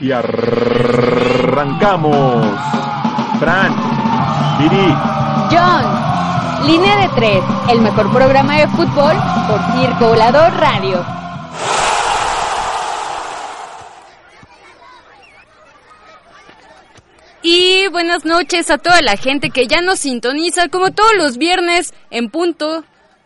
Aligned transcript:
y 0.00 0.12
arrancamos. 0.12 1.56
Fran, 3.38 3.74
Viri, 4.58 4.94
John, 5.50 6.66
línea 6.66 6.96
de 6.98 7.08
tres, 7.14 7.42
el 7.70 7.80
mejor 7.80 8.12
programa 8.12 8.56
de 8.56 8.68
fútbol 8.68 9.16
por 9.48 9.60
Circo 9.72 10.08
Volador 10.08 10.52
Radio. 10.54 11.04
Y 17.42 17.88
buenas 17.88 18.24
noches 18.24 18.70
a 18.70 18.78
toda 18.78 19.02
la 19.02 19.18
gente 19.18 19.50
que 19.50 19.66
ya 19.66 19.82
nos 19.82 19.98
sintoniza 20.00 20.68
como 20.68 20.92
todos 20.92 21.14
los 21.16 21.36
viernes 21.36 21.92
en 22.10 22.30
punto. 22.30 22.84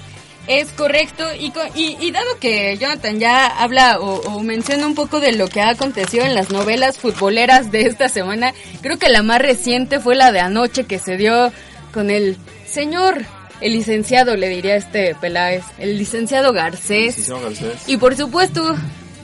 Es 0.47 0.69
correcto, 0.71 1.25
y, 1.37 1.51
y, 1.75 1.97
y 1.99 2.11
dado 2.11 2.39
que 2.39 2.77
Jonathan 2.77 3.19
ya 3.19 3.47
habla 3.47 3.99
o, 3.99 4.21
o 4.21 4.43
menciona 4.43 4.87
un 4.87 4.95
poco 4.95 5.19
de 5.19 5.33
lo 5.33 5.49
que 5.49 5.59
ha 5.59 5.69
acontecido 5.69 6.23
en 6.25 6.35
las 6.35 6.51
novelas 6.51 6.97
futboleras 6.97 7.69
de 7.69 7.81
esta 7.81 8.07
semana, 8.07 8.53
creo 8.81 8.97
que 8.97 9.09
la 9.09 9.23
más 9.23 9.41
reciente 9.41 9.99
fue 9.99 10.15
la 10.15 10.31
de 10.31 10.39
anoche 10.39 10.85
que 10.85 10.99
se 10.99 11.17
dio 11.17 11.51
con 11.93 12.09
el 12.09 12.37
señor, 12.65 13.25
el 13.59 13.73
licenciado, 13.73 14.37
le 14.37 14.47
diría 14.47 14.75
este 14.75 15.15
Peláez, 15.15 15.63
el 15.79 15.97
licenciado 15.97 16.53
Garcés. 16.53 17.15
Sí, 17.15 17.23
señor 17.23 17.43
Garcés. 17.43 17.83
Y 17.87 17.97
por 17.97 18.15
supuesto, 18.15 18.75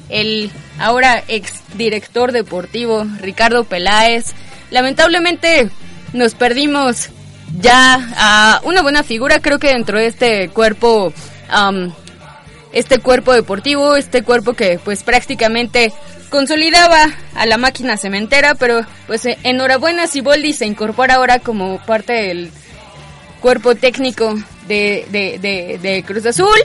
el 0.10 0.52
ahora 0.78 1.24
ex 1.28 1.54
director 1.78 2.32
deportivo 2.32 3.06
Ricardo 3.22 3.64
Peláez. 3.64 4.34
Lamentablemente 4.74 5.70
nos 6.14 6.34
perdimos 6.34 7.10
ya 7.60 8.10
a 8.18 8.60
una 8.64 8.82
buena 8.82 9.04
figura, 9.04 9.40
creo 9.40 9.60
que 9.60 9.68
dentro 9.68 10.00
de 10.00 10.08
este 10.08 10.50
cuerpo, 10.50 11.14
am, 11.48 11.94
este 12.72 12.98
cuerpo 12.98 13.34
deportivo, 13.34 13.96
este 13.96 14.24
cuerpo 14.24 14.54
que 14.54 14.80
pues 14.84 15.04
prácticamente 15.04 15.94
consolidaba 16.32 17.06
a 17.36 17.46
la 17.46 17.58
máquina 17.58 17.98
cementera, 17.98 18.56
pero 18.56 18.84
pues 19.06 19.24
eh, 19.28 19.38
enhorabuena 19.44 20.08
Siboldi 20.08 20.54
se 20.54 20.66
incorpora 20.66 21.16
ahora 21.16 21.38
como 21.38 21.78
parte 21.86 22.14
del 22.14 22.50
cuerpo 23.42 23.76
técnico 23.76 24.34
de, 24.68 25.06
de, 25.12 25.78
de 25.80 26.04
Cruz 26.04 26.26
Azul. 26.26 26.58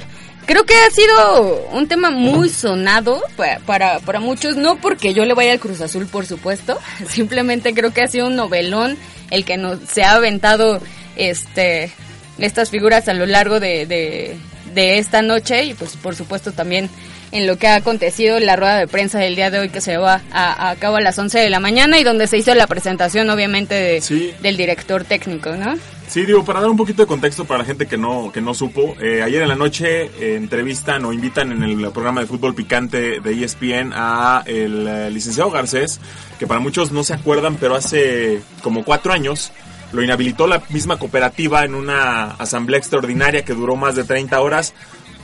Creo 0.48 0.64
que 0.64 0.75
ha 0.75 0.91
sido 0.91 1.66
un 1.72 1.86
tema 1.88 2.10
muy 2.10 2.48
sonado 2.48 3.22
para, 3.36 3.59
para, 3.60 3.98
para 4.00 4.19
muchos, 4.19 4.56
no 4.56 4.76
porque 4.81 5.12
yo 5.14 5.25
le 5.26 5.34
vaya 5.34 5.53
al 5.53 5.60
Cruz 5.60 5.81
Azul, 5.82 6.06
por 6.06 6.25
supuesto, 6.26 6.78
simplemente 7.09 7.75
creo 7.75 7.92
que 7.92 8.00
ha 8.03 8.09
sido 8.09 8.26
un 8.26 8.34
novelón 8.36 8.97
el 9.31 9.44
que 9.44 9.59
nos, 9.59 9.78
se 9.88 10.03
ha 10.04 10.12
aventado 10.12 10.81
este, 11.16 11.92
estas 12.38 12.70
figuras 12.70 13.09
a 13.09 13.14
lo 13.14 13.26
largo 13.26 13.60
de, 13.60 13.84
de, 13.84 14.36
de 14.75 14.98
esta 14.98 15.20
noche 15.20 15.64
y 15.64 15.75
pues 15.75 15.97
por 15.98 16.16
supuesto 16.16 16.53
también 16.53 16.88
en 17.30 17.47
lo 17.47 17.59
que 17.59 17.69
ha 17.69 17.75
acontecido 17.75 18.38
en 18.38 18.47
la 18.47 18.56
rueda 18.56 18.78
de 18.78 18.86
prensa 18.86 19.19
del 19.19 19.36
día 19.36 19.50
de 19.50 19.59
hoy 19.59 19.69
que 19.69 19.82
se 19.82 19.98
va 19.98 20.22
a, 20.32 20.70
a 20.70 20.76
cabo 20.76 20.97
a 20.97 21.03
las 21.03 21.19
11 21.19 21.38
de 21.41 21.50
la 21.50 21.60
mañana 21.60 21.98
y 21.98 22.04
donde 22.04 22.26
se 22.26 22.38
hizo 22.38 22.54
la 22.54 22.66
presentación 22.66 23.28
obviamente 23.28 23.75
de, 23.75 24.00
Sí. 24.00 24.32
del 24.41 24.56
director 24.56 25.04
técnico, 25.04 25.53
¿no? 25.53 25.76
Sí, 26.08 26.24
digo, 26.24 26.42
para 26.42 26.62
dar 26.62 26.70
un 26.70 26.76
poquito 26.78 27.02
de 27.02 27.06
contexto 27.06 27.44
para 27.44 27.58
la 27.58 27.64
gente 27.66 27.86
que 27.86 27.98
no, 27.98 28.32
que 28.32 28.41
no 28.41 28.54
supo, 28.54 28.96
eh, 28.98 29.22
ayer 29.22 29.42
en 29.42 29.48
la 29.48 29.54
noche 29.54 30.04
eh, 30.19 30.36
entrevistan 30.36 31.04
o 31.04 31.12
invitan 31.12 31.52
en 31.52 31.62
el 31.62 31.91
programa 31.91 32.22
de 32.22 32.26
fútbol 32.26 32.54
picante 32.54 33.20
de 33.20 33.44
ESPN 33.44 33.92
a 33.94 34.42
el 34.47 34.88
eh, 34.88 35.10
licenciado 35.10 35.50
Garcés, 35.50 36.00
que 36.38 36.47
para 36.47 36.60
muchos 36.60 36.92
no 36.92 37.04
se 37.04 37.12
acuerdan, 37.12 37.56
pero 37.56 37.74
hace 37.74 38.41
como 38.62 38.84
cuatro 38.84 39.12
años 39.12 39.52
lo 39.92 40.02
inhabilitó 40.02 40.47
la 40.47 40.62
misma 40.70 40.98
cooperativa 40.98 41.66
en 41.66 41.74
una 41.74 42.30
asamblea 42.32 42.78
extraordinaria 42.78 43.44
que 43.44 43.52
duró 43.52 43.76
más 43.76 43.94
de 43.94 44.04
30 44.04 44.41
horas 44.41 44.72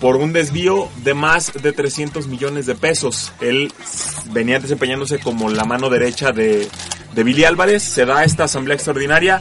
por 0.00 0.16
un 0.16 0.34
desvío 0.34 0.90
de 1.02 1.14
más 1.14 1.54
de 1.54 1.72
300 1.72 2.26
millones 2.26 2.66
de 2.66 2.74
pesos. 2.74 3.32
Él 3.40 3.72
venía 4.32 4.58
desempeñándose 4.60 5.18
como 5.18 5.48
la 5.48 5.64
mano 5.64 5.88
derecha 5.88 6.30
de, 6.32 6.68
de 7.14 7.24
Billy 7.24 7.44
Álvarez, 7.44 7.82
se 7.82 8.04
da 8.04 8.22
esta 8.22 8.44
asamblea 8.44 8.74
extraordinaria 8.74 9.40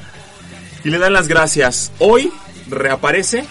y 0.83 0.89
le 0.89 0.97
dan 0.97 1.13
las 1.13 1.27
gracias. 1.27 1.91
Hoy 1.99 2.31
reaparece 2.69 3.45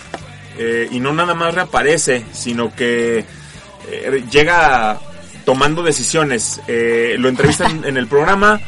eh, 0.59 0.89
y 0.91 1.01
no 1.01 1.13
nada 1.13 1.35
más 1.35 1.55
reaparece, 1.55 2.25
sino 2.33 2.75
que 2.75 3.25
eh, 3.91 4.25
llega 4.31 5.01
tomando 5.45 5.83
decisiones. 5.83 6.61
Eh, 6.69 7.17
lo 7.19 7.29
entrevistan 7.29 7.85
en 7.87 7.97
el 7.97 8.07
programa. 8.07 8.61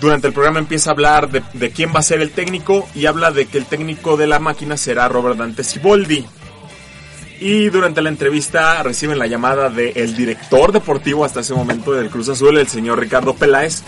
Durante 0.00 0.28
el 0.28 0.32
programa 0.32 0.60
empieza 0.60 0.90
a 0.90 0.92
hablar 0.94 1.30
de, 1.30 1.42
de 1.52 1.70
quién 1.70 1.92
va 1.94 1.98
a 2.00 2.02
ser 2.02 2.22
el 2.22 2.30
técnico 2.30 2.88
y 2.94 3.04
habla 3.04 3.32
de 3.32 3.46
que 3.46 3.58
el 3.58 3.66
técnico 3.66 4.16
de 4.16 4.26
la 4.26 4.38
máquina 4.38 4.76
será 4.76 5.08
Robert 5.08 5.36
Dante 5.36 5.62
Siboldi. 5.62 6.24
Y 7.38 7.70
durante 7.70 8.02
la 8.02 8.10
entrevista 8.10 8.82
reciben 8.82 9.18
la 9.18 9.26
llamada 9.26 9.70
del 9.70 10.14
director 10.14 10.72
deportivo 10.72 11.24
hasta 11.24 11.40
ese 11.40 11.54
momento 11.54 11.92
del 11.92 12.10
Cruz 12.10 12.28
Azul, 12.28 12.58
el 12.58 12.68
señor 12.68 13.00
Ricardo 13.00 13.34
Peláez, 13.34 13.82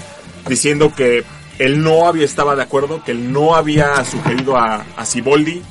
diciendo 0.48 0.90
que 0.94 1.22
él 1.64 1.82
no 1.82 2.06
había 2.06 2.24
estaba 2.24 2.56
de 2.56 2.62
acuerdo, 2.62 3.02
que 3.04 3.12
él 3.12 3.32
no 3.32 3.54
había 3.54 4.04
sugerido 4.04 4.56
a, 4.56 4.84
a 4.96 5.04
Siboldi, 5.04 5.62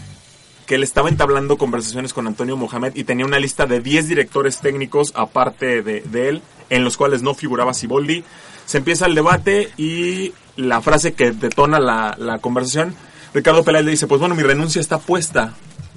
que 0.65 0.75
él 0.75 0.83
estaba 0.83 1.09
entablando 1.09 1.57
conversaciones 1.57 2.13
con 2.13 2.27
Antonio 2.27 2.55
Mohamed 2.55 2.95
y 2.95 3.03
tenía 3.03 3.25
una 3.25 3.39
lista 3.39 3.65
de 3.65 3.81
10 3.81 4.07
directores 4.07 4.59
técnicos 4.59 5.11
aparte 5.15 5.81
de, 5.81 6.29
él, 6.29 6.41
en 6.69 6.83
los 6.85 6.95
cuales 6.95 7.23
no 7.23 7.33
figuraba 7.33 7.73
Siboldi. 7.73 8.23
Se 8.65 8.77
empieza 8.77 9.05
el 9.05 9.15
debate 9.15 9.69
y 9.75 10.33
la 10.55 10.79
frase 10.79 11.13
que 11.13 11.31
detona 11.31 11.79
la, 11.79 12.15
la 12.17 12.39
conversación, 12.39 12.95
Ricardo 13.33 13.63
Peláez 13.63 13.85
le 13.85 13.91
dice, 13.91 14.07
pues 14.07 14.19
bueno, 14.19 14.35
mi 14.35 14.43
renuncia 14.43 14.79
está 14.79 14.97
puesta, 14.99 15.55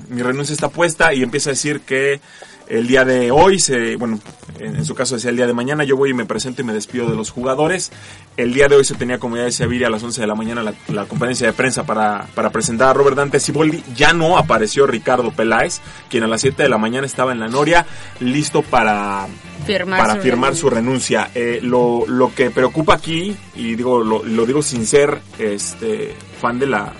mi 0.09 0.23
renuncia 0.23 0.53
está 0.53 0.69
puesta 0.69 1.15
y 1.15 1.23
empieza 1.23 1.51
a 1.51 1.53
decir 1.53 1.81
que 1.83 2.21
el 2.69 2.87
día 2.87 3.05
de 3.05 3.31
hoy, 3.31 3.59
se, 3.59 3.97
bueno, 3.97 4.21
en, 4.59 4.77
en 4.77 4.85
su 4.85 4.95
caso 4.95 5.15
decía 5.15 5.31
el 5.31 5.37
día 5.37 5.47
de 5.47 5.53
mañana, 5.53 5.85
yo 5.85 5.97
voy 5.97 6.11
y 6.11 6.15
me 6.15 6.25
presento 6.25 6.63
y 6.63 6.65
me 6.65 6.73
despido 6.73 7.09
de 7.09 7.17
los 7.17 7.31
jugadores. 7.31 7.93
El 8.37 8.55
día 8.55 8.69
de 8.69 8.77
hoy 8.77 8.85
se 8.85 8.95
tenía, 8.95 9.19
como 9.19 9.37
ya 9.37 9.43
decía 9.43 9.67
Viri, 9.67 9.85
a 9.85 9.91
las 9.91 10.03
11 10.03 10.21
de 10.21 10.27
la 10.27 10.35
mañana 10.35 10.63
la, 10.63 10.75
la 10.89 11.05
conferencia 11.07 11.47
de 11.47 11.53
prensa 11.53 11.85
para, 11.85 12.27
para 12.35 12.51
presentar 12.51 12.89
a 12.89 12.93
Robert 12.93 13.17
Dante 13.17 13.41
Siboldi. 13.41 13.83
Ya 13.95 14.13
no 14.13 14.39
apareció 14.39 14.87
Ricardo 14.87 15.31
Peláez, 15.31 15.81
quien 16.09 16.25
a 16.25 16.27
las 16.27 16.41
7 16.41 16.63
de 16.63 16.69
la 16.69 16.79
mañana 16.79 17.07
estaba 17.07 17.33
en 17.33 17.41
la 17.41 17.49
Noria, 17.49 17.87
listo 18.21 18.63
para, 18.63 19.27
Firmar 19.67 20.01
para 20.01 20.15
su 20.17 20.21
firmar 20.21 20.57
su 20.57 20.71
renuncia. 20.71 21.31
Eh, 21.35 21.61
lo, 21.63 22.05
lo 22.07 22.35
que 22.35 22.51
preocupa 22.51 22.95
aquí, 22.95 23.37
y 23.55 23.75
digo 23.77 24.03
lo, 24.03 24.25
lo 24.25 24.47
digo 24.47 24.63
sin 24.63 24.87
ser 24.87 25.21
este, 25.39 26.15
fan 26.41 26.59
de 26.59 26.67
la, 26.67 26.93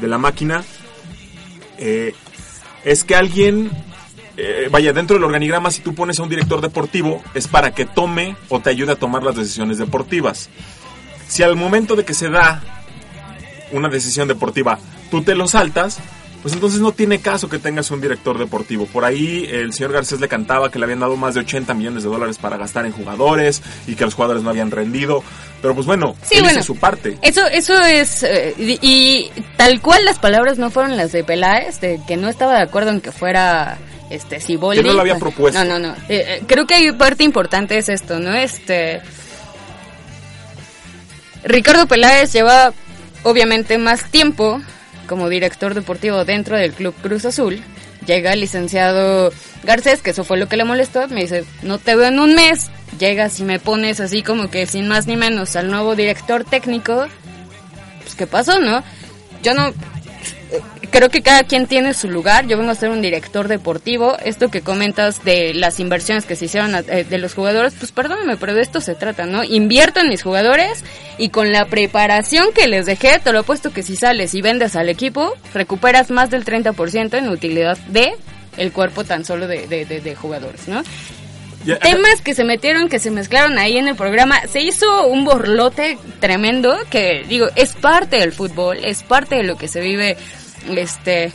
de 0.00 0.08
la 0.08 0.18
máquina, 0.18 0.64
eh, 1.78 2.14
es 2.84 3.04
que 3.04 3.14
alguien, 3.14 3.70
eh, 4.36 4.68
vaya, 4.70 4.92
dentro 4.92 5.16
del 5.16 5.24
organigrama, 5.24 5.70
si 5.70 5.82
tú 5.82 5.94
pones 5.94 6.18
a 6.18 6.22
un 6.22 6.28
director 6.28 6.60
deportivo, 6.60 7.22
es 7.34 7.48
para 7.48 7.72
que 7.72 7.84
tome 7.84 8.36
o 8.48 8.60
te 8.60 8.70
ayude 8.70 8.92
a 8.92 8.96
tomar 8.96 9.22
las 9.22 9.36
decisiones 9.36 9.78
deportivas. 9.78 10.48
Si 11.28 11.42
al 11.42 11.56
momento 11.56 11.96
de 11.96 12.04
que 12.04 12.14
se 12.14 12.30
da 12.30 12.62
una 13.72 13.88
decisión 13.88 14.28
deportiva, 14.28 14.78
tú 15.10 15.22
te 15.22 15.34
lo 15.34 15.48
saltas, 15.48 15.98
pues 16.42 16.54
entonces 16.54 16.80
no 16.80 16.92
tiene 16.92 17.20
caso 17.20 17.48
que 17.48 17.58
tengas 17.58 17.90
un 17.90 18.00
director 18.00 18.36
deportivo. 18.36 18.86
Por 18.86 19.04
ahí 19.04 19.48
el 19.50 19.72
señor 19.72 19.92
Garcés 19.92 20.20
le 20.20 20.28
cantaba 20.28 20.70
que 20.70 20.78
le 20.78 20.84
habían 20.84 20.98
dado 21.00 21.16
más 21.16 21.34
de 21.34 21.40
80 21.40 21.72
millones 21.74 22.02
de 22.02 22.08
dólares 22.08 22.36
para 22.38 22.56
gastar 22.56 22.84
en 22.84 22.92
jugadores 22.92 23.62
y 23.86 23.94
que 23.94 24.04
los 24.04 24.14
jugadores 24.14 24.42
no 24.42 24.50
habían 24.50 24.72
rendido. 24.72 25.22
Pero 25.60 25.74
pues 25.74 25.86
bueno, 25.86 26.16
sí, 26.22 26.36
él 26.36 26.42
bueno, 26.42 26.58
hizo 26.58 26.74
su 26.74 26.80
parte. 26.80 27.16
Eso, 27.22 27.46
eso 27.46 27.80
es, 27.80 28.24
eh, 28.24 28.54
y, 28.58 28.78
y, 28.82 29.30
tal 29.56 29.80
cual 29.80 30.04
las 30.04 30.18
palabras 30.18 30.58
no 30.58 30.70
fueron 30.70 30.96
las 30.96 31.12
de 31.12 31.22
Peláez, 31.22 31.80
de 31.80 32.00
que 32.08 32.16
no 32.16 32.28
estaba 32.28 32.54
de 32.54 32.62
acuerdo 32.62 32.90
en 32.90 33.00
que 33.00 33.12
fuera 33.12 33.78
este. 34.14 34.38
Que 34.38 34.82
no 34.82 34.92
lo 34.92 35.00
había 35.00 35.18
propuesto. 35.18 35.62
No, 35.64 35.78
no, 35.78 35.78
no. 35.78 35.94
Eh, 36.08 36.24
eh, 36.26 36.42
creo 36.46 36.66
que 36.66 36.74
hay 36.74 36.92
parte 36.92 37.24
importante 37.24 37.78
es 37.78 37.88
esto, 37.88 38.18
¿no? 38.18 38.34
Este... 38.34 39.00
Ricardo 41.44 41.86
Peláez 41.86 42.32
lleva 42.32 42.72
obviamente 43.24 43.78
más 43.78 44.10
tiempo 44.10 44.60
como 45.06 45.28
director 45.28 45.74
deportivo 45.74 46.24
dentro 46.24 46.56
del 46.56 46.72
Club 46.72 46.94
Cruz 47.02 47.24
Azul. 47.24 47.60
Llega 48.06 48.32
el 48.32 48.40
licenciado 48.40 49.32
Garcés, 49.64 50.02
que 50.02 50.10
eso 50.10 50.24
fue 50.24 50.38
lo 50.38 50.48
que 50.48 50.56
le 50.56 50.64
molestó, 50.64 51.06
me 51.08 51.22
dice, 51.22 51.44
no 51.62 51.78
te 51.78 51.94
veo 51.94 52.08
en 52.08 52.18
un 52.18 52.34
mes, 52.34 52.70
llegas 52.98 53.38
y 53.38 53.44
me 53.44 53.60
pones 53.60 54.00
así 54.00 54.22
como 54.22 54.50
que 54.50 54.66
sin 54.66 54.88
más 54.88 55.06
ni 55.06 55.16
menos 55.16 55.54
al 55.54 55.70
nuevo 55.70 55.94
director 55.94 56.44
técnico, 56.44 57.06
pues 58.02 58.14
¿qué 58.16 58.26
pasó, 58.26 58.58
no? 58.58 58.82
Yo 59.42 59.54
no, 59.54 59.72
creo 60.92 61.08
que 61.08 61.22
cada 61.22 61.42
quien 61.42 61.66
tiene 61.66 61.94
su 61.94 62.08
lugar. 62.08 62.46
Yo 62.46 62.56
vengo 62.56 62.70
a 62.70 62.76
ser 62.76 62.90
un 62.90 63.02
director 63.02 63.48
deportivo. 63.48 64.16
Esto 64.24 64.50
que 64.50 64.60
comentas 64.60 65.24
de 65.24 65.54
las 65.54 65.80
inversiones 65.80 66.24
que 66.24 66.36
se 66.36 66.44
hicieron 66.44 66.74
eh, 66.74 67.04
de 67.04 67.18
los 67.18 67.34
jugadores, 67.34 67.74
pues 67.76 67.90
perdóname, 67.90 68.36
pero 68.36 68.54
de 68.54 68.60
esto 68.60 68.80
se 68.80 68.94
trata, 68.94 69.26
¿no? 69.26 69.42
Invierto 69.42 69.98
en 69.98 70.08
mis 70.08 70.22
jugadores 70.22 70.84
y 71.18 71.30
con 71.30 71.50
la 71.50 71.64
preparación 71.64 72.52
que 72.54 72.68
les 72.68 72.86
dejé, 72.86 73.18
te 73.18 73.32
lo 73.32 73.40
he 73.40 73.42
puesto 73.42 73.72
que 73.72 73.82
si 73.82 73.96
sales 73.96 74.34
y 74.34 74.42
vendes 74.42 74.76
al 74.76 74.88
equipo, 74.88 75.32
recuperas 75.52 76.10
más 76.10 76.30
del 76.30 76.44
30% 76.44 77.18
en 77.18 77.28
utilidad 77.28 77.78
de 77.88 78.12
el 78.56 78.70
cuerpo 78.70 79.02
tan 79.02 79.24
solo 79.24 79.48
de, 79.48 79.66
de, 79.66 79.86
de, 79.86 80.00
de 80.00 80.14
jugadores, 80.14 80.68
¿no? 80.68 80.82
Temas 81.64 82.20
que 82.22 82.34
se 82.34 82.44
metieron, 82.44 82.88
que 82.88 82.98
se 82.98 83.10
mezclaron 83.10 83.56
ahí 83.56 83.78
en 83.78 83.86
el 83.86 83.94
programa. 83.94 84.40
Se 84.48 84.60
hizo 84.60 85.06
un 85.06 85.24
borlote 85.24 85.96
tremendo 86.18 86.76
que, 86.90 87.24
digo, 87.28 87.46
es 87.54 87.72
parte 87.74 88.16
del 88.16 88.32
fútbol, 88.32 88.78
es 88.84 89.04
parte 89.04 89.36
de 89.36 89.44
lo 89.44 89.56
que 89.56 89.68
se 89.68 89.80
vive 89.80 90.16
este 90.68 91.32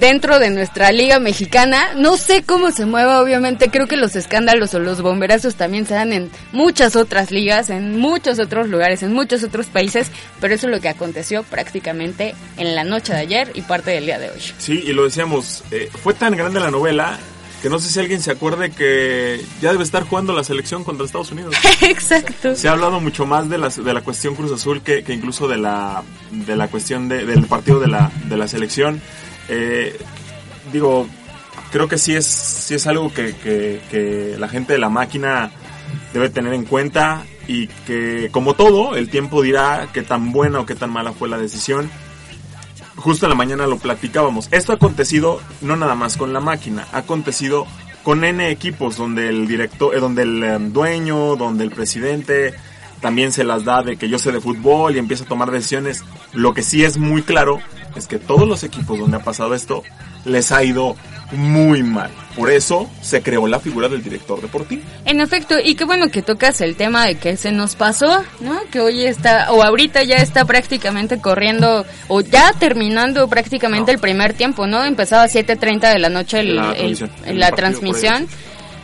dentro 0.00 0.38
de 0.38 0.50
nuestra 0.50 0.90
liga 0.90 1.20
mexicana. 1.20 1.92
No 1.94 2.16
sé 2.16 2.42
cómo 2.42 2.72
se 2.72 2.86
mueva, 2.86 3.20
obviamente. 3.20 3.68
Creo 3.70 3.86
que 3.86 3.96
los 3.96 4.16
escándalos 4.16 4.74
o 4.74 4.80
los 4.80 5.02
bomberazos 5.02 5.54
también 5.54 5.86
se 5.86 5.94
dan 5.94 6.12
en 6.12 6.30
muchas 6.52 6.96
otras 6.96 7.30
ligas, 7.30 7.70
en 7.70 7.98
muchos 7.98 8.38
otros 8.40 8.68
lugares, 8.68 9.02
en 9.02 9.12
muchos 9.12 9.44
otros 9.44 9.66
países. 9.66 10.10
Pero 10.40 10.54
eso 10.54 10.66
es 10.66 10.72
lo 10.72 10.80
que 10.80 10.88
aconteció 10.88 11.42
prácticamente 11.44 12.34
en 12.56 12.74
la 12.74 12.82
noche 12.82 13.12
de 13.12 13.20
ayer 13.20 13.52
y 13.54 13.60
parte 13.60 13.92
del 13.92 14.06
día 14.06 14.18
de 14.18 14.30
hoy. 14.30 14.40
Sí, 14.58 14.82
y 14.84 14.92
lo 14.92 15.04
decíamos, 15.04 15.62
eh, 15.70 15.90
fue 16.02 16.14
tan 16.14 16.34
grande 16.34 16.58
la 16.58 16.70
novela 16.70 17.18
que 17.60 17.68
no 17.68 17.78
sé 17.78 17.90
si 17.90 18.00
alguien 18.00 18.20
se 18.20 18.30
acuerde 18.30 18.70
que 18.70 19.44
ya 19.60 19.72
debe 19.72 19.84
estar 19.84 20.04
jugando 20.04 20.32
la 20.32 20.44
selección 20.44 20.82
contra 20.82 21.04
Estados 21.04 21.30
Unidos. 21.30 21.54
Exacto. 21.82 22.54
Se 22.54 22.68
ha 22.68 22.72
hablado 22.72 23.00
mucho 23.00 23.26
más 23.26 23.48
de 23.48 23.58
la, 23.58 23.68
de 23.68 23.94
la 23.94 24.00
cuestión 24.00 24.34
Cruz 24.34 24.52
Azul 24.52 24.82
que, 24.82 25.04
que 25.04 25.12
incluso 25.12 25.46
de 25.46 25.58
la, 25.58 26.02
de 26.30 26.56
la 26.56 26.68
cuestión 26.68 27.08
de, 27.08 27.26
del 27.26 27.44
partido 27.46 27.78
de 27.80 27.88
la, 27.88 28.10
de 28.24 28.36
la 28.36 28.48
selección. 28.48 29.00
Eh, 29.48 29.98
digo, 30.72 31.06
creo 31.70 31.88
que 31.88 31.98
sí 31.98 32.14
es, 32.14 32.26
sí 32.26 32.74
es 32.74 32.86
algo 32.86 33.12
que, 33.12 33.34
que, 33.36 33.80
que 33.90 34.36
la 34.38 34.48
gente 34.48 34.72
de 34.72 34.78
la 34.78 34.88
máquina 34.88 35.50
debe 36.12 36.30
tener 36.30 36.54
en 36.54 36.64
cuenta 36.64 37.24
y 37.46 37.66
que 37.66 38.28
como 38.32 38.54
todo, 38.54 38.96
el 38.96 39.10
tiempo 39.10 39.42
dirá 39.42 39.88
qué 39.92 40.02
tan 40.02 40.32
buena 40.32 40.60
o 40.60 40.66
qué 40.66 40.74
tan 40.74 40.90
mala 40.90 41.12
fue 41.12 41.28
la 41.28 41.36
decisión 41.36 41.90
justo 43.00 43.26
en 43.26 43.30
la 43.30 43.36
mañana 43.36 43.66
lo 43.66 43.78
platicábamos. 43.78 44.48
Esto 44.50 44.72
ha 44.72 44.76
acontecido 44.76 45.40
no 45.60 45.76
nada 45.76 45.94
más 45.94 46.16
con 46.16 46.32
la 46.32 46.40
máquina, 46.40 46.86
ha 46.92 46.98
acontecido 46.98 47.66
con 48.02 48.24
N 48.24 48.50
equipos 48.50 48.96
donde 48.96 49.28
el 49.28 49.46
director, 49.46 49.94
eh, 49.94 50.00
donde 50.00 50.22
el 50.22 50.42
um, 50.42 50.72
dueño, 50.72 51.36
donde 51.36 51.64
el 51.64 51.70
presidente 51.70 52.54
también 53.00 53.32
se 53.32 53.44
las 53.44 53.64
da 53.64 53.82
de 53.82 53.96
que 53.96 54.08
yo 54.08 54.18
sé 54.18 54.30
de 54.32 54.40
fútbol 54.40 54.94
y 54.94 54.98
empieza 54.98 55.24
a 55.24 55.28
tomar 55.28 55.50
decisiones. 55.50 56.04
Lo 56.32 56.54
que 56.54 56.62
sí 56.62 56.84
es 56.84 56.98
muy 56.98 57.22
claro 57.22 57.58
es 57.96 58.06
que 58.06 58.18
todos 58.18 58.46
los 58.46 58.62
equipos 58.62 58.98
donde 58.98 59.16
ha 59.16 59.24
pasado 59.24 59.54
esto 59.54 59.82
les 60.24 60.52
ha 60.52 60.62
ido 60.62 60.96
muy 61.32 61.82
mal. 61.82 62.10
Por 62.36 62.50
eso 62.50 62.88
se 63.00 63.22
creó 63.22 63.46
la 63.46 63.58
figura 63.58 63.88
del 63.88 64.02
director 64.02 64.40
deportivo. 64.40 64.82
En 65.04 65.20
efecto, 65.20 65.56
y 65.62 65.74
qué 65.74 65.84
bueno 65.84 66.08
que 66.08 66.22
tocas 66.22 66.60
el 66.60 66.76
tema 66.76 67.06
de 67.06 67.16
que 67.16 67.36
se 67.36 67.50
nos 67.50 67.74
pasó, 67.74 68.22
¿no? 68.40 68.58
Que 68.70 68.80
hoy 68.80 69.04
está, 69.04 69.52
o 69.52 69.62
ahorita 69.62 70.02
ya 70.04 70.16
está 70.16 70.44
prácticamente 70.44 71.20
corriendo, 71.20 71.84
o 72.08 72.20
ya 72.20 72.52
terminando 72.52 73.28
prácticamente 73.28 73.92
no. 73.92 73.96
el 73.96 74.00
primer 74.00 74.34
tiempo, 74.34 74.66
¿no? 74.66 74.84
Empezaba 74.84 75.24
a 75.24 75.28
7.30 75.28 75.92
de 75.92 75.98
la 75.98 76.08
noche 76.08 76.40
el, 76.40 76.56
la, 76.56 76.72
el, 76.72 77.10
el, 77.26 77.38
la 77.38 77.50
transmisión. 77.52 78.28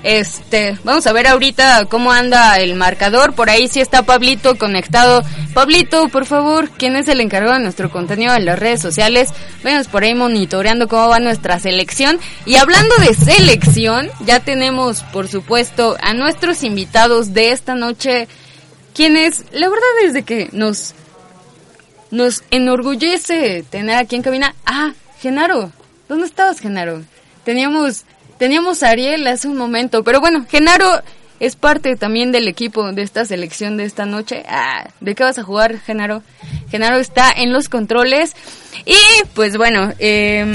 Este, 0.06 0.78
vamos 0.84 1.04
a 1.08 1.12
ver 1.12 1.26
ahorita 1.26 1.86
cómo 1.86 2.12
anda 2.12 2.60
el 2.60 2.76
marcador. 2.76 3.34
Por 3.34 3.50
ahí 3.50 3.66
sí 3.66 3.80
está 3.80 4.04
Pablito 4.04 4.56
conectado. 4.56 5.24
Pablito, 5.52 6.08
por 6.10 6.26
favor, 6.26 6.70
¿quién 6.70 6.94
es 6.94 7.08
el 7.08 7.20
encargado 7.20 7.54
de 7.54 7.64
nuestro 7.64 7.90
contenido 7.90 8.32
en 8.36 8.44
las 8.44 8.56
redes 8.56 8.80
sociales? 8.80 9.30
Venos 9.64 9.88
por 9.88 10.04
ahí 10.04 10.14
monitoreando 10.14 10.86
cómo 10.86 11.08
va 11.08 11.18
nuestra 11.18 11.58
selección. 11.58 12.20
Y 12.44 12.54
hablando 12.54 12.94
de 12.98 13.14
selección, 13.14 14.08
ya 14.24 14.38
tenemos, 14.38 15.02
por 15.12 15.26
supuesto, 15.26 15.96
a 16.00 16.14
nuestros 16.14 16.62
invitados 16.62 17.34
de 17.34 17.50
esta 17.50 17.74
noche, 17.74 18.28
quienes, 18.94 19.44
la 19.50 19.68
verdad 19.68 19.88
es 20.04 20.12
de 20.12 20.22
que 20.22 20.50
nos, 20.52 20.94
nos 22.12 22.44
enorgullece 22.52 23.64
tener 23.68 23.96
aquí 23.96 24.14
en 24.14 24.22
cabina. 24.22 24.54
Ah, 24.66 24.92
Genaro, 25.18 25.72
¿dónde 26.08 26.26
estabas, 26.26 26.60
Genaro? 26.60 27.02
Teníamos 27.44 28.04
Teníamos 28.38 28.82
a 28.82 28.90
Ariel 28.90 29.26
hace 29.26 29.48
un 29.48 29.56
momento, 29.56 30.04
pero 30.04 30.20
bueno, 30.20 30.44
Genaro 30.48 31.02
es 31.40 31.56
parte 31.56 31.96
también 31.96 32.32
del 32.32 32.48
equipo 32.48 32.92
de 32.92 33.02
esta 33.02 33.24
selección 33.24 33.76
de 33.76 33.84
esta 33.84 34.06
noche. 34.06 34.44
Ah, 34.48 34.88
¿De 35.00 35.14
qué 35.14 35.24
vas 35.24 35.38
a 35.38 35.42
jugar, 35.42 35.78
Genaro? 35.80 36.22
Genaro 36.70 36.96
está 36.96 37.30
en 37.30 37.52
los 37.52 37.68
controles. 37.68 38.34
Y 38.84 38.96
pues 39.34 39.56
bueno, 39.56 39.92
eh, 39.98 40.46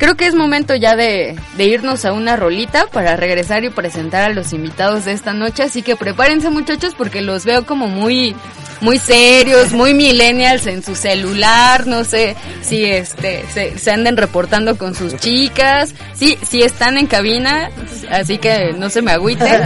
creo 0.00 0.16
que 0.16 0.26
es 0.26 0.34
momento 0.34 0.74
ya 0.74 0.96
de, 0.96 1.36
de, 1.56 1.64
irnos 1.64 2.06
a 2.06 2.12
una 2.12 2.34
rolita 2.34 2.86
para 2.86 3.16
regresar 3.16 3.64
y 3.64 3.70
presentar 3.70 4.30
a 4.30 4.34
los 4.34 4.54
invitados 4.54 5.04
de 5.04 5.12
esta 5.12 5.34
noche. 5.34 5.62
Así 5.62 5.82
que 5.82 5.94
prepárense 5.94 6.48
muchachos 6.48 6.94
porque 6.96 7.20
los 7.20 7.44
veo 7.44 7.66
como 7.66 7.86
muy 7.86 8.34
muy 8.80 8.98
serios, 8.98 9.72
muy 9.72 9.92
millennials 9.92 10.66
en 10.66 10.82
su 10.82 10.94
celular, 10.94 11.86
no 11.86 12.02
sé 12.02 12.34
si 12.62 12.82
este 12.86 13.44
se, 13.52 13.78
se 13.78 13.90
anden 13.90 14.16
reportando 14.16 14.78
con 14.78 14.94
sus 14.94 15.16
chicas, 15.18 15.94
sí, 16.14 16.38
sí 16.48 16.62
están 16.62 16.96
en 16.96 17.06
cabina, 17.06 17.70
así 18.10 18.38
que 18.38 18.72
no 18.72 18.88
se 18.88 19.02
me 19.02 19.12
agüiten. 19.12 19.60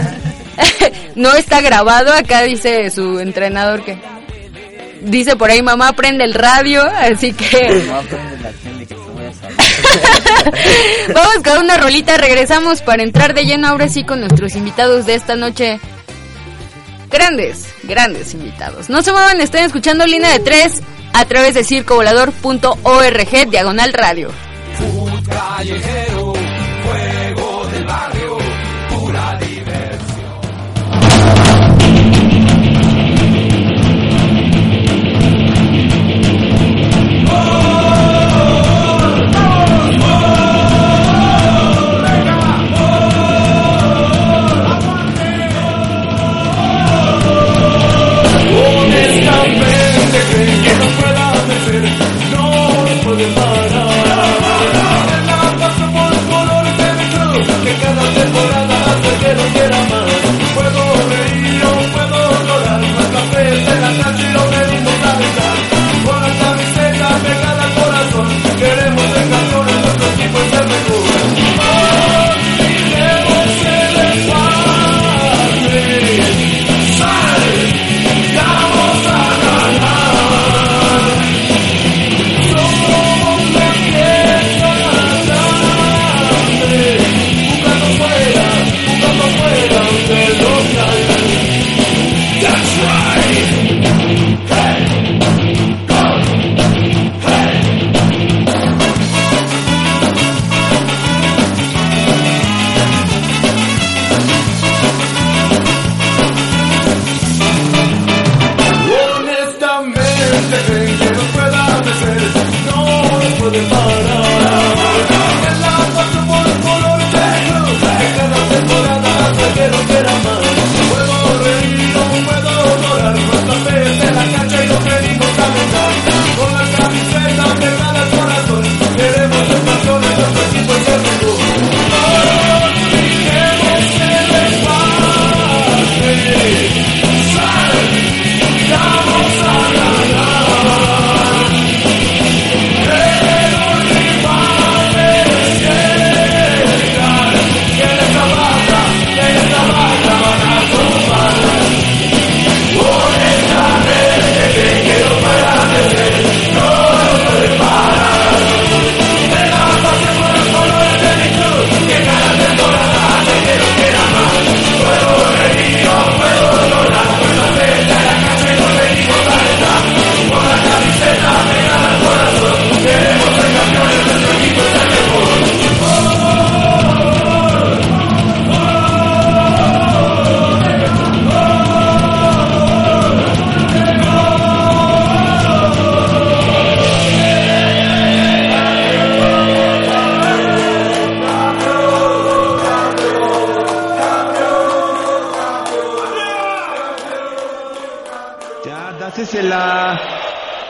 no 1.15 1.33
está 1.33 1.61
grabado, 1.61 2.11
acá 2.11 2.41
dice 2.41 2.89
su 2.91 3.19
entrenador 3.19 3.85
que 3.85 3.97
dice 5.01 5.37
por 5.37 5.49
ahí 5.49 5.61
mamá 5.61 5.93
prende 5.93 6.25
el 6.25 6.33
radio, 6.33 6.83
así 6.83 7.31
que 7.31 7.85
Vamos 11.13 11.35
con 11.43 11.59
una 11.59 11.77
rolita, 11.77 12.17
regresamos 12.17 12.81
para 12.81 13.03
entrar 13.03 13.33
de 13.33 13.45
lleno 13.45 13.67
ahora 13.67 13.87
sí 13.87 14.03
con 14.03 14.19
nuestros 14.19 14.55
invitados 14.55 15.05
de 15.05 15.15
esta 15.15 15.35
noche 15.35 15.79
grandes, 17.09 17.73
grandes 17.83 18.33
invitados. 18.33 18.89
No 18.89 19.01
se 19.01 19.11
muevan, 19.11 19.41
estén 19.41 19.65
escuchando 19.65 20.05
línea 20.05 20.31
de 20.31 20.39
tres 20.39 20.81
a 21.13 21.25
través 21.25 21.53
de 21.53 21.63
circovolador.org 21.63 23.49
diagonal 23.49 23.93
radio. 23.93 24.29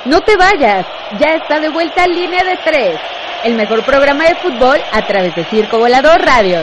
No 0.06 0.22
te 0.22 0.38
vayas, 0.38 0.86
ya 1.20 1.34
está 1.36 1.60
de 1.60 1.70
vuelta 1.70 2.06
Línea 2.06 2.44
de 2.44 2.58
Tres, 2.64 3.00
el 3.44 3.56
mejor 3.56 3.84
programa 3.84 4.26
de 4.26 4.36
fútbol 4.36 4.80
a 4.92 5.06
través 5.08 5.36
de 5.36 5.44
Circo 5.46 5.80
Volador 5.80 6.22
Radio. 6.22 6.60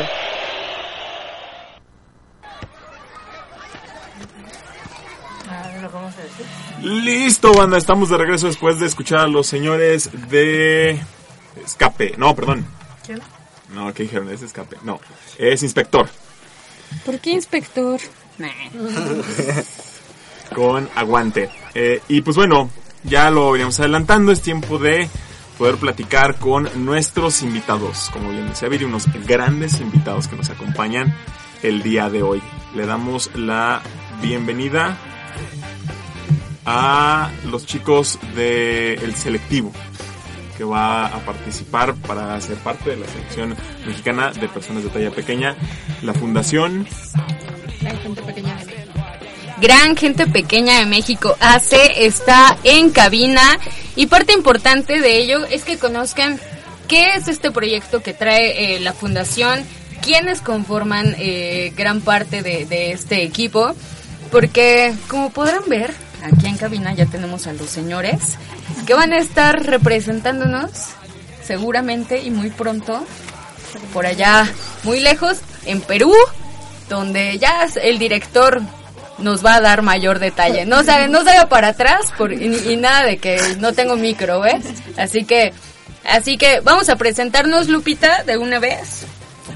Listo, 6.82 7.52
banda, 7.52 7.78
estamos 7.78 8.10
de 8.10 8.18
regreso 8.18 8.46
después 8.46 8.78
de 8.78 8.86
escuchar 8.86 9.20
a 9.20 9.26
los 9.26 9.48
señores 9.48 10.10
de 10.30 11.00
Escape. 11.64 12.14
No, 12.16 12.34
perdón. 12.36 12.64
No, 13.70 13.92
¿qué 13.92 14.04
dijeron? 14.04 14.28
Es 14.30 14.42
Escape. 14.42 14.76
No, 14.84 15.00
es 15.38 15.62
Inspector. 15.62 16.08
¿Por 17.04 17.18
qué 17.18 17.30
inspector? 17.30 18.00
con 20.54 20.88
aguante. 20.94 21.50
Eh, 21.74 22.00
y 22.08 22.20
pues 22.20 22.36
bueno, 22.36 22.70
ya 23.04 23.30
lo 23.30 23.50
veníamos 23.52 23.78
adelantando, 23.80 24.32
es 24.32 24.40
tiempo 24.40 24.78
de 24.78 25.08
poder 25.58 25.76
platicar 25.76 26.36
con 26.36 26.68
nuestros 26.84 27.42
invitados. 27.42 28.10
Como 28.12 28.30
bien 28.30 28.48
decía 28.48 28.68
Viri, 28.68 28.84
unos 28.84 29.06
grandes 29.26 29.80
invitados 29.80 30.28
que 30.28 30.36
nos 30.36 30.50
acompañan 30.50 31.14
el 31.62 31.82
día 31.82 32.10
de 32.10 32.22
hoy. 32.22 32.42
Le 32.74 32.86
damos 32.86 33.30
la 33.34 33.82
bienvenida 34.20 34.96
a 36.64 37.30
los 37.50 37.66
chicos 37.66 38.18
del 38.34 39.14
selectivo 39.14 39.72
que 40.56 40.64
va 40.64 41.06
a 41.06 41.18
participar 41.20 41.94
para 41.94 42.40
ser 42.40 42.56
parte 42.58 42.90
de 42.90 42.96
la 42.96 43.06
selección 43.06 43.56
mexicana 43.86 44.32
de 44.32 44.48
personas 44.48 44.84
de 44.84 44.90
talla 44.90 45.10
pequeña, 45.10 45.56
la 46.02 46.12
Fundación 46.12 46.86
Gran 47.80 47.98
gente 47.98 48.22
pequeña 48.22 48.56
de. 48.64 48.91
Gran 49.62 49.96
gente 49.96 50.26
pequeña 50.26 50.80
de 50.80 50.86
México 50.86 51.36
AC 51.38 51.74
está 51.98 52.58
en 52.64 52.90
cabina. 52.90 53.60
Y 53.94 54.06
parte 54.06 54.32
importante 54.32 55.00
de 55.00 55.18
ello 55.18 55.44
es 55.44 55.62
que 55.62 55.78
conozcan 55.78 56.40
qué 56.88 57.14
es 57.14 57.28
este 57.28 57.52
proyecto 57.52 58.02
que 58.02 58.12
trae 58.12 58.74
eh, 58.74 58.80
la 58.80 58.92
fundación, 58.92 59.64
quiénes 60.02 60.40
conforman 60.40 61.14
eh, 61.16 61.72
gran 61.76 62.00
parte 62.00 62.42
de, 62.42 62.66
de 62.66 62.90
este 62.90 63.22
equipo, 63.22 63.72
porque 64.32 64.94
como 65.06 65.30
podrán 65.30 65.68
ver, 65.68 65.94
aquí 66.24 66.48
en 66.48 66.56
cabina 66.56 66.92
ya 66.92 67.06
tenemos 67.06 67.46
a 67.46 67.52
los 67.52 67.70
señores 67.70 68.38
que 68.84 68.94
van 68.94 69.12
a 69.12 69.18
estar 69.18 69.64
representándonos 69.64 70.70
seguramente 71.44 72.20
y 72.20 72.32
muy 72.32 72.50
pronto 72.50 73.06
por 73.92 74.06
allá 74.06 74.52
muy 74.82 74.98
lejos 74.98 75.38
en 75.66 75.80
Perú 75.80 76.12
donde 76.88 77.38
ya 77.38 77.68
el 77.80 78.00
director 78.00 78.60
nos 79.22 79.44
va 79.44 79.56
a 79.56 79.60
dar 79.60 79.82
mayor 79.82 80.18
detalle. 80.18 80.66
No 80.66 80.82
se, 80.82 81.08
no 81.08 81.24
se 81.24 81.46
para 81.46 81.68
atrás 81.68 82.12
por, 82.16 82.32
y, 82.32 82.72
y 82.72 82.76
nada 82.76 83.04
de 83.04 83.18
que 83.18 83.38
no 83.58 83.72
tengo 83.72 83.96
micro, 83.96 84.40
¿ves? 84.40 84.64
Así 84.96 85.24
que, 85.24 85.52
así 86.04 86.36
que 86.36 86.60
vamos 86.60 86.88
a 86.88 86.96
presentarnos, 86.96 87.68
Lupita, 87.68 88.24
de 88.24 88.36
una 88.36 88.58
vez. 88.58 89.06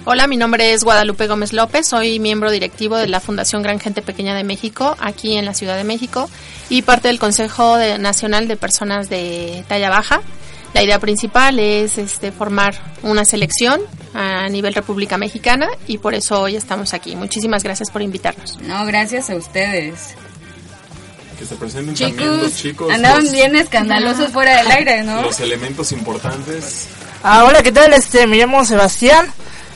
Hola, 0.04 0.28
mi 0.28 0.36
nombre 0.36 0.72
es 0.72 0.84
Guadalupe 0.84 1.26
Gómez 1.26 1.52
López, 1.52 1.86
soy 1.88 2.20
miembro 2.20 2.52
directivo 2.52 2.96
de 2.96 3.08
la 3.08 3.18
Fundación 3.18 3.62
Gran 3.62 3.80
Gente 3.80 4.02
Pequeña 4.02 4.36
de 4.36 4.44
México, 4.44 4.96
aquí 5.00 5.36
en 5.36 5.44
la 5.44 5.52
Ciudad 5.52 5.76
de 5.76 5.82
México, 5.82 6.30
y 6.68 6.82
parte 6.82 7.08
del 7.08 7.18
Consejo 7.18 7.76
Nacional 7.98 8.46
de 8.46 8.56
Personas 8.56 9.08
de 9.08 9.64
Talla 9.66 9.90
Baja. 9.90 10.20
La 10.74 10.82
idea 10.82 11.00
principal 11.00 11.58
es 11.58 11.98
este, 11.98 12.30
formar 12.30 12.74
una 13.02 13.24
selección 13.24 13.80
a 14.16 14.48
nivel 14.48 14.72
República 14.74 15.18
Mexicana 15.18 15.68
y 15.86 15.98
por 15.98 16.14
eso 16.14 16.40
hoy 16.40 16.56
estamos 16.56 16.94
aquí. 16.94 17.14
Muchísimas 17.16 17.62
gracias 17.62 17.90
por 17.90 18.02
invitarnos. 18.02 18.58
No, 18.62 18.84
gracias 18.86 19.28
a 19.30 19.36
ustedes. 19.36 20.14
que 21.38 21.44
se 21.44 21.54
presenten 21.56 21.94
también 21.94 22.28
los 22.28 22.38
Chicos, 22.56 22.56
chicos. 22.56 22.92
andaban 22.94 23.24
los- 23.24 23.32
bien 23.32 23.54
escandalosos 23.56 24.30
fuera 24.32 24.56
del 24.56 24.70
aire, 24.70 25.02
¿no? 25.02 25.20
Los 25.26 25.38
elementos 25.40 25.92
importantes. 25.92 26.88
Ah, 27.22 27.44
hola, 27.44 27.62
¿qué 27.62 27.72
tal? 27.72 27.92
Este, 27.92 28.26
me 28.26 28.36
llamo 28.38 28.64
Sebastián. 28.64 29.26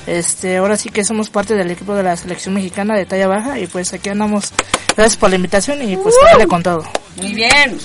Este, 0.07 0.57
ahora 0.57 0.79
sí 0.79 0.89
que 0.89 1.05
somos 1.05 1.29
parte 1.29 1.55
del 1.55 1.71
equipo 1.71 1.95
de 1.95 2.03
la 2.03 2.17
selección 2.17 2.55
mexicana 2.55 2.97
de 2.97 3.05
talla 3.05 3.29
baja 3.29 3.59
y 3.59 3.67
pues 3.67 3.93
aquí 3.93 4.09
andamos. 4.09 4.53
Gracias 4.97 5.19
por 5.19 5.29
la 5.29 5.37
invitación 5.37 5.83
y 5.87 5.97
pues 5.99 6.15
darle 6.25 6.47
con 6.47 6.63
todo. 6.63 6.83
Muy 7.17 7.35
bien. 7.35 7.79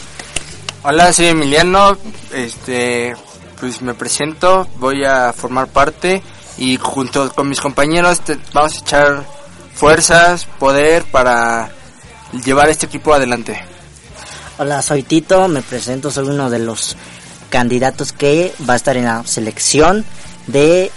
Hola, 0.84 1.12
soy 1.12 1.28
Emiliano. 1.28 1.98
Este, 2.34 3.14
pues 3.60 3.82
me 3.82 3.94
presento, 3.94 4.68
voy 4.78 5.04
a 5.04 5.34
formar 5.34 5.68
parte 5.68 6.24
y 6.58 6.78
junto 6.78 7.32
con 7.34 7.50
mis 7.50 7.60
compañeros 7.62 8.22
te- 8.22 8.38
vamos 8.54 8.76
a 8.76 8.80
echar 8.80 9.24
fuerzas, 9.74 10.46
poder 10.60 11.04
para 11.06 11.70
llevar 12.46 12.70
este 12.70 12.86
equipo 12.86 13.14
adelante. 13.14 13.60
Hola, 14.58 14.82
soy 14.82 15.04
Tito, 15.04 15.48
me 15.48 15.62
presento, 15.62 16.10
soy 16.12 16.30
uno 16.30 16.50
de 16.50 16.60
los 16.60 16.96
candidatos 17.50 18.14
que 18.14 18.54
va 18.68 18.74
a 18.74 18.78
estar 18.78 18.96
en 18.98 19.06
la 19.06 19.24
selección 19.26 20.06
de 20.48 20.92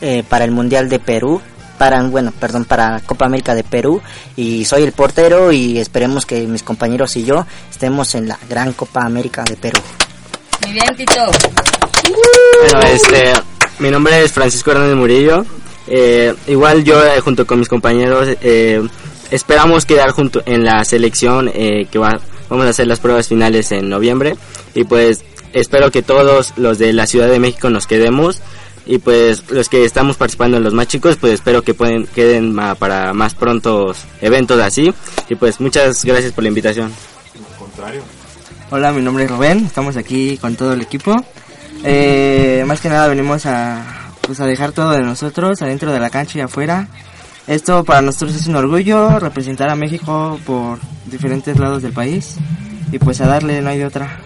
eh, 0.00 0.22
para 0.28 0.44
el 0.44 0.50
Mundial 0.50 0.88
de 0.88 0.98
Perú, 0.98 1.40
para 1.78 2.02
bueno, 2.02 2.32
perdón, 2.32 2.64
para 2.66 3.00
Copa 3.00 3.24
América 3.26 3.54
de 3.54 3.64
Perú 3.64 4.02
y 4.36 4.64
soy 4.64 4.82
el 4.82 4.92
portero 4.92 5.52
y 5.52 5.78
esperemos 5.78 6.26
que 6.26 6.46
mis 6.46 6.62
compañeros 6.62 7.16
y 7.16 7.24
yo 7.24 7.46
estemos 7.70 8.14
en 8.14 8.28
la 8.28 8.38
gran 8.48 8.72
Copa 8.74 9.04
América 9.04 9.42
de 9.44 9.56
Perú. 9.56 9.80
Muy 10.64 10.72
bien, 10.74 10.96
Tito. 10.96 11.24
Bueno, 12.62 12.80
este, 12.88 13.32
mi 13.80 13.90
nombre 13.90 14.22
es 14.22 14.32
Francisco 14.32 14.70
Hernández 14.72 14.96
Murillo. 14.96 15.44
Eh, 15.86 16.34
igual 16.48 16.84
yo 16.84 17.02
eh, 17.04 17.20
junto 17.20 17.46
con 17.46 17.58
mis 17.58 17.68
compañeros 17.68 18.28
eh, 18.42 18.86
esperamos 19.30 19.86
quedar 19.86 20.10
junto 20.10 20.42
en 20.44 20.64
la 20.64 20.84
selección 20.84 21.50
eh, 21.54 21.86
que 21.90 21.98
va, 21.98 22.20
vamos 22.50 22.66
a 22.66 22.70
hacer 22.70 22.86
las 22.86 23.00
pruebas 23.00 23.28
finales 23.28 23.72
en 23.72 23.88
noviembre 23.88 24.36
y 24.74 24.84
pues 24.84 25.24
espero 25.54 25.90
que 25.90 26.02
todos 26.02 26.52
los 26.58 26.78
de 26.78 26.92
la 26.92 27.06
Ciudad 27.06 27.28
de 27.28 27.38
México 27.38 27.70
nos 27.70 27.86
quedemos 27.86 28.42
y 28.84 28.98
pues 28.98 29.50
los 29.50 29.70
que 29.70 29.86
estamos 29.86 30.18
participando 30.18 30.58
en 30.58 30.64
los 30.64 30.74
más 30.74 30.88
chicos 30.88 31.16
pues 31.16 31.32
espero 31.34 31.62
que 31.62 31.72
pueden 31.72 32.06
queden 32.06 32.52
ma- 32.54 32.74
para 32.74 33.14
más 33.14 33.34
prontos 33.34 33.96
eventos 34.20 34.60
así 34.60 34.92
y 35.30 35.34
pues 35.36 35.58
muchas 35.58 36.04
gracias 36.04 36.32
por 36.32 36.44
la 36.44 36.48
invitación. 36.48 36.92
Al 37.50 37.56
contrario. 37.58 38.02
Hola, 38.70 38.92
mi 38.92 39.00
nombre 39.00 39.24
es 39.24 39.30
Rubén, 39.30 39.64
estamos 39.64 39.96
aquí 39.96 40.36
con 40.36 40.54
todo 40.54 40.74
el 40.74 40.82
equipo. 40.82 41.16
Eh, 41.84 42.64
más 42.66 42.80
que 42.80 42.88
nada 42.88 43.08
venimos 43.08 43.46
a, 43.46 43.84
pues 44.22 44.40
a 44.40 44.46
dejar 44.46 44.72
todo 44.72 44.90
de 44.90 45.02
nosotros, 45.02 45.62
adentro 45.62 45.92
de 45.92 46.00
la 46.00 46.10
cancha 46.10 46.38
y 46.38 46.40
afuera. 46.42 46.88
Esto 47.46 47.84
para 47.84 48.02
nosotros 48.02 48.34
es 48.36 48.46
un 48.46 48.56
orgullo, 48.56 49.18
representar 49.18 49.70
a 49.70 49.74
México 49.74 50.38
por 50.44 50.78
diferentes 51.06 51.58
lados 51.58 51.82
del 51.82 51.92
país. 51.92 52.36
Y 52.92 52.98
pues 52.98 53.20
a 53.20 53.26
darle, 53.26 53.60
no 53.62 53.70
hay 53.70 53.78
de 53.78 53.86
otra. 53.86 54.20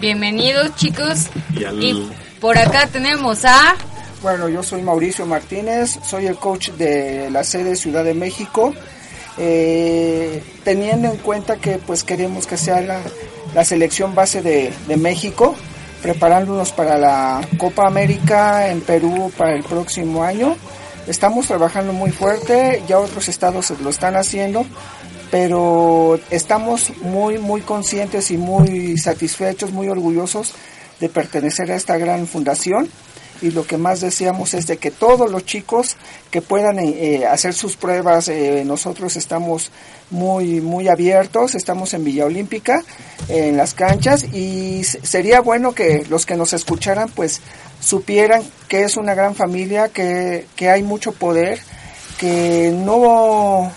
Bienvenidos 0.00 0.74
chicos. 0.76 1.26
Y 1.54 1.64
al- 1.64 1.82
Y 1.82 2.10
por 2.40 2.56
acá 2.58 2.86
tenemos 2.86 3.44
a... 3.44 3.74
Bueno, 4.22 4.48
yo 4.50 4.62
soy 4.62 4.82
Mauricio 4.82 5.24
Martínez, 5.24 5.98
soy 6.06 6.26
el 6.26 6.36
coach 6.36 6.70
de 6.72 7.30
la 7.30 7.42
sede 7.42 7.74
Ciudad 7.76 8.04
de 8.04 8.12
México. 8.14 8.74
Eh, 9.38 10.42
teniendo 10.64 11.08
en 11.08 11.16
cuenta 11.18 11.56
que 11.56 11.78
pues 11.78 12.04
queremos 12.04 12.46
que 12.46 12.58
sea 12.58 12.82
la, 12.82 13.00
la 13.54 13.64
selección 13.64 14.14
base 14.14 14.42
de, 14.42 14.72
de 14.86 14.96
México, 14.98 15.54
preparándonos 16.02 16.72
para 16.72 16.98
la 16.98 17.40
Copa 17.58 17.86
América 17.86 18.68
en 18.68 18.80
Perú 18.80 19.32
para 19.36 19.54
el 19.54 19.62
próximo 19.62 20.22
año. 20.22 20.56
Estamos 21.06 21.46
trabajando 21.46 21.92
muy 21.92 22.10
fuerte, 22.10 22.82
ya 22.86 22.98
otros 22.98 23.28
estados 23.28 23.70
lo 23.80 23.90
están 23.90 24.16
haciendo, 24.16 24.64
pero 25.30 26.18
estamos 26.30 26.92
muy 27.02 27.38
muy 27.38 27.62
conscientes 27.62 28.30
y 28.30 28.36
muy 28.36 28.98
satisfechos, 28.98 29.72
muy 29.72 29.88
orgullosos 29.88 30.54
de 31.00 31.08
pertenecer 31.08 31.72
a 31.72 31.76
esta 31.76 31.96
gran 31.96 32.26
fundación 32.26 32.88
y 33.42 33.50
lo 33.50 33.66
que 33.66 33.76
más 33.76 34.00
deseamos 34.00 34.54
es 34.54 34.66
de 34.66 34.76
que 34.76 34.90
todos 34.90 35.30
los 35.30 35.44
chicos 35.44 35.96
que 36.30 36.42
puedan 36.42 36.78
eh, 36.78 37.16
eh, 37.16 37.26
hacer 37.26 37.54
sus 37.54 37.76
pruebas, 37.76 38.28
eh, 38.28 38.62
nosotros 38.64 39.16
estamos 39.16 39.70
muy 40.10 40.60
muy 40.60 40.88
abiertos, 40.88 41.54
estamos 41.54 41.94
en 41.94 42.04
Villa 42.04 42.26
Olímpica, 42.26 42.82
en 43.28 43.56
las 43.56 43.74
canchas 43.74 44.24
y 44.24 44.84
sería 44.84 45.40
bueno 45.40 45.72
que 45.72 46.04
los 46.08 46.26
que 46.26 46.36
nos 46.36 46.52
escucharan 46.52 47.08
pues 47.08 47.40
supieran 47.80 48.42
que 48.68 48.82
es 48.82 48.96
una 48.96 49.14
gran 49.14 49.34
familia, 49.34 49.88
que, 49.88 50.46
que 50.56 50.68
hay 50.70 50.82
mucho 50.82 51.12
poder, 51.12 51.60
que 52.18 52.72
no 52.74 53.72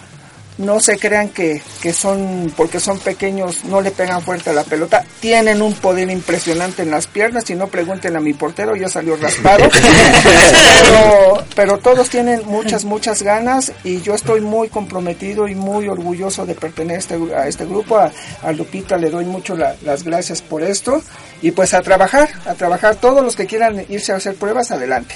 no 0.58 0.80
se 0.80 0.98
crean 1.00 1.30
que, 1.30 1.62
que 1.82 1.94
son, 1.94 2.52
porque 2.56 2.80
son 2.80 3.00
pequeños, 3.00 3.66
no 3.66 3.82
le 3.82 3.92
pegan 3.92 4.22
fuerte 4.22 4.52
a 4.52 4.54
la 4.54 4.64
pelota. 4.64 5.04
Tienen 5.20 5.62
un 5.62 5.74
poder 5.74 6.10
impresionante 6.10 6.84
en 6.84 6.92
las 6.92 7.08
piernas. 7.08 7.44
Si 7.46 7.56
no, 7.56 7.68
pregunten 7.68 8.16
a 8.16 8.20
mi 8.20 8.34
portero, 8.34 8.76
ya 8.76 8.88
salió 8.90 9.16
raspado. 9.18 9.68
pero, 10.84 11.44
pero 11.56 11.78
todos 11.80 12.10
tienen 12.10 12.42
muchas, 12.46 12.86
muchas 12.86 13.22
ganas 13.24 13.72
y 13.84 14.02
yo 14.02 14.14
estoy 14.16 14.42
muy 14.42 14.70
comprometido 14.70 15.48
y 15.48 15.56
muy 15.56 15.88
orgulloso 15.88 16.46
de 16.46 16.56
pertenecer 16.56 16.94
a 16.94 16.98
este, 17.18 17.36
a 17.36 17.48
este 17.48 17.66
grupo. 17.66 17.98
A, 17.98 18.12
a 18.44 18.52
Lupita 18.52 18.98
le 18.98 19.10
doy 19.10 19.26
mucho 19.26 19.56
la- 19.56 19.76
las 19.84 20.04
gracias 20.04 20.42
por 20.42 20.64
esto. 20.64 21.02
Y 21.44 21.52
pues 21.52 21.74
a 21.74 21.82
trabajar, 21.82 22.30
a 22.46 22.54
trabajar. 22.54 22.96
Todos 22.96 23.22
los 23.22 23.36
que 23.36 23.46
quieran 23.46 23.86
irse 23.90 24.14
a 24.14 24.16
hacer 24.16 24.36
pruebas, 24.36 24.72
adelante. 24.72 25.16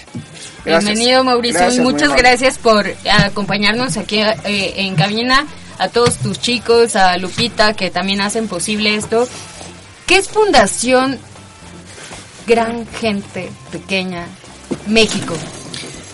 Gracias. 0.66 0.84
Bienvenido 0.84 1.24
Mauricio 1.24 1.62
Gracias, 1.62 1.80
y 1.80 1.82
muchas 1.82 2.14
gracias 2.18 2.58
por 2.58 2.86
acompañarnos 3.10 3.96
aquí 3.96 4.20
eh, 4.20 4.74
en 4.76 4.96
cabina, 4.96 5.48
a 5.80 5.88
todos 5.88 6.18
tus 6.18 6.42
chicos, 6.42 6.98
a 6.98 7.16
Lupita 7.18 7.74
que 7.74 7.90
también 7.92 8.20
hacen 8.20 8.50
posible 8.50 8.96
esto. 8.96 9.26
¿Qué 10.06 10.18
es 10.18 10.28
Fundación 10.28 11.18
Gran 12.46 12.86
Gente 12.88 13.50
Pequeña 13.72 14.26
México? 14.86 15.34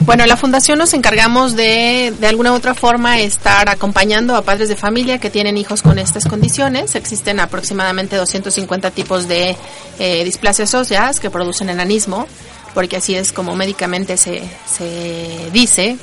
Bueno, 0.05 0.25
la 0.25 0.35
fundación 0.35 0.79
nos 0.79 0.93
encargamos 0.93 1.55
de, 1.55 2.13
de 2.19 2.27
alguna 2.27 2.51
u 2.51 2.55
otra 2.55 2.75
forma, 2.75 3.19
estar 3.19 3.69
acompañando 3.69 4.35
a 4.35 4.41
padres 4.41 4.67
de 4.67 4.75
familia 4.75 5.17
que 5.17 5.29
tienen 5.29 5.57
hijos 5.57 5.81
con 5.81 5.97
estas 5.97 6.25
condiciones. 6.25 6.95
Existen 6.95 7.39
aproximadamente 7.39 8.17
250 8.17 8.91
tipos 8.91 9.29
de 9.29 9.55
eh, 9.99 10.23
displasias 10.25 10.73
óseas 10.73 11.21
que 11.21 11.29
producen 11.29 11.69
enanismo, 11.69 12.27
porque 12.73 12.97
así 12.97 13.15
es 13.15 13.31
como 13.31 13.55
médicamente 13.55 14.17
se, 14.17 14.43
se 14.65 15.49
dice. 15.53 15.97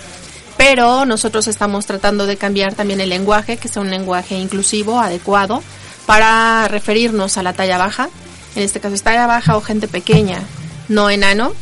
Pero 0.57 1.05
nosotros 1.05 1.47
estamos 1.47 1.85
tratando 1.85 2.27
de 2.27 2.39
cambiar 2.39 2.75
también 2.75 3.03
el 3.03 3.11
lenguaje, 3.11 3.59
que 3.59 3.69
sea 3.69 3.83
un 3.83 3.91
lenguaje 3.91 4.35
inclusivo, 4.35 4.99
adecuado, 4.99 5.63
para 6.07 6.67
referirnos 6.69 7.37
a 7.37 7.43
la 7.43 7.53
talla 7.53 7.77
baja. 7.77 8.09
En 8.57 8.63
este 8.63 8.81
caso 8.81 8.95
es 8.95 9.03
talla 9.03 9.27
baja 9.27 9.59
o 9.59 9.61
gente 9.61 9.89
pequeña, 9.89 10.41
no 10.89 11.11
enano, 11.11 11.53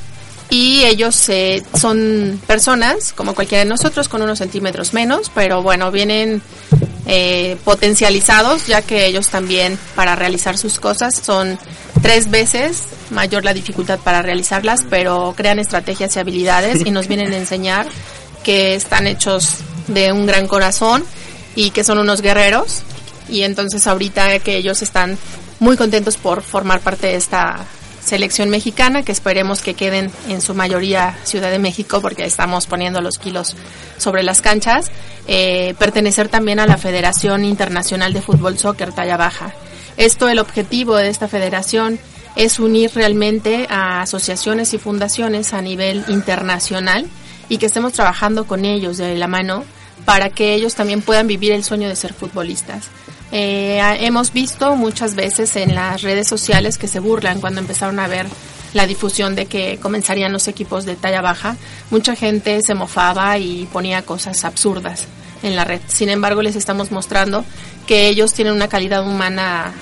y 0.51 0.85
ellos 0.85 1.29
eh, 1.29 1.63
son 1.75 2.41
personas 2.47 3.13
como 3.13 3.35
cualquiera 3.35 3.65
de 3.65 3.69
nosotros 3.69 4.09
con 4.09 4.23
unos 4.23 4.39
centímetros 4.39 4.95
menos, 4.95 5.31
pero 5.35 5.63
bueno, 5.63 5.91
vienen 5.91 6.41
eh, 7.07 7.57
potencializados 7.65 8.67
ya 8.67 8.83
que 8.83 9.07
ellos 9.07 9.29
también 9.29 9.79
para 9.95 10.17
realizar 10.17 10.57
sus 10.57 10.79
cosas 10.79 11.15
son 11.15 11.59
tres 12.03 12.31
veces 12.31 12.85
mayor 13.11 13.45
la 13.45 13.55
dificultad 13.55 13.99
para 13.99 14.23
realizarlas, 14.23 14.85
pero 14.89 15.35
crean 15.37 15.59
estrategias 15.59 16.17
y 16.17 16.19
habilidades 16.19 16.87
y 16.87 16.91
nos 16.91 17.09
vienen 17.09 17.33
a 17.33 17.37
enseñar 17.37 17.87
que 18.43 18.75
están 18.75 19.07
hechos 19.07 19.59
de 19.87 20.13
un 20.13 20.27
gran 20.27 20.47
corazón 20.47 21.05
y 21.55 21.71
que 21.71 21.85
son 21.85 21.99
unos 21.99 22.23
guerreros. 22.23 22.83
Y 23.29 23.43
entonces 23.43 23.87
ahorita 23.87 24.39
que 24.39 24.57
ellos 24.57 24.81
están 24.81 25.19
muy 25.61 25.77
contentos 25.77 26.17
por 26.17 26.43
formar 26.43 26.81
parte 26.81 27.09
de 27.09 27.17
esta 27.17 27.67
selección 28.09 28.51
mexicana 28.51 29.03
que 29.03 29.13
esperemos 29.13 29.63
que 29.63 29.75
queden 29.75 30.11
en 30.29 30.41
su 30.41 30.55
mayoría 30.55 31.17
Ciudad 31.25 31.51
de 31.51 31.59
México 31.59 32.01
porque 32.01 32.25
estamos 32.25 32.67
poniendo 32.67 33.01
los 33.01 33.19
kilos 33.19 33.55
sobre 33.99 34.23
las 34.23 34.41
canchas 34.41 34.91
eh, 35.27 35.75
pertenecer 35.79 36.29
también 36.29 36.59
a 36.59 36.67
la 36.67 36.79
Federación 36.79 37.45
Internacional 37.45 38.13
de 38.13 38.23
Fútbol 38.23 38.59
Soccer 38.59 38.93
talla 38.93 39.17
baja 39.17 39.53
esto 39.97 40.29
el 40.29 40.39
objetivo 40.39 40.97
de 40.97 41.09
esta 41.09 41.29
federación 41.29 42.01
es 42.35 42.59
unir 42.59 42.93
realmente 42.95 43.67
a 43.69 44.01
asociaciones 44.01 44.73
y 44.73 44.79
fundaciones 44.79 45.53
a 45.53 45.61
nivel 45.61 46.05
internacional 46.09 47.07
y 47.49 47.59
que 47.59 47.67
estemos 47.67 47.93
trabajando 47.93 48.47
con 48.47 48.65
ellos 48.65 48.97
de 48.97 49.17
la 49.17 49.27
mano 49.27 49.65
para 50.05 50.31
que 50.31 50.55
ellos 50.55 50.75
también 50.75 51.03
puedan 51.03 51.27
vivir 51.27 51.53
el 51.53 51.65
sueño 51.65 51.89
de 51.89 51.97
ser 51.97 52.15
futbolistas. 52.15 52.91
Eh, 53.31 53.81
hemos 54.01 54.33
visto 54.33 54.75
muchas 54.77 55.15
veces 55.15 55.57
en 55.57 55.75
las 55.75 56.03
redes 56.03 56.27
sociales 56.27 56.79
que 56.79 56.89
se 56.89 57.01
burlan 57.01 57.41
cuando 57.41 57.61
empezaron 57.61 57.99
a 57.99 58.09
ver 58.09 58.27
la 58.75 58.87
difusión 58.87 59.35
de 59.35 59.47
que 59.47 59.79
comenzarían 59.81 60.33
los 60.33 60.49
equipos 60.49 60.85
de 60.85 60.97
talla 60.97 61.21
baja. 61.21 61.57
Mucha 61.91 62.17
gente 62.17 62.61
se 62.63 62.75
mofaba 62.75 63.39
y 63.39 63.67
ponía 63.73 64.03
cosas 64.03 64.45
absurdas 64.45 65.07
en 65.43 65.57
la 65.57 65.65
red. 65.65 65.81
Sin 65.87 66.09
embargo, 66.09 66.43
les 66.43 66.57
estamos 66.57 66.91
mostrando 66.91 67.45
que 67.87 68.09
ellos 68.09 68.33
tienen 68.33 68.55
una 68.55 68.69
calidad 68.69 69.07
humana 69.07 69.73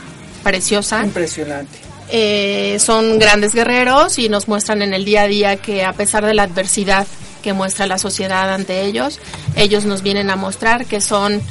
preciosa. 0.43 1.05
Impresionante. 1.05 1.79
Eh, 2.09 2.79
son 2.79 3.19
grandes 3.19 3.53
guerreros 3.53 4.19
y 4.19 4.29
nos 4.29 4.47
muestran 4.47 4.83
en 4.83 4.95
el 4.95 5.05
día 5.05 5.23
a 5.23 5.27
día 5.27 5.57
que 5.57 5.85
a 5.85 5.93
pesar 5.93 6.25
de 6.25 6.35
la 6.35 6.45
adversidad 6.45 7.07
que 7.43 7.53
muestra 7.53 7.87
la 7.87 7.99
sociedad 7.99 8.53
ante 8.53 8.83
ellos, 8.83 9.19
ellos 9.57 9.85
nos 9.85 10.03
vienen 10.03 10.31
a 10.31 10.37
mostrar 10.37 10.87
que 10.87 11.01
son 11.01 11.43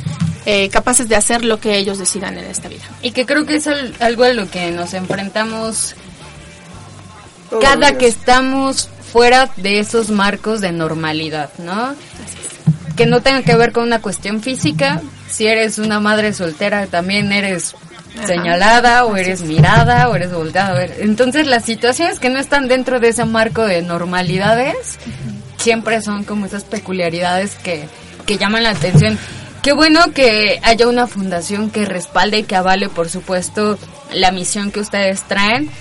eh, 0.46 0.70
capaces 0.70 1.10
de 1.10 1.16
hacer 1.16 1.44
lo 1.44 1.60
que 1.60 1.78
ellos 1.78 1.98
decidan 1.98 2.38
en 2.38 2.46
esta 2.46 2.68
vida. 2.70 2.84
Y 3.02 3.12
que 3.12 3.26
creo 3.26 3.46
que 3.46 3.56
es 3.56 3.68
al- 3.68 3.94
algo 4.00 4.24
a 4.24 4.30
lo 4.34 4.50
que 4.50 4.72
nos 4.72 4.94
enfrentamos 4.94 5.96
Todos 7.50 7.64
cada 7.64 7.98
que 7.98 8.08
estamos 8.08 8.90
fuera 9.12 9.50
de 9.58 9.80
esos 9.80 10.10
marcos 10.10 10.62
de 10.62 10.72
normalidad, 10.72 11.50
¿no? 11.60 11.96
Que 12.96 13.06
no 13.06 13.22
tenga 13.22 13.42
que 13.44 13.56
ver 13.56 13.72
con 13.72 13.84
una 13.84 14.02
cuestión 14.02 14.42
física. 14.42 15.02
Si 15.30 15.48
eres 15.48 15.78
una 15.80 16.00
madre 16.00 16.34
soltera, 16.34 16.88
también 16.88 17.32
eres 17.32 17.76
Ajá. 18.18 18.28
señalada 18.28 19.06
o 19.06 19.16
eres 19.18 19.42
mirada 19.42 20.08
o 20.10 20.16
eres 20.16 20.32
volteada 20.34 20.70
a 20.70 20.74
ver. 20.74 20.96
Entonces 21.00 21.48
las 21.48 21.66
situaciones 21.66 22.20
que 22.20 22.30
no 22.30 22.40
están 22.40 22.68
dentro 22.68 23.00
de 23.00 23.10
ese 23.10 23.26
marco 23.26 23.64
de 23.66 23.82
normalidades 23.82 24.98
siempre 25.58 26.02
son 26.02 26.24
como 26.24 26.46
esas 26.46 26.64
peculiaridades 26.64 27.56
que, 27.56 27.88
que 28.26 28.38
llaman 28.38 28.64
la 28.64 28.70
atención. 28.72 29.18
Qué 29.66 29.74
bueno 29.74 30.14
que 30.14 30.60
haya 30.62 30.88
una 30.88 31.08
fundación 31.08 31.72
que 31.72 31.86
respalde 31.86 32.38
y 32.38 32.44
que 32.44 32.56
avale, 32.56 32.88
por 32.88 33.10
supuesto, 33.10 33.80
la 34.14 34.32
misión 34.32 34.72
que 34.72 34.80
ustedes 34.80 35.24
traen. 35.24 35.72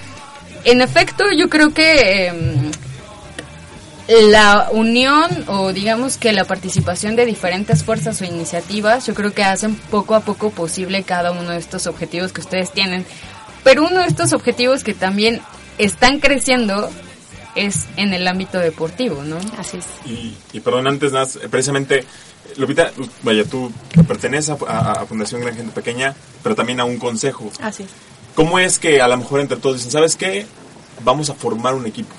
En 0.65 0.81
efecto, 0.81 1.25
yo 1.37 1.51
creo 1.51 1.75
que 1.75 2.29
em, 2.29 2.71
la 4.09 4.71
unión 4.73 5.29
o 5.49 5.75
digamos 5.75 6.17
que 6.17 6.33
la 6.33 6.47
participación 6.47 7.15
de 7.15 7.27
diferentes 7.27 7.85
fuerzas 7.85 8.23
o 8.23 8.25
iniciativas, 8.25 9.07
yo 9.07 9.13
creo 9.13 9.35
que 9.35 9.45
hacen 9.45 9.75
poco 9.75 10.15
a 10.15 10.21
poco 10.21 10.49
posible 10.49 11.03
cada 11.03 11.33
uno 11.33 11.51
de 11.51 11.59
estos 11.59 11.87
objetivos 11.87 12.33
que 12.33 12.41
ustedes 12.41 12.73
tienen. 12.73 13.05
Pero 13.65 13.87
uno 13.87 14.01
de 14.01 14.07
estos 14.07 14.33
objetivos 14.33 14.83
que 14.83 14.95
también 14.95 15.43
están 15.77 16.21
creciendo 16.21 16.89
es 17.55 17.85
en 17.99 18.15
el 18.15 18.27
ámbito 18.29 18.61
deportivo, 18.61 19.23
¿no? 19.25 19.37
Así 19.59 19.77
es. 19.77 19.85
Y, 20.07 20.35
y 20.55 20.61
perdón, 20.61 20.87
antes 20.87 21.13
nada, 21.13 21.27
más, 21.27 21.39
precisamente, 21.51 22.07
Lupita, 22.57 22.93
vaya, 23.23 23.45
tú 23.45 23.73
perteneces 24.07 24.51
a, 24.51 24.57
a- 24.67 24.93
a 25.03 25.07
Fundación 25.07 25.41
Gran 25.41 25.57
Gente 25.57 25.73
Pequeña, 25.73 26.15
pero 26.43 26.55
también 26.55 26.81
a 26.81 26.85
un 26.85 26.99
consejo. 26.99 27.51
Así 27.61 27.83
es. 27.85 27.89
¿Cómo 28.35 28.59
es 28.59 28.79
que 28.79 29.01
a 29.01 29.09
lo 29.09 29.17
mejor 29.17 29.41
entre 29.41 29.57
todos 29.57 29.77
dicen, 29.77 29.93
¿sabes 29.93 30.17
qué? 30.17 30.47
Vamos 31.05 31.31
a 31.31 31.35
formar 31.35 31.75
un 31.75 31.87
equipo. 31.87 32.15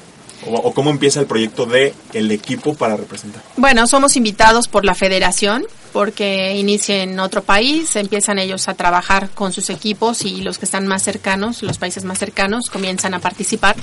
O, 0.48 0.54
o 0.56 0.74
cómo 0.74 0.90
empieza 0.90 1.20
el 1.20 1.26
proyecto 1.26 1.66
de 1.66 1.94
el 2.14 2.30
equipo 2.32 2.76
para 2.76 2.96
representar. 2.98 3.42
Bueno, 3.58 3.88
somos 3.88 4.16
invitados 4.16 4.68
por 4.68 4.86
la 4.86 4.94
federación 4.96 5.66
porque 5.96 6.58
inicia 6.58 7.04
en 7.04 7.22
otro 7.22 7.42
país, 7.42 7.96
empiezan 7.96 8.38
ellos 8.38 8.68
a 8.68 8.74
trabajar 8.74 9.30
con 9.30 9.54
sus 9.54 9.70
equipos 9.70 10.26
y 10.26 10.42
los 10.42 10.58
que 10.58 10.66
están 10.66 10.88
más 10.88 11.04
cercanos, 11.04 11.64
los 11.64 11.78
países 11.78 12.04
más 12.04 12.20
cercanos, 12.20 12.70
comienzan 12.70 13.14
a 13.14 13.20
participar. 13.20 13.78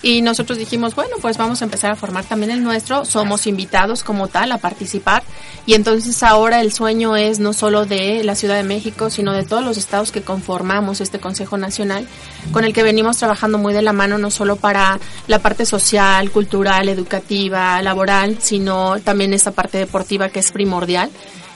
Y 0.00 0.22
nosotros 0.22 0.56
dijimos, 0.56 0.94
bueno, 0.94 1.16
pues 1.20 1.36
vamos 1.36 1.60
a 1.60 1.64
empezar 1.64 1.90
a 1.90 1.96
formar 1.96 2.24
también 2.24 2.52
el 2.52 2.62
nuestro. 2.62 3.04
Somos 3.04 3.48
invitados 3.48 4.04
como 4.04 4.28
tal 4.28 4.52
a 4.52 4.58
participar. 4.58 5.24
Y 5.66 5.74
entonces 5.74 6.22
ahora 6.22 6.60
el 6.60 6.70
sueño 6.70 7.16
es 7.16 7.40
no 7.40 7.52
solo 7.52 7.86
de 7.86 8.22
la 8.22 8.36
Ciudad 8.36 8.54
de 8.54 8.62
México, 8.62 9.10
sino 9.10 9.32
de 9.32 9.42
todos 9.42 9.64
los 9.64 9.78
estados 9.78 10.12
que 10.12 10.22
conformamos 10.22 11.00
este 11.00 11.18
Consejo 11.18 11.58
Nacional, 11.58 12.06
con 12.52 12.62
el 12.62 12.72
que 12.72 12.84
venimos 12.84 13.16
trabajando 13.16 13.58
muy 13.58 13.74
de 13.74 13.82
la 13.82 13.92
mano, 13.92 14.16
no 14.16 14.30
solo 14.30 14.54
para 14.54 15.00
la 15.26 15.40
parte 15.40 15.66
social, 15.66 16.30
cultural, 16.30 16.88
educativa, 16.88 17.82
laboral, 17.82 18.36
sino 18.40 19.00
también 19.00 19.34
esta 19.34 19.50
parte 19.50 19.78
deportiva 19.78 20.28
que 20.28 20.38
es 20.38 20.52
primordial 20.52 21.10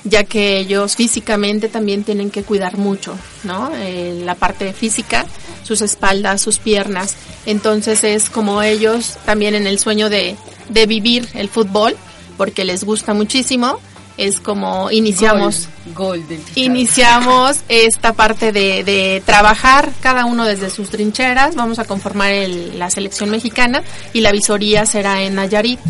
ya 0.04 0.24
que 0.24 0.58
ellos 0.58 0.96
físicamente 0.96 1.68
también 1.68 2.02
tienen 2.04 2.30
que 2.30 2.42
cuidar 2.42 2.76
mucho, 2.76 3.16
¿no? 3.44 3.70
Eh, 3.76 4.20
la 4.24 4.34
parte 4.34 4.72
física, 4.72 5.26
sus 5.62 5.80
espaldas, 5.80 6.40
sus 6.42 6.58
piernas. 6.58 7.14
Entonces 7.46 8.02
es 8.04 8.28
como 8.30 8.62
ellos 8.62 9.16
también 9.24 9.54
en 9.54 9.66
el 9.66 9.78
sueño 9.78 10.08
de, 10.10 10.36
de 10.68 10.86
vivir 10.86 11.28
el 11.34 11.48
fútbol, 11.48 11.96
porque 12.36 12.64
les 12.64 12.82
gusta 12.84 13.14
muchísimo. 13.14 13.78
Es 14.18 14.40
como 14.40 14.90
iniciamos, 14.90 15.68
Gol 15.94 16.26
del 16.28 16.38
Chicharito. 16.40 16.60
iniciamos 16.60 17.60
esta 17.68 18.12
parte 18.12 18.52
de, 18.52 18.84
de 18.84 19.22
trabajar 19.24 19.90
cada 20.00 20.26
uno 20.26 20.44
desde 20.44 20.68
sus 20.68 20.90
trincheras. 20.90 21.54
Vamos 21.54 21.78
a 21.78 21.84
conformar 21.84 22.30
el- 22.32 22.78
la 22.78 22.90
selección 22.90 23.30
mexicana 23.30 23.82
y 24.12 24.20
la 24.20 24.30
visoría 24.32 24.84
será 24.84 25.22
en 25.22 25.36
Nayarit, 25.36 25.80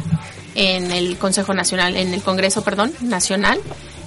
en 0.54 0.90
el 0.92 1.16
Consejo 1.16 1.52
Nacional, 1.52 1.96
en 1.96 2.14
el 2.14 2.22
Congreso, 2.22 2.62
perdón, 2.62 2.92
Nacional 3.00 3.58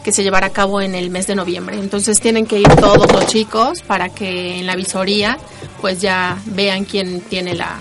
que 0.05 0.11
se 0.11 0.21
llevará 0.21 0.45
a 0.45 0.49
cabo 0.51 0.81
en 0.81 0.93
el 0.93 1.09
mes 1.09 1.25
de 1.25 1.33
noviembre. 1.33 1.79
Entonces 1.79 2.19
tienen 2.19 2.45
que 2.45 2.59
ir 2.59 2.67
todos 2.75 3.11
los 3.11 3.25
chicos 3.25 3.81
para 3.81 4.09
que 4.09 4.59
en 4.59 4.67
la 4.67 4.75
visoría 4.75 5.39
pues 5.81 5.99
ya 5.99 6.37
vean 6.45 6.85
quién 6.85 7.21
tiene 7.21 7.55
la, 7.55 7.77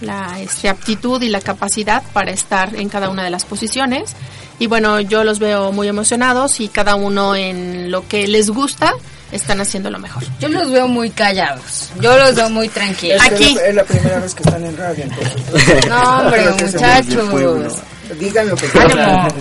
la 0.00 0.40
este, 0.40 0.68
aptitud 0.68 1.22
y 1.22 1.28
la 1.28 1.40
capacidad 1.40 2.02
para 2.12 2.32
estar 2.32 2.74
en 2.74 2.88
cada 2.88 3.08
una 3.10 3.22
de 3.22 3.30
las 3.30 3.44
posiciones. 3.44 4.16
Y 4.58 4.66
bueno, 4.66 4.98
yo 4.98 5.22
los 5.22 5.38
veo 5.38 5.70
muy 5.70 5.86
emocionados 5.86 6.58
y 6.58 6.66
cada 6.66 6.96
uno 6.96 7.36
en 7.36 7.92
lo 7.92 8.08
que 8.08 8.26
les 8.26 8.50
gusta 8.50 8.92
están 9.30 9.60
haciendo 9.60 9.88
lo 9.88 10.00
mejor. 10.00 10.24
Yo 10.40 10.48
los 10.48 10.72
veo 10.72 10.88
muy 10.88 11.10
callados. 11.10 11.90
Yo 12.00 12.18
los 12.18 12.34
veo 12.34 12.50
muy 12.50 12.68
tranquilos. 12.70 13.22
Es 13.22 13.28
que 13.28 13.34
Aquí. 13.36 13.48
Es, 13.50 13.54
la, 13.54 13.68
es 13.68 13.74
la 13.76 13.84
primera 13.84 14.18
vez 14.18 14.34
que 14.34 14.42
están 14.42 14.64
en 14.66 14.76
radio, 14.76 15.04
entonces. 15.04 15.86
No, 15.88 16.18
hombre, 16.18 16.50
muchachos. 16.60 17.78
Digan 18.18 18.48
lo 18.48 18.56
que 18.56 18.66
quieran. 18.68 19.32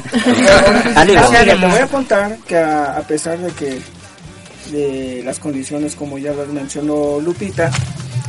Mira, 1.05 1.55
te 1.59 1.67
voy 1.67 1.79
a 1.79 1.87
contar 1.87 2.37
que 2.47 2.57
a, 2.57 2.97
a 2.97 3.01
pesar 3.01 3.37
de 3.37 3.51
que 3.51 3.81
de 4.71 5.21
las 5.23 5.39
condiciones 5.39 5.95
como 5.95 6.17
ya 6.17 6.33
las 6.33 6.47
mencionó 6.49 7.19
Lupita, 7.21 7.71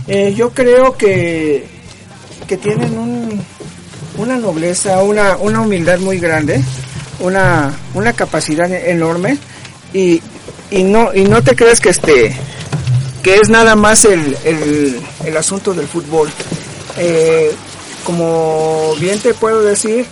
eh, 0.07 0.33
yo 0.37 0.51
creo 0.51 0.97
que, 0.97 1.67
que 2.47 2.57
tienen 2.57 2.97
un, 2.97 3.43
una 4.17 4.37
nobleza, 4.37 5.03
una, 5.03 5.37
una 5.37 5.61
humildad 5.63 5.99
muy 5.99 6.19
grande, 6.19 6.63
una, 7.21 7.73
una 7.95 8.13
capacidad 8.13 8.71
enorme 8.73 9.39
y, 9.93 10.23
y 10.71 10.85
no 10.85 11.13
y 11.15 11.25
no 11.25 11.43
te 11.43 11.57
crees 11.57 11.81
que 11.81 11.89
este 11.89 12.37
que 13.23 13.35
es 13.35 13.49
nada 13.49 13.75
más 13.75 14.05
el, 14.05 14.37
el, 14.45 15.01
el 15.25 15.37
asunto 15.37 15.75
del 15.75 15.89
fútbol. 15.89 16.31
Eh, 16.97 17.51
como 18.05 18.95
bien 19.01 19.19
te 19.19 19.35
puedo 19.35 19.63
decir, 19.63 20.07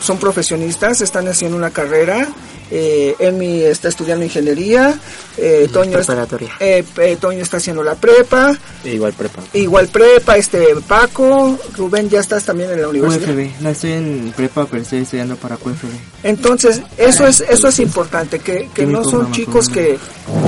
son 0.00 0.18
profesionistas, 0.18 1.00
están 1.00 1.28
haciendo 1.28 1.56
una 1.56 1.70
carrera. 1.70 2.28
Eh, 2.70 3.14
Emi 3.18 3.60
está 3.62 3.88
estudiando 3.88 4.24
ingeniería, 4.24 4.94
eh, 5.36 5.68
Toño, 5.72 5.98
es- 5.98 6.06
Preparatoria. 6.06 6.50
eh, 6.58 6.82
eh, 6.96 7.16
Toño 7.20 7.42
está 7.42 7.58
haciendo 7.58 7.82
la 7.84 7.94
prepa, 7.94 8.56
Igual 8.84 9.12
prepa. 9.12 9.42
igual 9.52 9.88
prepa, 9.88 10.36
este 10.38 10.68
Paco, 10.88 11.58
Rubén 11.76 12.08
ya 12.08 12.20
estás 12.20 12.44
también 12.44 12.70
en 12.70 12.80
la 12.80 12.88
universidad. 12.88 13.26
QFB. 13.28 13.50
No 13.62 13.68
estoy 13.68 13.92
en 13.92 14.32
prepa, 14.34 14.66
pero 14.66 14.82
estoy 14.82 15.00
estudiando 15.00 15.36
para 15.36 15.56
QFB. 15.56 15.92
Entonces, 16.22 16.80
eso 16.96 17.26
es 17.26 17.42
eso 17.42 17.68
es 17.68 17.78
importante, 17.80 18.38
que, 18.38 18.70
que 18.74 18.86
no 18.86 19.04
son 19.04 19.30
chicos 19.30 19.68
que, 19.68 19.98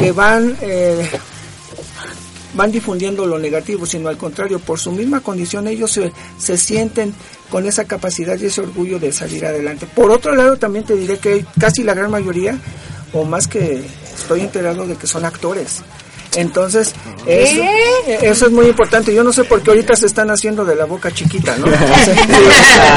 que 0.01 0.13
van 0.13 0.57
eh, 0.63 1.09
van 2.57 2.73
difundiendo 2.73 3.27
lo 3.27 3.39
negativo, 3.39 3.87
sino 3.87 4.09
al 4.09 4.17
contrario, 4.17 4.59
por 4.59 4.79
su 4.79 4.91
misma 4.91 5.21
condición 5.21 5.69
ellos 5.69 5.93
se, 5.93 6.11
se 6.39 6.57
sienten 6.57 7.15
con 7.51 7.67
esa 7.67 7.85
capacidad 7.85 8.39
y 8.41 8.47
ese 8.47 8.63
orgullo 8.63 8.99
de 8.99 9.13
salir 9.13 9.45
adelante. 9.45 9.87
Por 9.87 10.11
otro 10.11 10.35
lado, 10.35 10.57
también 10.57 10.85
te 10.85 10.97
diré 10.97 11.19
que 11.19 11.45
casi 11.61 11.85
la 11.85 11.95
gran 11.95 12.11
mayoría, 12.11 12.59
o 13.13 13.25
más 13.25 13.47
que 13.47 13.83
estoy 14.19 14.41
enterado 14.41 14.87
de 14.87 14.97
que 14.97 15.07
son 15.07 15.25
actores. 15.25 15.83
Entonces, 16.35 16.95
eso, 17.27 17.63
eso 18.23 18.47
es 18.47 18.53
muy 18.53 18.67
importante. 18.67 19.15
Yo 19.15 19.25
no 19.25 19.33
sé 19.33 19.45
por 19.45 19.63
qué 19.63 19.71
ahorita 19.71 19.97
se 19.97 20.07
están 20.07 20.31
haciendo 20.31 20.65
de 20.65 20.77
la 20.77 20.85
boca 20.85 21.11
chiquita, 21.11 21.57
¿no? 21.57 21.67
Sí, 22.07 22.13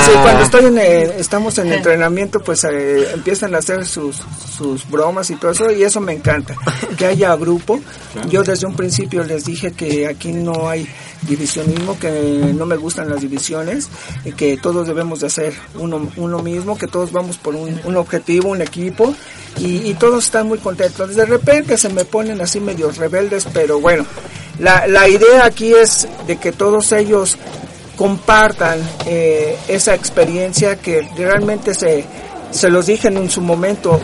sí, 0.05 0.11
cuando 0.21 0.43
estoy 0.43 0.65
en, 0.65 0.77
eh, 0.77 1.15
estamos 1.17 1.57
en 1.57 1.71
entrenamiento, 1.71 2.39
pues 2.39 2.63
eh, 2.65 3.11
empiezan 3.13 3.55
a 3.55 3.59
hacer 3.59 3.85
sus, 3.85 4.17
sus 4.57 4.89
bromas 4.89 5.29
y 5.29 5.35
todo 5.35 5.51
eso, 5.51 5.71
y 5.71 5.83
eso 5.83 5.99
me 6.01 6.13
encanta. 6.13 6.55
Que 6.97 7.05
haya 7.05 7.35
grupo. 7.35 7.79
Yo 8.29 8.43
desde 8.43 8.67
un 8.67 8.75
principio 8.75 9.23
les 9.23 9.45
dije 9.45 9.71
que 9.71 10.07
aquí 10.07 10.31
no 10.31 10.67
hay 10.67 10.87
divisionismo, 11.23 11.99
que 11.99 12.53
no 12.55 12.65
me 12.65 12.77
gustan 12.77 13.09
las 13.09 13.21
divisiones, 13.21 13.89
y 14.25 14.31
que 14.31 14.57
todos 14.57 14.87
debemos 14.87 15.19
de 15.19 15.27
hacer 15.27 15.53
uno, 15.75 16.09
uno 16.17 16.39
mismo, 16.39 16.77
que 16.77 16.87
todos 16.87 17.11
vamos 17.11 17.37
por 17.37 17.55
un, 17.55 17.79
un 17.83 17.97
objetivo, 17.97 18.49
un 18.49 18.61
equipo, 18.61 19.13
y, 19.57 19.93
todos 19.95 20.25
están 20.25 20.47
muy 20.47 20.59
contentos. 20.59 21.15
De 21.15 21.25
repente 21.25 21.77
se 21.77 21.89
me 21.89 22.05
ponen 22.05 22.39
así 22.41 22.59
medio 22.59 22.91
rebeldes, 22.91 23.45
pero 23.51 23.79
bueno, 23.79 24.05
la, 24.59 24.87
la 24.87 25.09
idea 25.09 25.45
aquí 25.45 25.73
es 25.73 26.07
de 26.27 26.37
que 26.37 26.51
todos 26.51 26.91
ellos 26.93 27.37
compartan 27.97 28.79
eh, 29.05 29.57
esa 29.67 29.93
experiencia 29.93 30.77
que 30.77 31.05
realmente 31.17 31.73
se, 31.73 32.05
se 32.51 32.69
los 32.69 32.85
dije 32.85 33.09
en 33.09 33.29
su 33.29 33.41
momento, 33.41 33.99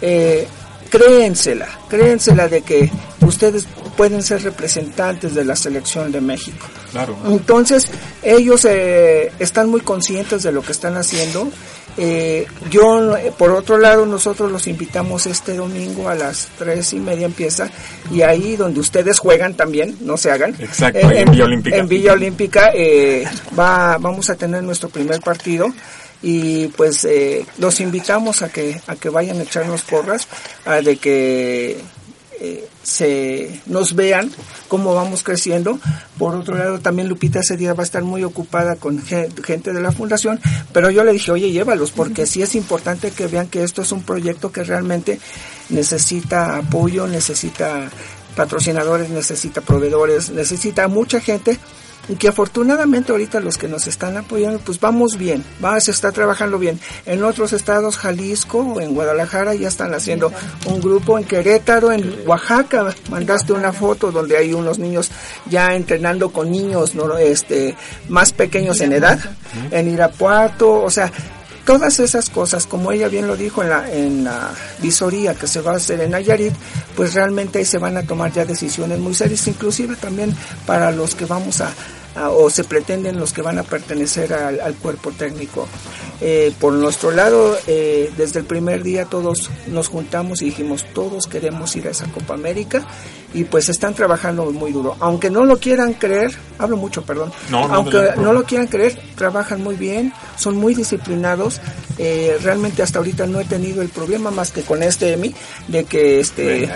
eh, 0.00 0.46
créensela, 0.96 1.68
créensela 1.88 2.48
de 2.48 2.62
que 2.62 2.90
ustedes 3.20 3.66
pueden 3.96 4.22
ser 4.22 4.42
representantes 4.42 5.34
de 5.34 5.44
la 5.44 5.56
selección 5.56 6.12
de 6.12 6.20
México. 6.20 6.66
Claro. 6.90 7.16
Entonces, 7.26 7.88
ellos 8.22 8.64
eh, 8.64 9.32
están 9.38 9.68
muy 9.68 9.80
conscientes 9.80 10.42
de 10.42 10.52
lo 10.52 10.62
que 10.62 10.72
están 10.72 10.96
haciendo. 10.96 11.48
Eh, 11.96 12.46
yo, 12.70 13.16
eh, 13.16 13.32
por 13.36 13.52
otro 13.52 13.78
lado, 13.78 14.04
nosotros 14.04 14.50
los 14.50 14.66
invitamos 14.66 15.26
este 15.26 15.54
domingo 15.54 16.08
a 16.08 16.14
las 16.14 16.48
tres 16.58 16.92
y 16.92 16.98
media 16.98 17.26
empieza 17.26 17.70
y 18.10 18.22
ahí 18.22 18.56
donde 18.56 18.80
ustedes 18.80 19.20
juegan 19.20 19.54
también, 19.54 19.96
no 20.00 20.16
se 20.16 20.30
hagan. 20.32 20.56
Exacto, 20.58 20.98
Eh, 20.98 21.04
ahí 21.04 21.18
en 21.22 21.30
Villa 21.30 21.44
Olímpica. 21.44 21.76
En 21.76 21.88
Villa 21.88 22.12
Olímpica 22.14 22.70
eh, 22.74 23.24
va, 23.56 23.98
vamos 23.98 24.28
a 24.28 24.34
tener 24.34 24.62
nuestro 24.64 24.88
primer 24.88 25.20
partido 25.20 25.72
y 26.26 26.68
pues 26.68 27.04
eh, 27.04 27.44
los 27.58 27.80
invitamos 27.80 28.40
a 28.40 28.48
que 28.48 28.80
a 28.86 28.96
que 28.96 29.10
vayan 29.10 29.38
a 29.38 29.42
echarnos 29.42 29.82
porras, 29.82 30.26
a 30.64 30.80
de 30.80 30.96
que 30.96 31.76
eh, 32.40 32.66
se 32.82 33.60
nos 33.66 33.94
vean 33.94 34.30
cómo 34.68 34.94
vamos 34.94 35.22
creciendo. 35.22 35.78
Por 36.18 36.34
otro 36.34 36.56
lado, 36.56 36.80
también 36.80 37.08
Lupita 37.08 37.40
ese 37.40 37.56
día 37.56 37.74
va 37.74 37.82
a 37.82 37.86
estar 37.86 38.02
muy 38.02 38.24
ocupada 38.24 38.76
con 38.76 39.02
gen- 39.04 39.32
gente 39.44 39.72
de 39.72 39.80
la 39.82 39.92
fundación, 39.92 40.40
pero 40.72 40.90
yo 40.90 41.04
le 41.04 41.12
dije, 41.12 41.30
oye, 41.30 41.50
llévalos, 41.52 41.90
porque 41.90 42.26
sí 42.26 42.40
es 42.42 42.54
importante 42.54 43.10
que 43.10 43.26
vean 43.26 43.48
que 43.48 43.62
esto 43.62 43.82
es 43.82 43.92
un 43.92 44.02
proyecto 44.02 44.50
que 44.50 44.64
realmente 44.64 45.20
necesita 45.70 46.56
apoyo, 46.56 47.06
necesita 47.06 47.90
patrocinadores, 48.36 49.10
necesita 49.10 49.60
proveedores, 49.60 50.30
necesita 50.30 50.88
mucha 50.88 51.20
gente 51.20 51.58
y 52.08 52.16
que 52.16 52.28
afortunadamente 52.28 53.12
ahorita 53.12 53.40
los 53.40 53.58
que 53.58 53.68
nos 53.68 53.86
están 53.86 54.16
apoyando, 54.16 54.58
pues 54.60 54.80
vamos 54.80 55.16
bien, 55.16 55.44
va, 55.64 55.80
se 55.80 55.90
está 55.90 56.12
trabajando 56.12 56.58
bien. 56.58 56.78
En 57.06 57.24
otros 57.24 57.52
estados, 57.52 57.96
Jalisco 57.96 58.80
en 58.80 58.94
Guadalajara, 58.94 59.54
ya 59.54 59.68
están 59.68 59.94
haciendo 59.94 60.32
un 60.66 60.80
grupo 60.80 61.18
en 61.18 61.24
Querétaro, 61.24 61.92
en 61.92 62.14
Oaxaca, 62.26 62.94
mandaste 63.10 63.52
una 63.52 63.72
foto 63.72 64.12
donde 64.12 64.36
hay 64.36 64.52
unos 64.52 64.78
niños 64.78 65.10
ya 65.46 65.74
entrenando 65.74 66.30
con 66.30 66.50
niños 66.50 66.94
¿no? 66.94 67.16
este, 67.18 67.76
más 68.08 68.32
pequeños 68.32 68.80
en 68.80 68.92
edad, 68.92 69.18
en 69.70 69.88
Irapuato, 69.88 70.82
o 70.82 70.90
sea, 70.90 71.10
todas 71.64 72.00
esas 72.00 72.30
cosas, 72.30 72.66
como 72.66 72.92
ella 72.92 73.08
bien 73.08 73.26
lo 73.26 73.36
dijo 73.36 73.62
en 73.62 73.70
la, 73.70 73.92
en 73.92 74.24
la 74.24 74.50
visoría 74.80 75.34
que 75.34 75.46
se 75.46 75.60
va 75.60 75.72
a 75.72 75.76
hacer 75.76 76.00
en 76.00 76.10
Nayarit, 76.10 76.54
pues 76.96 77.14
realmente 77.14 77.58
ahí 77.58 77.64
se 77.64 77.78
van 77.78 77.96
a 77.96 78.02
tomar 78.02 78.32
ya 78.32 78.44
decisiones 78.44 78.98
muy 78.98 79.14
serias, 79.14 79.46
inclusive 79.48 79.96
también 79.96 80.34
para 80.66 80.90
los 80.92 81.14
que 81.14 81.24
vamos 81.24 81.60
a, 81.60 81.72
o 82.30 82.48
se 82.48 82.62
pretenden 82.64 83.18
los 83.18 83.32
que 83.32 83.42
van 83.42 83.58
a 83.58 83.62
pertenecer 83.64 84.32
al, 84.32 84.60
al 84.60 84.74
cuerpo 84.74 85.10
técnico. 85.10 85.66
eh, 86.20 86.52
por 86.60 86.72
nuestro 86.72 87.10
lado, 87.10 87.56
eh, 87.66 88.10
desde 88.16 88.38
el 88.40 88.46
primer 88.46 88.82
día 88.82 89.04
todos 89.06 89.50
nos 89.66 89.88
juntamos 89.88 90.42
y 90.42 90.46
dijimos, 90.46 90.84
todos 90.94 91.26
queremos 91.26 91.74
ir 91.76 91.88
a 91.88 91.90
esa 91.90 92.06
Copa 92.06 92.34
América 92.34 92.86
y 93.34 93.44
pues 93.44 93.68
están 93.68 93.94
trabajando 93.94 94.50
muy 94.52 94.72
duro. 94.72 94.96
Aunque 95.00 95.28
no 95.28 95.44
lo 95.44 95.58
quieran 95.58 95.94
creer, 95.94 96.32
hablo 96.58 96.76
mucho, 96.76 97.02
perdón, 97.02 97.32
No, 97.50 97.66
no, 97.66 97.74
aunque 97.74 98.10
no, 98.16 98.32
lo 98.32 98.44
quieran 98.44 98.68
creer, 98.68 98.98
trabajan 99.16 99.60
muy 99.60 99.74
bien, 99.74 100.12
son 100.36 100.56
muy 100.56 100.74
disciplinados. 100.74 101.60
Eh, 101.98 102.38
realmente 102.42 102.82
hasta 102.82 102.98
ahorita 102.98 103.26
no 103.26 103.40
he 103.40 103.44
tenido 103.44 103.82
el 103.82 103.88
problema 103.88 104.30
más 104.30 104.50
que 104.50 104.62
con 104.62 104.82
este 104.82 105.12
Emi, 105.12 105.34
de 105.68 105.84
que 105.84 106.20
este 106.20 106.66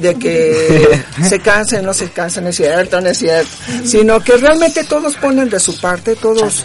de 0.00 0.16
que 0.18 1.02
se 1.28 1.40
cansen, 1.40 1.84
no 1.84 1.92
se 1.92 2.10
cansen, 2.10 2.46
es 2.46 2.56
cierto, 2.56 3.00
no 3.00 3.08
es 3.08 3.18
cierto, 3.18 3.50
sino 3.84 4.22
que 4.22 4.36
realmente 4.36 4.84
todos 4.84 5.14
ponen 5.16 5.48
de 5.48 5.60
su 5.60 5.78
parte, 5.80 6.14
todos, 6.16 6.64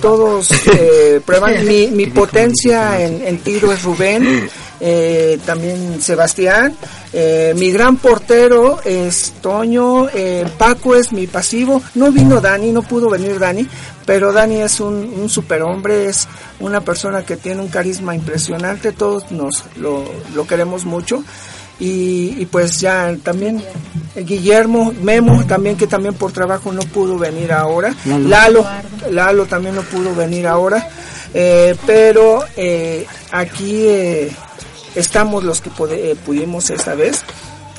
todos 0.00 0.50
eh, 0.78 1.20
prueban. 1.24 1.46
Mi, 1.66 1.88
mi 1.88 2.06
potencia 2.06 3.00
en, 3.00 3.26
en 3.26 3.38
tiro 3.38 3.72
es 3.72 3.82
Rubén, 3.82 4.48
eh, 4.80 5.38
también 5.44 6.00
Sebastián, 6.00 6.76
eh, 7.12 7.54
mi 7.56 7.70
gran 7.70 7.96
portero 7.96 8.80
es 8.84 9.34
Toño, 9.40 10.08
eh, 10.08 10.46
Paco 10.58 10.94
es 10.94 11.12
mi 11.12 11.26
pasivo, 11.26 11.82
no 11.94 12.12
vino 12.12 12.40
Dani, 12.40 12.72
no 12.72 12.82
pudo 12.82 13.08
venir 13.08 13.38
Dani, 13.38 13.66
pero 14.04 14.32
Dani 14.32 14.62
es 14.62 14.80
un, 14.80 14.94
un 14.94 15.28
superhombre, 15.28 16.06
es 16.06 16.28
una 16.60 16.80
persona 16.80 17.24
que 17.24 17.36
tiene 17.36 17.60
un 17.62 17.68
carisma 17.68 18.14
impresionante, 18.14 18.92
todos 18.92 19.30
nos 19.30 19.64
lo, 19.76 20.04
lo 20.34 20.46
queremos 20.46 20.84
mucho. 20.84 21.22
Y, 21.78 22.34
y 22.38 22.46
pues 22.46 22.80
ya 22.80 23.14
también 23.22 23.62
Guillermo, 24.14 24.94
Memo 25.02 25.44
también 25.46 25.76
que 25.76 25.86
también 25.86 26.14
por 26.14 26.32
trabajo 26.32 26.72
no 26.72 26.80
pudo 26.80 27.18
venir 27.18 27.52
ahora, 27.52 27.94
Lalo. 28.06 28.28
Lalo, 28.28 28.66
Lalo 29.10 29.44
también 29.44 29.74
no 29.74 29.82
pudo 29.82 30.14
venir 30.14 30.46
ahora, 30.46 30.88
eh, 31.34 31.76
pero 31.84 32.44
eh, 32.56 33.06
aquí 33.30 33.84
eh, 33.88 34.32
estamos 34.96 35.44
los 35.44 35.60
que 35.60 35.70
eh, 35.90 36.16
pudimos 36.24 36.70
esta 36.70 36.94
vez, 36.94 37.22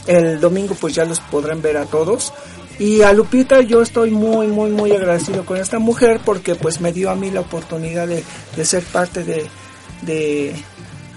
el 0.05 0.39
domingo 0.39 0.75
pues 0.79 0.95
ya 0.95 1.03
los 1.03 1.19
podrán 1.19 1.61
ver 1.61 1.77
a 1.77 1.85
todos. 1.85 2.33
Y 2.79 3.01
a 3.01 3.11
Lupita 3.11 3.61
yo 3.61 3.81
estoy 3.81 4.11
muy, 4.11 4.47
muy, 4.47 4.69
muy 4.69 4.91
agradecido 4.91 5.43
con 5.45 5.57
esta 5.57 5.79
mujer 5.79 6.21
porque 6.23 6.55
pues 6.55 6.79
me 6.79 6.93
dio 6.93 7.09
a 7.09 7.15
mí 7.15 7.31
la 7.31 7.41
oportunidad 7.41 8.07
de, 8.07 8.23
de 8.55 8.65
ser 8.65 8.83
parte 8.83 9.23
de, 9.23 9.47
de, 10.03 10.55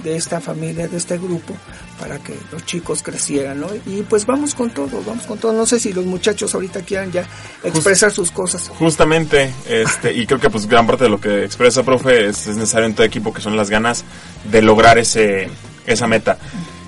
de 0.03 0.17
esta 0.17 0.41
familia, 0.41 0.89
de 0.89 0.97
este 0.97 1.19
grupo, 1.19 1.55
para 1.99 2.19
que 2.19 2.35
los 2.51 2.65
chicos 2.65 3.03
crecieran, 3.03 3.61
¿no? 3.61 3.69
Y 3.87 4.03
pues 4.09 4.25
vamos 4.25 4.55
con 4.55 4.71
todo, 4.71 5.03
vamos 5.07 5.27
con 5.27 5.39
todo. 5.39 5.53
No 5.53 5.67
sé 5.67 5.79
si 5.79 5.93
los 5.93 6.07
muchachos 6.07 6.55
ahorita 6.55 6.81
quieran 6.81 7.13
ya 7.13 7.27
expresar 7.63 8.11
sus 8.11 8.31
cosas. 8.31 8.71
Justamente, 8.79 9.53
este, 9.69 10.15
y 10.15 10.27
creo 10.27 10.41
que 10.41 10.49
pues 10.49 10.67
gran 10.67 10.87
parte 10.87 11.05
de 11.05 11.11
lo 11.11 11.21
que 11.21 11.45
expresa 11.45 11.83
profe 11.83 12.29
es, 12.29 12.47
es 12.47 12.57
necesario 12.57 12.87
en 12.87 12.95
todo 12.95 13.05
equipo 13.05 13.35
que 13.35 13.43
son 13.43 13.55
las 13.55 13.69
ganas 13.69 14.05
de 14.51 14.63
lograr 14.63 14.97
ese, 14.97 15.51
esa 15.87 16.07
meta. 16.07 16.38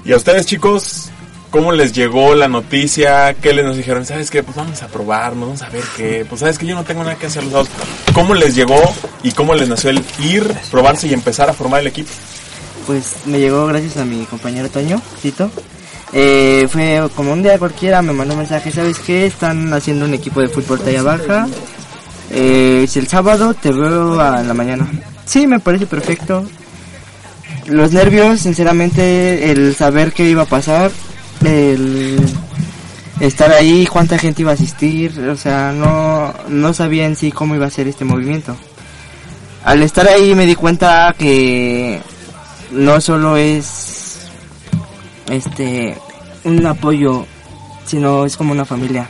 Y 0.05 0.13
a 0.13 0.17
ustedes 0.17 0.47
chicos, 0.47 1.11
¿cómo 1.51 1.73
les 1.73 1.93
llegó 1.93 2.35
la 2.35 2.49
noticia? 2.49 3.35
¿Qué 3.35 3.53
les 3.53 3.65
nos 3.65 3.77
dijeron? 3.77 4.05
¿Sabes 4.05 4.31
qué? 4.31 4.43
Pues 4.43 4.57
vamos 4.57 4.83
a 4.83 4.89
probarnos, 4.89 5.49
vamos 5.49 5.63
a 5.63 5.69
ver 5.69 5.85
qué. 5.97 6.27
Pues 6.29 6.41
sabes 6.41 6.59
que 6.59 6.67
yo 6.67 6.75
no 6.75 6.85
tengo 6.85 7.05
nada 7.05 7.17
que 7.17 7.27
hacer 7.27 7.43
los 7.45 7.53
sábados. 7.53 7.71
¿Cómo 8.15 8.35
les 8.35 8.55
llegó 8.55 8.81
y 9.23 9.33
cómo 9.33 9.55
les 9.55 9.69
nació 9.69 9.91
el 9.91 10.05
ir, 10.19 10.45
probarse 10.71 11.07
y 11.07 11.13
empezar 11.13 11.49
a 11.49 11.53
formar 11.53 11.81
el 11.81 11.89
equipo? 11.89 12.11
Pues 12.87 13.15
me 13.27 13.39
llegó 13.39 13.67
gracias 13.67 13.97
a 13.97 14.05
mi 14.05 14.25
compañero 14.25 14.69
Toño, 14.69 15.01
Tito. 15.21 15.51
Eh, 16.13 16.69
fue 16.71 17.09
como 17.17 17.33
un 17.33 17.43
día 17.43 17.59
cualquiera, 17.59 18.03
me 18.03 18.13
mandó 18.13 18.35
un 18.35 18.41
mensaje, 18.41 18.71
¿sabes 18.71 18.99
qué? 18.99 19.25
Están 19.27 19.73
haciendo 19.73 20.05
un 20.05 20.15
equipo 20.15 20.41
de 20.41 20.49
fútbol 20.49 20.81
talla 20.81 21.03
baja. 21.03 21.47
Eh, 22.31 22.87
si 22.89 22.99
el 22.99 23.09
sábado 23.09 23.55
te 23.55 23.71
veo 23.73 24.21
a 24.21 24.43
la 24.43 24.55
mañana. 24.55 24.89
Sí, 25.25 25.47
me 25.47 25.61
parece 25.61 25.87
perfecto. 25.87 26.47
Los 27.67 27.93
nervios, 27.93 28.41
sinceramente, 28.41 29.51
el 29.53 29.75
saber 29.75 30.13
qué 30.13 30.29
iba 30.29 30.43
a 30.43 30.47
pasar, 30.47 30.91
el 31.45 32.19
estar 33.21 33.53
ahí, 33.53 33.87
cuánta 33.87 34.19
gente 34.19 34.43
iba 34.43 34.51
a 34.51 34.55
asistir, 34.55 35.19
o 35.21 35.37
sea, 35.37 35.73
no, 35.73 36.35
no 36.49 36.75
sabía 36.75 37.07
en 37.07 37.15
sí 37.15 37.31
cómo 37.31 37.55
iba 37.55 37.67
a 37.67 37.71
ser 37.71 37.87
este 37.87 38.05
movimiento. 38.05 38.57
Al 39.65 39.83
estar 39.83 40.09
ahí 40.09 40.35
me 40.35 40.45
di 40.45 40.57
cuenta 40.57 41.15
que 41.17 42.01
no 42.73 43.01
solo 43.01 43.37
es 43.37 44.27
este 45.31 45.97
un 46.45 46.67
apoyo, 46.67 47.27
sino 47.87 48.27
es 48.27 48.37
como 48.37 48.53
una 48.53 48.65
familia. 48.65 49.09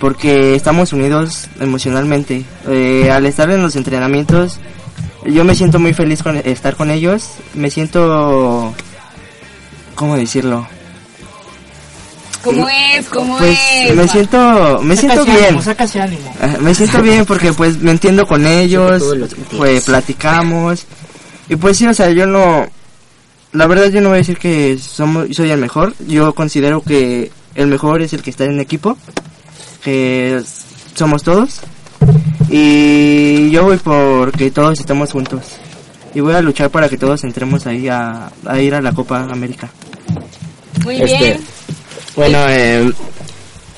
Porque 0.00 0.54
estamos 0.54 0.92
unidos 0.92 1.48
emocionalmente. 1.60 2.44
Eh, 2.68 3.10
al 3.10 3.26
estar 3.26 3.50
en 3.50 3.62
los 3.62 3.76
entrenamientos, 3.76 4.58
yo 5.28 5.44
me 5.44 5.54
siento 5.54 5.78
muy 5.78 5.92
feliz 5.94 6.22
con 6.22 6.36
estar 6.36 6.76
con 6.76 6.90
ellos. 6.90 7.30
Me 7.54 7.70
siento, 7.70 8.74
¿cómo 9.94 10.16
decirlo? 10.16 10.66
¿Cómo 12.42 12.68
es? 12.68 13.08
¿Cómo 13.08 13.38
Pues 13.38 13.58
es? 13.82 13.94
me 13.96 14.06
siento, 14.06 14.80
me 14.82 14.96
siento 14.96 15.24
bien. 15.24 15.46
ánimo, 15.56 15.62
ánimo. 16.00 16.34
Ajá, 16.40 16.58
Me 16.58 16.74
siento 16.74 17.02
bien 17.02 17.26
porque 17.26 17.52
pues 17.52 17.78
me 17.80 17.90
entiendo 17.90 18.24
con 18.24 18.46
ellos, 18.46 19.02
pues 19.56 19.84
platicamos 19.84 20.86
y 21.48 21.56
pues 21.56 21.76
sí, 21.76 21.86
o 21.88 21.94
sea, 21.94 22.10
yo 22.10 22.26
no, 22.26 22.66
la 23.52 23.66
verdad 23.66 23.86
yo 23.88 24.00
no 24.00 24.10
voy 24.10 24.16
a 24.16 24.18
decir 24.18 24.38
que 24.38 24.78
somos, 24.78 25.26
soy 25.32 25.50
el 25.50 25.58
mejor, 25.58 25.94
yo 26.06 26.34
considero 26.34 26.82
que 26.82 27.32
el 27.56 27.66
mejor 27.66 28.00
es 28.02 28.12
el 28.12 28.22
que 28.22 28.30
está 28.30 28.44
en 28.44 28.60
equipo, 28.60 28.96
que 29.82 30.40
somos 30.94 31.22
todos 31.24 31.60
y 32.48 33.50
yo 33.50 33.64
voy 33.64 33.76
por 33.78 34.32
que 34.32 34.50
todos 34.50 34.78
estemos 34.78 35.12
juntos 35.12 35.42
y 36.14 36.20
voy 36.20 36.34
a 36.34 36.40
luchar 36.40 36.70
para 36.70 36.88
que 36.88 36.96
todos 36.96 37.22
entremos 37.24 37.66
ahí 37.66 37.88
a, 37.88 38.30
a 38.46 38.58
ir 38.60 38.74
a 38.74 38.80
la 38.80 38.92
Copa 38.92 39.24
América. 39.30 39.68
Muy 40.84 40.96
Este, 41.02 41.18
bien. 41.18 41.40
Bueno, 42.14 42.38
eh, 42.48 42.90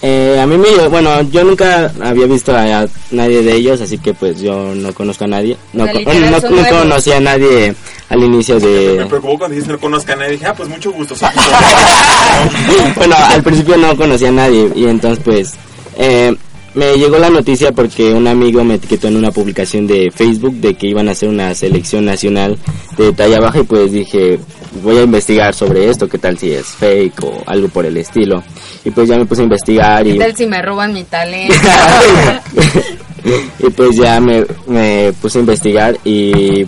eh, 0.02 0.38
a 0.40 0.46
mí 0.46 0.56
me, 0.56 0.86
bueno, 0.88 1.20
yo 1.22 1.42
nunca 1.42 1.90
había 2.00 2.26
visto 2.26 2.54
a, 2.56 2.82
a 2.82 2.86
nadie 3.10 3.42
de 3.42 3.54
ellos, 3.54 3.80
así 3.80 3.98
que 3.98 4.14
pues 4.14 4.40
yo 4.40 4.72
no 4.76 4.92
conozco 4.94 5.24
a 5.24 5.28
nadie. 5.28 5.56
No, 5.72 5.82
O 5.82 5.86
sea, 5.86 5.92
co- 5.94 5.98
literal, 5.98 6.30
bueno, 6.40 6.48
no, 6.56 6.62
no 6.62 6.68
conocí 6.82 7.10
a 7.12 7.20
nadie 7.20 7.74
al 8.08 8.22
inicio 8.22 8.54
Me 8.60 8.66
de... 8.66 9.06
preocupó 9.08 9.38
cuando 9.38 9.54
dijiste 9.56 9.72
no 9.72 9.80
conozca 9.80 10.12
a 10.12 10.16
nadie. 10.16 10.32
Dije, 10.32 10.46
ah, 10.46 10.54
pues 10.54 10.68
mucho 10.68 10.92
gusto. 10.92 11.16
bueno, 12.96 13.16
al 13.18 13.42
principio 13.42 13.76
no 13.76 13.96
conocía 13.96 14.28
a 14.28 14.32
nadie 14.32 14.70
y 14.76 14.84
entonces 14.86 15.24
pues 15.24 15.54
eh, 15.96 16.36
me 16.74 16.96
llegó 16.96 17.18
la 17.18 17.30
noticia 17.30 17.72
porque 17.72 18.12
un 18.12 18.26
amigo 18.26 18.64
me 18.64 18.74
etiquetó 18.74 19.08
en 19.08 19.16
una 19.16 19.30
publicación 19.30 19.86
de 19.86 20.10
Facebook 20.14 20.54
de 20.54 20.74
que 20.74 20.88
iban 20.88 21.08
a 21.08 21.12
hacer 21.12 21.28
una 21.28 21.54
selección 21.54 22.04
nacional 22.04 22.58
de 22.96 23.12
talla 23.12 23.40
baja 23.40 23.60
y 23.60 23.64
pues 23.64 23.92
dije 23.92 24.38
voy 24.82 24.98
a 24.98 25.02
investigar 25.02 25.54
sobre 25.54 25.88
esto, 25.88 26.08
qué 26.08 26.18
tal 26.18 26.38
si 26.38 26.52
es 26.52 26.66
fake 26.66 27.24
o 27.24 27.42
algo 27.46 27.68
por 27.68 27.86
el 27.86 27.96
estilo. 27.96 28.42
Y 28.84 28.90
pues 28.90 29.08
ya 29.08 29.16
me 29.16 29.26
puse 29.26 29.42
a 29.42 29.44
investigar 29.44 30.04
¿Qué 30.04 30.10
y... 30.10 30.18
tal 30.18 30.36
si 30.36 30.46
me 30.46 30.62
roban 30.62 30.92
mi 30.92 31.04
talento? 31.04 31.54
y 33.58 33.70
pues 33.70 33.96
ya 33.96 34.20
me, 34.20 34.44
me 34.66 35.12
puse 35.20 35.38
a 35.38 35.40
investigar 35.40 35.98
y 36.04 36.66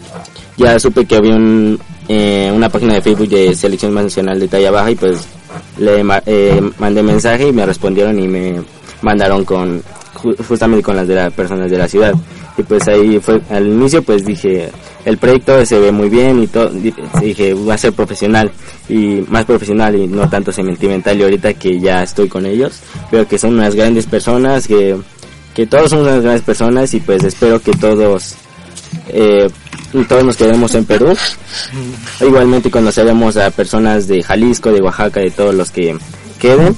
ya 0.56 0.78
supe 0.78 1.04
que 1.04 1.16
había 1.16 1.34
un, 1.34 1.78
eh, 2.08 2.50
una 2.54 2.68
página 2.68 2.94
de 2.94 3.02
Facebook 3.02 3.28
de 3.28 3.54
selección 3.54 3.94
nacional 3.94 4.40
de 4.40 4.48
talla 4.48 4.70
baja 4.70 4.90
y 4.90 4.96
pues 4.96 5.18
le 5.78 6.04
eh, 6.26 6.60
mandé 6.78 7.02
mensaje 7.02 7.48
y 7.48 7.52
me 7.52 7.66
respondieron 7.66 8.18
y 8.18 8.28
me 8.28 8.60
mandaron 9.02 9.44
con 9.44 9.82
ju- 10.14 10.36
justamente 10.46 10.82
con 10.82 10.96
las 10.96 11.06
de 11.08 11.14
las 11.14 11.32
personas 11.32 11.70
de 11.70 11.78
la 11.78 11.88
ciudad. 11.88 12.14
Y 12.58 12.62
pues 12.62 12.86
ahí 12.88 13.18
fue 13.20 13.40
al 13.50 13.66
inicio 13.66 14.02
pues 14.02 14.24
dije 14.24 14.70
el 15.04 15.16
proyecto 15.16 15.64
se 15.64 15.78
ve 15.78 15.92
muy 15.92 16.08
bien 16.10 16.42
y 16.42 16.46
todo 16.46 16.68
di- 16.68 16.92
dije 17.20 17.54
va 17.54 17.74
a 17.74 17.78
ser 17.78 17.92
profesional 17.92 18.50
y 18.88 19.24
más 19.28 19.44
profesional 19.46 19.94
y 19.96 20.06
no 20.06 20.28
tanto 20.28 20.52
sentimental. 20.52 21.18
Y 21.18 21.22
ahorita 21.22 21.54
que 21.54 21.78
ya 21.80 22.02
estoy 22.02 22.28
con 22.28 22.44
ellos 22.46 22.80
veo 23.10 23.26
que 23.26 23.38
son 23.38 23.54
unas 23.54 23.74
grandes 23.74 24.06
personas 24.06 24.66
que 24.66 24.96
que 25.54 25.66
todos 25.66 25.90
somos 25.90 26.06
unas 26.06 26.22
grandes 26.22 26.42
personas 26.42 26.92
y 26.94 27.00
pues 27.00 27.24
espero 27.24 27.60
que 27.60 27.72
todos 27.72 28.34
eh, 29.08 29.48
todos 30.08 30.24
nos 30.24 30.36
quedemos 30.36 30.74
en 30.74 30.84
Perú. 30.84 31.16
Igualmente 32.20 32.70
conoceremos 32.70 33.36
a 33.36 33.50
personas 33.50 34.06
de 34.06 34.22
Jalisco 34.22 34.70
de 34.70 34.80
Oaxaca 34.82 35.20
de 35.20 35.30
todos 35.30 35.54
los 35.54 35.70
que 35.70 35.96
queden 36.38 36.74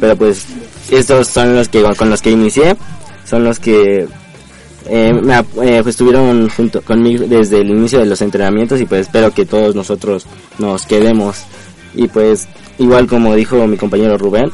pero 0.00 0.16
pues 0.16 0.46
estos 0.90 1.28
son 1.28 1.54
los 1.56 1.68
que 1.68 1.82
con 1.96 2.10
los 2.10 2.22
que 2.22 2.30
inicié 2.30 2.76
son 3.24 3.44
los 3.44 3.58
que 3.58 4.08
eh, 4.86 5.12
me 5.12 5.38
eh, 5.38 5.44
pues, 5.52 5.86
estuvieron 5.88 6.48
junto 6.48 6.82
conmigo 6.82 7.24
desde 7.26 7.60
el 7.60 7.70
inicio 7.70 7.98
de 8.00 8.06
los 8.06 8.20
entrenamientos 8.22 8.80
y 8.80 8.86
pues 8.86 9.02
espero 9.02 9.32
que 9.32 9.46
todos 9.46 9.74
nosotros 9.74 10.26
nos 10.58 10.86
quedemos 10.86 11.44
y 11.94 12.08
pues 12.08 12.48
igual 12.78 13.06
como 13.06 13.34
dijo 13.34 13.66
mi 13.66 13.76
compañero 13.76 14.16
Rubén 14.16 14.50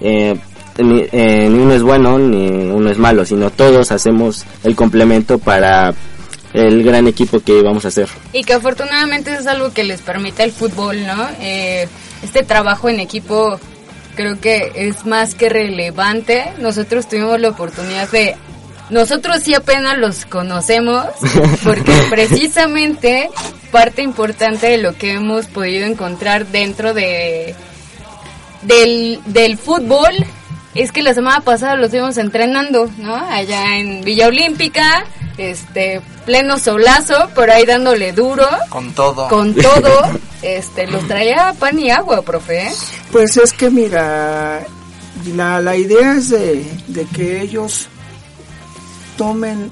eh, 0.00 0.34
ni, 0.78 1.04
eh, 1.12 1.48
ni 1.50 1.58
uno 1.58 1.74
es 1.74 1.82
bueno 1.82 2.18
ni 2.18 2.46
uno 2.48 2.90
es 2.90 2.98
malo 2.98 3.24
sino 3.24 3.50
todos 3.50 3.92
hacemos 3.92 4.44
el 4.64 4.76
complemento 4.76 5.38
para 5.38 5.94
el 6.52 6.82
gran 6.82 7.06
equipo 7.06 7.40
que 7.40 7.62
vamos 7.62 7.84
a 7.84 7.88
hacer 7.88 8.08
Y 8.32 8.44
que 8.44 8.54
afortunadamente 8.54 9.34
es 9.34 9.46
algo 9.46 9.72
que 9.72 9.84
les 9.84 10.00
permite 10.00 10.44
el 10.44 10.52
fútbol, 10.52 11.06
¿no? 11.06 11.28
Eh, 11.40 11.88
este 12.22 12.42
trabajo 12.42 12.88
en 12.88 13.00
equipo 13.00 13.58
creo 14.14 14.40
que 14.40 14.72
es 14.74 15.06
más 15.06 15.34
que 15.34 15.48
relevante. 15.48 16.52
Nosotros 16.58 17.08
tuvimos 17.08 17.40
la 17.40 17.50
oportunidad 17.50 18.10
de 18.10 18.36
nosotros 18.90 19.42
sí 19.42 19.54
apenas 19.54 19.96
los 19.96 20.26
conocemos, 20.26 21.06
porque 21.64 21.92
precisamente 22.10 23.30
parte 23.70 24.02
importante 24.02 24.66
de 24.66 24.78
lo 24.78 24.94
que 24.96 25.12
hemos 25.12 25.46
podido 25.46 25.86
encontrar 25.86 26.46
dentro 26.46 26.92
de 26.92 27.54
del, 28.62 29.20
del 29.26 29.56
fútbol 29.56 30.12
es 30.74 30.92
que 30.92 31.02
la 31.02 31.14
semana 31.14 31.40
pasada 31.40 31.76
los 31.76 31.90
vimos 31.90 32.16
entrenando, 32.16 32.90
¿no? 32.98 33.14
Allá 33.14 33.78
en 33.78 34.04
Villa 34.04 34.28
Olímpica, 34.28 35.04
este, 35.50 36.00
pleno 36.24 36.58
solazo, 36.58 37.30
pero 37.34 37.52
ahí 37.52 37.64
dándole 37.64 38.12
duro, 38.12 38.46
Con 38.68 38.92
todo. 38.92 39.28
con 39.28 39.54
todo, 39.54 40.02
este, 40.42 40.86
los 40.86 41.06
traía 41.08 41.54
pan 41.58 41.78
y 41.78 41.90
agua, 41.90 42.22
profe. 42.22 42.68
¿eh? 42.68 42.72
Pues 43.10 43.36
es 43.36 43.52
que 43.52 43.70
mira, 43.70 44.60
la, 45.34 45.60
la 45.60 45.76
idea 45.76 46.14
es 46.14 46.30
de, 46.30 46.64
de 46.88 47.04
que 47.06 47.40
ellos 47.42 47.88
tomen, 49.16 49.70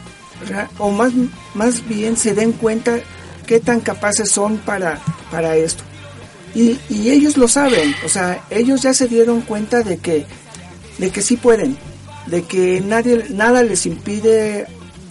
o 0.79 0.91
más, 0.91 1.13
más 1.55 1.87
bien 1.87 2.17
se 2.17 2.35
den 2.35 2.53
cuenta 2.53 2.99
qué 3.47 3.61
tan 3.61 3.81
capaces 3.81 4.31
son 4.31 4.59
para, 4.59 4.99
para 5.31 5.57
esto. 5.57 5.83
Y, 6.55 6.79
y 6.89 7.11
ellos 7.11 7.37
lo 7.37 7.47
saben, 7.47 7.95
o 8.05 8.09
sea, 8.09 8.43
ellos 8.51 8.83
ya 8.83 8.93
se 8.93 9.07
dieron 9.07 9.41
cuenta 9.43 9.83
de 9.83 9.99
que, 9.99 10.27
de 10.99 11.11
que 11.11 11.23
sí 11.23 11.37
pueden, 11.37 11.77
de 12.27 12.43
que 12.43 12.81
nadie, 12.81 13.27
nada 13.31 13.63
les 13.63 13.87
impide 13.87 14.67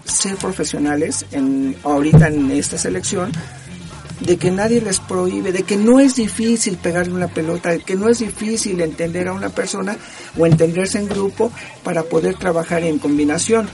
ser 0.10 0.36
profesionales 0.36 1.26
en, 1.32 1.76
ahorita 1.84 2.28
en 2.28 2.52
esta 2.52 2.78
selección, 2.78 3.32
de 4.20 4.36
que 4.38 4.52
nadie 4.52 4.82
les 4.82 5.00
prohíbe, 5.00 5.52
de 5.54 5.64
que 5.64 5.78
no 5.78 6.00
es 6.02 6.16
difícil 6.16 6.76
pegarle 6.78 7.14
una 7.14 7.30
pelota, 7.30 7.70
de 7.70 7.80
que 7.80 7.96
no 7.96 8.10
es 8.10 8.20
difícil 8.20 8.82
entender 8.82 9.30
a 9.30 9.34
una 9.34 9.50
persona 9.50 9.96
o 10.38 10.46
entenderse 10.46 10.98
en 11.00 11.08
grupo 11.08 11.52
para 11.84 12.04
poder 12.04 12.36
trabajar 12.36 12.84
en 12.84 13.00
combinación. 13.00 13.70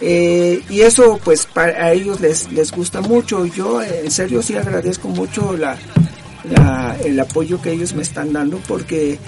Eh, 0.00 0.62
y 0.70 0.80
eso 0.80 1.20
pues 1.22 1.46
para 1.46 1.84
a 1.84 1.92
ellos 1.92 2.20
les, 2.20 2.50
les 2.50 2.72
gusta 2.72 3.00
mucho. 3.02 3.44
Yo 3.46 3.82
en 3.82 4.10
serio 4.10 4.42
sí 4.42 4.56
agradezco 4.56 5.08
mucho 5.08 5.54
la, 5.56 5.76
la- 6.50 6.96
el 7.04 7.18
apoyo 7.20 7.60
que 7.60 7.72
ellos 7.72 7.94
me 7.94 8.02
están 8.02 8.32
dando 8.32 8.58
porque 8.66 9.18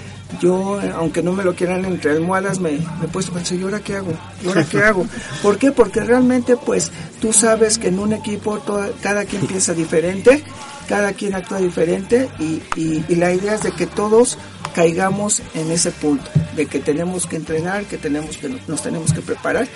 yo, 0.41 0.81
eh, 0.81 0.91
aunque 0.95 1.23
no 1.23 1.31
me 1.33 1.43
lo 1.43 1.55
quieran 1.55 1.85
entre 1.85 2.11
almohadas, 2.11 2.59
me, 2.59 2.71
me 2.71 3.05
he 3.05 3.07
puesto 3.07 3.31
a 3.31 3.35
pensar, 3.35 3.57
¿y 3.57 3.63
ahora 3.63 3.79
qué 3.79 3.95
hago? 3.95 4.11
¿Y 4.43 4.47
ahora 4.47 4.63
qué 4.65 4.79
hago? 4.79 5.05
¿Por 5.41 5.57
qué? 5.57 5.71
Porque 5.71 6.01
realmente, 6.01 6.57
pues, 6.57 6.91
tú 7.21 7.33
sabes 7.33 7.77
que 7.77 7.87
en 7.87 7.99
un 7.99 8.13
equipo 8.13 8.59
toda- 8.59 8.89
cada 9.01 9.25
quien 9.25 9.45
piensa 9.47 9.73
diferente, 9.73 10.43
cada 10.87 11.13
quien 11.13 11.35
actúa 11.35 11.59
diferente 11.59 12.29
y, 12.39 12.61
y- 12.79 13.03
y 13.09 13.15
la 13.15 13.33
idea 13.33 13.55
es 13.55 13.63
de 13.63 13.71
que 13.71 13.87
todos 13.87 14.37
caigamos 14.75 15.41
en 15.55 15.71
ese 15.71 15.91
punto, 15.91 16.29
de 16.55 16.65
que 16.67 16.79
tenemos 16.79 17.25
que 17.25 17.35
entrenar, 17.37 17.85
que 17.85 17.97
tenemos 17.97 18.37
que 18.37 18.47
nos 18.67 18.81
tenemos 18.83 19.11
que 19.11 19.21
preparar 19.21 19.67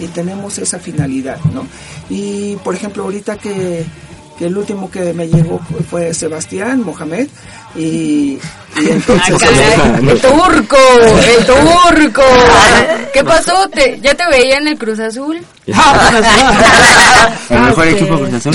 y 0.00 0.06
tenemos 0.06 0.58
esa 0.58 0.78
finalidad, 0.78 1.38
¿no? 1.52 1.66
Y 2.08 2.56
por 2.64 2.74
ejemplo, 2.74 3.02
ahorita 3.04 3.36
que, 3.36 3.84
que 4.38 4.46
el 4.46 4.56
último 4.56 4.90
que 4.90 5.12
me 5.12 5.28
llegó 5.28 5.60
fue 5.90 6.14
Sebastián 6.14 6.82
Mohamed 6.82 7.28
y, 7.74 8.38
y 8.80 8.90
entonces 8.90 9.42
Ah, 9.42 9.98
¡El 10.00 10.20
turco! 10.20 10.76
¡El 11.36 11.46
turco! 11.46 12.22
¿Qué 13.12 13.24
pasó? 13.24 13.68
¿Te, 13.68 13.98
¿Ya 14.00 14.14
te 14.14 14.26
veía 14.28 14.58
en 14.58 14.68
el 14.68 14.78
Cruz 14.78 15.00
Azul? 15.00 15.40
El 17.50 17.60
mejor 17.60 17.88
equipo 17.88 18.16
Cruz 18.18 18.34
Azul. 18.34 18.54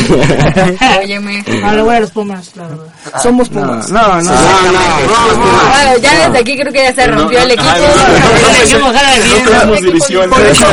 Óyeme. 1.01 1.43
A 1.63 1.73
la 1.73 1.83
voy 1.83 1.95
a 1.95 1.99
los 1.99 2.11
Pumas, 2.11 2.51
la 2.55 2.67
verdad. 2.67 2.85
somos 3.21 3.49
Pumas. 3.49 3.89
No, 3.89 4.21
no, 4.21 4.21
no. 4.21 4.31
Bueno, 4.31 5.97
ya 6.01 6.27
desde 6.27 6.39
aquí 6.39 6.57
creo 6.57 6.71
que 6.73 6.83
ya 6.83 6.93
se 6.93 7.07
rompió 7.07 7.39
el 7.39 7.51
equipo. 7.51 7.69
No. 8.79 8.93
Por 10.29 10.41
eso, 10.41 10.65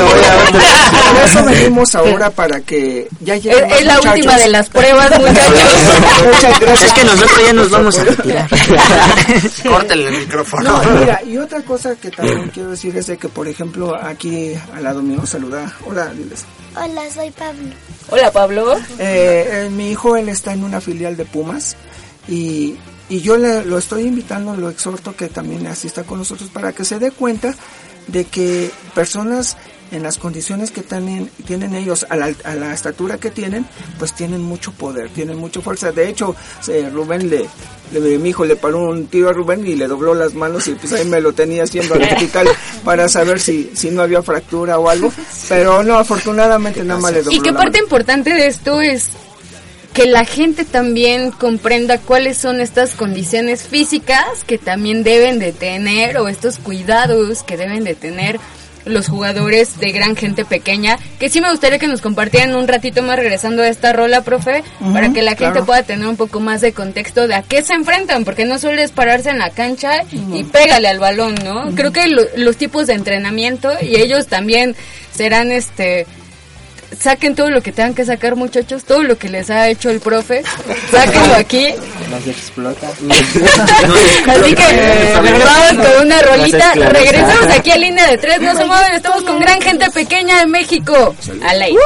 por 1.12 1.24
eso 1.24 1.44
venimos 1.44 1.94
ahora 1.94 2.30
para 2.30 2.60
que 2.60 3.08
ya 3.20 3.34
Es, 3.34 3.84
la 3.84 4.00
última 4.00 4.36
de 4.36 4.48
las 4.48 4.68
pruebas, 4.68 5.10
muchachos. 5.18 5.54
Muchas 6.24 6.60
gracias. 6.60 6.82
Es 6.82 6.92
que 6.92 7.04
nosotros 7.04 7.40
ya 7.46 7.52
nos 7.52 7.70
vamos 7.70 7.98
a 7.98 8.04
retirar. 8.04 8.29
Córtenle 9.68 10.08
el 10.08 10.18
micrófono. 10.20 10.82
No, 10.82 11.00
mira, 11.00 11.22
y 11.24 11.36
otra 11.38 11.62
cosa 11.62 11.96
que 11.96 12.10
también 12.10 12.48
quiero 12.52 12.70
decir 12.70 12.96
es 12.96 13.06
de 13.06 13.16
que, 13.18 13.28
por 13.28 13.48
ejemplo, 13.48 13.94
aquí 13.94 14.52
al 14.74 14.82
lado 14.84 15.02
mío, 15.02 15.24
saluda. 15.26 15.72
Hola, 15.86 16.06
diles. 16.14 16.44
Hola, 16.76 17.02
soy 17.12 17.30
Pablo. 17.30 17.68
Hola, 18.10 18.30
Pablo. 18.32 18.76
Eh, 18.98 19.48
eh, 19.66 19.68
mi 19.70 19.90
hijo, 19.90 20.16
él 20.16 20.28
está 20.28 20.52
en 20.52 20.64
una 20.64 20.80
filial 20.80 21.16
de 21.16 21.24
Pumas 21.24 21.76
y, 22.28 22.76
y 23.08 23.20
yo 23.20 23.36
le- 23.36 23.64
lo 23.64 23.78
estoy 23.78 24.02
invitando, 24.06 24.54
lo 24.56 24.70
exhorto 24.70 25.14
que 25.16 25.28
también 25.28 25.66
asista 25.66 26.04
con 26.04 26.18
nosotros 26.18 26.50
para 26.50 26.72
que 26.72 26.84
se 26.84 26.98
dé 26.98 27.10
cuenta 27.10 27.54
de 28.06 28.24
que 28.24 28.70
personas 28.94 29.56
en 29.90 30.02
las 30.02 30.18
condiciones 30.18 30.70
que 30.70 30.82
tienen, 30.82 31.30
tienen 31.46 31.74
ellos, 31.74 32.06
a 32.08 32.16
la, 32.16 32.32
a 32.44 32.54
la 32.54 32.72
estatura 32.72 33.18
que 33.18 33.30
tienen, 33.30 33.66
pues 33.98 34.12
tienen 34.14 34.40
mucho 34.42 34.72
poder, 34.72 35.10
tienen 35.10 35.36
mucha 35.36 35.60
fuerza. 35.60 35.92
De 35.92 36.08
hecho, 36.08 36.34
Rubén 36.92 37.28
le, 37.30 37.46
le- 37.92 38.18
mi 38.18 38.30
hijo 38.30 38.44
le 38.44 38.56
paró 38.56 38.88
un 38.90 39.06
tiro 39.08 39.28
a 39.28 39.32
Rubén 39.32 39.66
y 39.66 39.74
le 39.74 39.86
dobló 39.88 40.14
las 40.14 40.34
manos 40.34 40.68
y 40.68 40.72
pues 40.74 40.92
ahí 40.92 41.04
me 41.04 41.20
lo 41.20 41.32
tenía 41.32 41.64
haciendo 41.64 41.94
al 41.94 42.02
hospital 42.02 42.48
para 42.84 43.08
saber 43.08 43.40
si, 43.40 43.70
si 43.74 43.90
no 43.90 44.02
había 44.02 44.22
fractura 44.22 44.78
o 44.78 44.88
algo. 44.88 45.12
Pero 45.48 45.82
no, 45.82 45.98
afortunadamente 45.98 46.84
nada 46.84 47.00
más 47.00 47.12
le 47.12 47.22
dobló 47.22 47.36
Y 47.36 47.40
qué 47.40 47.52
parte 47.52 47.78
mano. 47.78 47.84
importante 47.84 48.32
de 48.34 48.46
esto 48.46 48.80
es 48.80 49.08
que 49.92 50.06
la 50.06 50.24
gente 50.24 50.64
también 50.64 51.32
comprenda 51.32 51.98
cuáles 51.98 52.38
son 52.38 52.60
estas 52.60 52.92
condiciones 52.94 53.64
físicas 53.64 54.44
que 54.46 54.56
también 54.56 55.02
deben 55.02 55.40
de 55.40 55.50
tener 55.52 56.16
o 56.18 56.28
estos 56.28 56.58
cuidados 56.58 57.42
que 57.42 57.56
deben 57.56 57.82
de 57.82 57.96
tener 57.96 58.38
los 58.90 59.08
jugadores 59.08 59.78
de 59.78 59.92
gran 59.92 60.16
gente 60.16 60.44
pequeña, 60.44 60.98
que 61.18 61.28
sí 61.28 61.40
me 61.40 61.50
gustaría 61.50 61.78
que 61.78 61.86
nos 61.86 62.00
compartieran 62.00 62.54
un 62.54 62.68
ratito 62.68 63.02
más 63.02 63.16
regresando 63.16 63.62
a 63.62 63.68
esta 63.68 63.92
rola, 63.92 64.22
profe, 64.22 64.62
para 64.92 65.12
que 65.12 65.22
la 65.22 65.30
gente 65.32 65.44
claro. 65.52 65.64
pueda 65.66 65.82
tener 65.82 66.06
un 66.06 66.16
poco 66.16 66.40
más 66.40 66.60
de 66.60 66.72
contexto 66.72 67.26
de 67.28 67.34
a 67.34 67.42
qué 67.42 67.62
se 67.62 67.72
enfrentan, 67.74 68.24
porque 68.24 68.44
no 68.44 68.58
solo 68.58 68.80
es 68.82 68.90
pararse 68.90 69.30
en 69.30 69.38
la 69.38 69.50
cancha 69.50 70.02
y 70.32 70.44
pégale 70.44 70.88
al 70.88 70.98
balón, 70.98 71.34
¿no? 71.44 71.70
Creo 71.74 71.92
que 71.92 72.06
lo- 72.08 72.22
los 72.36 72.56
tipos 72.56 72.86
de 72.86 72.94
entrenamiento 72.94 73.70
y 73.80 73.96
ellos 73.96 74.26
también 74.26 74.74
serán 75.12 75.52
este 75.52 76.06
saquen 76.98 77.34
todo 77.34 77.50
lo 77.50 77.62
que 77.62 77.72
tengan 77.72 77.94
que 77.94 78.04
sacar 78.04 78.36
muchachos, 78.36 78.84
todo 78.84 79.02
lo 79.02 79.18
que 79.18 79.28
les 79.28 79.50
ha 79.50 79.68
hecho 79.68 79.90
el 79.90 80.00
profe, 80.00 80.42
sáquenlo 80.90 81.34
aquí. 81.34 81.68
Nos 82.10 82.26
explota. 82.26 82.88
Así 84.26 84.54
que 84.54 85.14
vamos 85.44 85.86
con 85.86 86.06
una 86.06 86.22
rolita, 86.22 86.74
regresamos 86.74 87.46
aquí 87.56 87.70
a 87.70 87.76
línea 87.76 88.06
de 88.08 88.18
tres, 88.18 88.40
no 88.40 88.56
se 88.56 88.64
mueven, 88.64 88.94
estamos 88.94 89.22
con 89.22 89.38
gran 89.38 89.60
gente 89.60 89.90
pequeña 89.90 90.40
de 90.40 90.46
México. 90.46 91.14
Al 91.42 91.62
aire. 91.62 91.78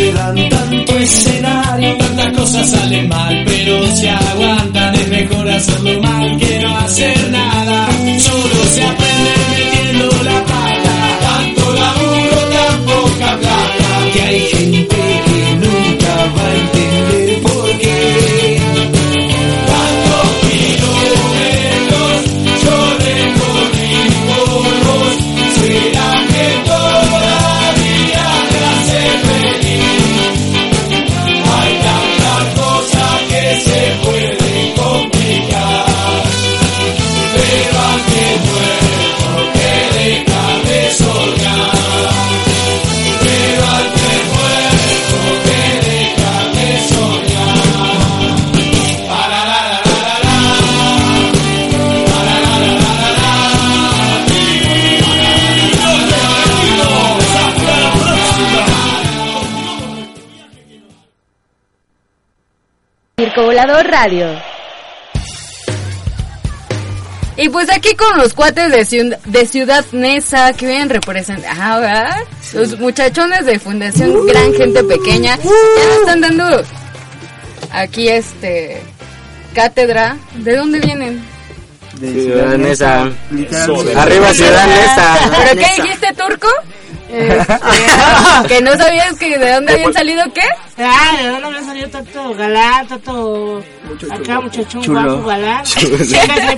Se 0.00 0.12
dan, 0.12 0.48
tanto 0.48 0.98
escenario, 0.98 1.96
tantas 1.98 2.32
cosas 2.32 2.70
salen 2.70 3.08
mal, 3.08 3.39
Radio. 63.82 64.26
Y 67.36 67.48
pues 67.48 67.70
aquí 67.70 67.94
con 67.94 68.18
los 68.18 68.34
cuates 68.34 68.70
de, 68.70 68.80
Ciud- 68.84 69.16
de 69.24 69.46
Ciudad 69.46 69.84
Nesa 69.92 70.52
que 70.52 70.66
vienen 70.66 70.90
representando. 70.90 71.48
Ah, 71.62 71.78
¿verdad? 71.80 72.16
Los 72.52 72.78
muchachones 72.78 73.46
de 73.46 73.58
Fundación 73.58 74.26
Gran 74.26 74.52
Gente 74.54 74.84
Pequeña. 74.84 75.36
Ya 75.36 75.42
nos 75.44 75.98
están 76.00 76.20
dando 76.20 76.62
aquí 77.72 78.08
este. 78.08 78.82
Cátedra. 79.54 80.16
¿De 80.34 80.54
dónde 80.56 80.80
vienen? 80.80 81.24
Ciudad 81.98 82.56
Nesa. 82.58 83.02
Arriba 83.96 84.32
Ciudad 84.34 84.66
Nesa. 84.66 85.18
¿Pero 85.44 85.60
qué 85.62 85.82
dijiste, 85.82 86.12
turco? 86.14 86.48
Este, 87.12 87.54
que 88.48 88.60
no 88.62 88.72
sabías 88.76 89.16
que 89.18 89.38
de 89.38 89.52
dónde 89.52 89.72
habían 89.72 89.92
salido 89.92 90.22
qué? 90.34 90.42
Ah, 90.78 91.16
¿de 91.20 91.28
dónde 91.28 91.50
me 91.50 91.58
ha 91.58 91.62
salido 91.64 91.88
tanto 91.88 92.34
galán, 92.34 92.86
tanto 92.88 93.62
acá 94.10 94.40
muchachón 94.40 94.82
Chulo. 94.82 95.02
guapo, 95.16 95.28
galán? 95.28 95.64
Chulo. 95.64 95.96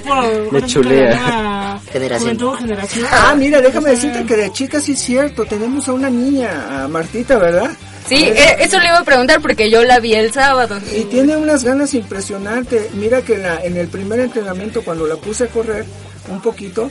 Por, 0.07 0.53
Me 0.53 0.67
chulea. 0.67 1.79
Generación. 1.91 2.59
Generación. 2.59 3.07
Ah, 3.11 3.35
mira, 3.37 3.61
déjame 3.61 3.91
decirte 3.91 4.25
que 4.25 4.37
de 4.37 4.53
chica 4.53 4.81
sí 4.81 4.93
es 4.93 4.99
cierto, 5.01 5.45
tenemos 5.45 5.89
a 5.89 5.93
una 5.93 6.11
niña, 6.11 6.85
a 6.85 6.89
Martita, 6.89 7.39
¿verdad? 7.39 7.71
Sí, 8.09 8.17
eh, 8.17 8.57
eso 8.59 8.79
le 8.81 8.87
iba 8.89 8.99
a 8.99 9.05
preguntar 9.05 9.41
porque 9.41 9.71
yo 9.71 9.85
la 9.85 10.01
vi 10.01 10.15
el 10.15 10.33
sábado. 10.33 10.79
Y 10.95 11.03
tiene 11.05 11.37
unas 11.37 11.63
ganas 11.63 11.95
impresionantes. 11.95 12.93
Mira 12.95 13.23
que 13.23 13.35
en, 13.35 13.43
la- 13.45 13.63
en 13.63 13.77
el 13.77 13.87
primer 13.89 14.19
entrenamiento, 14.21 14.83
cuando 14.83 15.07
la 15.07 15.15
puse 15.17 15.45
a 15.45 15.47
correr 15.47 15.85
un 16.29 16.41
poquito, 16.41 16.91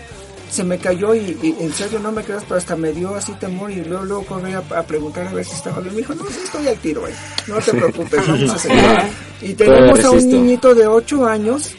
se 0.51 0.63
me 0.63 0.77
cayó 0.77 1.15
y, 1.15 1.37
y 1.41 1.55
en 1.63 1.73
serio 1.73 1.99
no 1.99 2.11
me 2.11 2.23
creas, 2.23 2.43
pero 2.43 2.57
hasta 2.57 2.75
me 2.75 2.91
dio 2.91 3.15
así 3.15 3.31
temor 3.33 3.71
y 3.71 3.83
luego, 3.83 4.03
luego 4.03 4.25
corrí 4.25 4.53
a, 4.53 4.59
a 4.59 4.83
preguntar 4.83 5.27
a 5.27 5.33
ver 5.33 5.45
si 5.45 5.55
estaba 5.55 5.79
bien. 5.79 5.95
Me 5.95 6.01
dijo, 6.01 6.13
no, 6.13 6.25
sí 6.25 6.39
estoy 6.43 6.67
al 6.67 6.77
tiro, 6.77 7.07
eh. 7.07 7.13
no 7.47 7.57
te 7.59 7.71
preocupes, 7.71 8.27
vamos 8.27 8.49
a 8.51 8.57
seguir. 8.59 8.83
Y 9.41 9.53
tenemos 9.53 10.03
a 10.03 10.11
un 10.11 10.29
niñito 10.29 10.75
de 10.75 10.85
8 10.85 11.25
años 11.25 11.75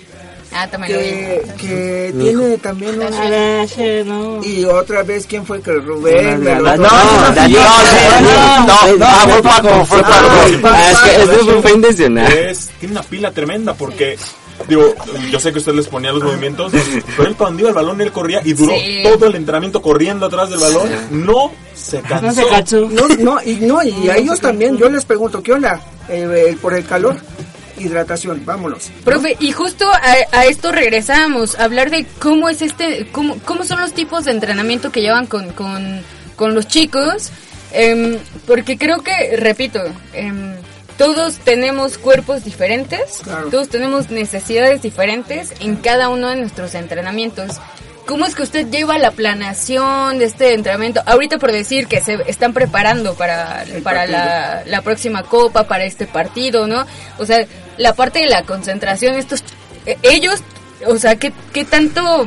Ah, 0.55 0.69
que, 0.87 1.43
que 1.59 2.15
tiene 2.19 2.59
también 2.59 3.01
un... 3.01 3.09
Ah. 3.15 3.65
Y 4.43 4.65
otra 4.67 5.03
vez, 5.03 5.27
¿quién 5.27 5.47
fue 5.47 5.63
que 5.63 5.73
Rubén? 5.73 6.45
No, 6.45 6.61
no, 6.61 6.77
no, 6.77 6.77
no, 6.77 6.89
no, 8.99 9.07
fue 9.07 9.43
Paco, 9.43 9.85
fue 9.87 10.03
Paco. 10.03 10.29
Ah, 10.65 10.91
es 10.91 10.99
que 11.01 11.63
fue 11.63 11.73
intencional. 11.73 12.31
Es, 12.31 12.71
tiene 12.79 12.93
una 12.93 13.03
pila 13.03 13.31
tremenda 13.31 13.73
porque, 13.73 14.19
digo, 14.69 14.95
yo 15.31 15.41
sé 15.41 15.53
que 15.53 15.59
usted 15.59 15.73
les 15.75 15.87
ponía 15.89 16.13
los 16.13 16.23
movimientos, 16.23 16.73
pero 17.17 17.29
él 17.29 17.35
cuando 17.37 17.61
iba 17.61 17.69
el 17.71 17.75
balón, 17.75 18.01
él 18.01 18.13
corría 18.13 18.41
y 18.45 18.53
duró 18.53 18.75
Sí. 18.75 19.03
todo 19.05 19.27
el 19.27 19.37
entrenamiento 19.37 19.81
corriendo 19.83 20.27
atrás 20.27 20.51
del 20.51 20.61
balón. 20.61 20.89
No 21.11 21.53
se 21.75 22.01
cansó. 22.01 22.27
No 22.27 22.33
se 22.35 22.47
cachó. 22.47 22.89
No, 22.89 23.09
no, 23.19 23.39
y 23.45 23.55
no, 23.57 23.83
y 23.83 24.09
a 24.09 24.17
ellos 24.17 24.41
también, 24.41 24.77
yo 24.77 24.89
les 24.89 25.05
pregunto, 25.05 25.43
¿qué 25.43 25.53
onda? 25.53 25.81
Eh, 26.09 26.29
eh, 26.51 26.57
por 26.61 26.75
el 26.75 26.85
calor, 26.85 27.17
hidratación, 27.79 28.43
vámonos. 28.45 28.91
Profe, 29.05 29.37
y 29.41 29.53
justo 29.53 29.87
a, 29.91 30.17
a 30.39 30.47
esto 30.47 30.71
regresamos, 30.73 31.59
a 31.59 31.65
hablar 31.65 31.91
de 31.91 32.07
cómo 32.21 32.49
es 32.49 32.63
este, 32.63 33.09
cómo, 33.13 33.37
cómo 33.45 33.65
son 33.65 33.81
los 33.81 33.93
tipos 33.93 34.25
de 34.25 34.31
entrenamiento 34.33 34.93
que 34.93 35.01
llevan 35.01 35.27
con, 35.27 35.51
con, 35.53 36.01
con 36.37 36.55
los 36.55 36.67
chicos, 36.69 37.31
em, 37.73 38.19
porque 38.47 38.77
creo 38.79 39.01
que, 39.03 39.37
repito, 39.37 39.81
em, 40.13 40.53
todos 40.99 41.37
tenemos 41.39 41.99
cuerpos 41.99 42.45
diferentes, 42.45 43.21
Claro. 43.23 43.49
todos 43.49 43.69
tenemos 43.69 44.11
necesidades 44.11 44.83
diferentes 44.83 45.53
en 45.61 45.77
cada 45.77 46.09
uno 46.09 46.29
de 46.29 46.37
nuestros 46.37 46.75
entrenamientos. 46.75 47.61
¿Cómo 48.07 48.27
es 48.27 48.35
que 48.35 48.43
usted 48.43 48.69
lleva 48.69 48.99
la 48.99 49.13
planeación 49.13 50.19
de 50.19 50.25
este 50.25 50.55
entrenamiento? 50.55 51.01
Ahorita 51.07 51.39
por 51.39 51.53
decir 51.53 51.87
que 51.87 52.01
se 52.01 52.19
están 52.27 52.53
preparando 52.53 53.15
para, 53.15 53.65
para 53.85 54.07
la, 54.07 54.63
la 54.67 54.83
próxima 54.83 55.23
copa, 55.23 55.65
para 55.69 55.85
este 55.85 56.07
partido, 56.07 56.67
¿no? 56.67 56.85
O 57.19 57.27
sea, 57.27 57.47
la 57.79 57.95
parte 57.95 58.19
de 58.19 58.27
la 58.27 58.43
concentración, 58.43 59.15
estos 59.15 59.45
eh, 59.87 59.97
ellos, 60.03 60.41
o 60.87 60.97
sea, 60.99 61.15
¿qué, 61.17 61.33
qué 61.53 61.65
tanto 61.65 62.27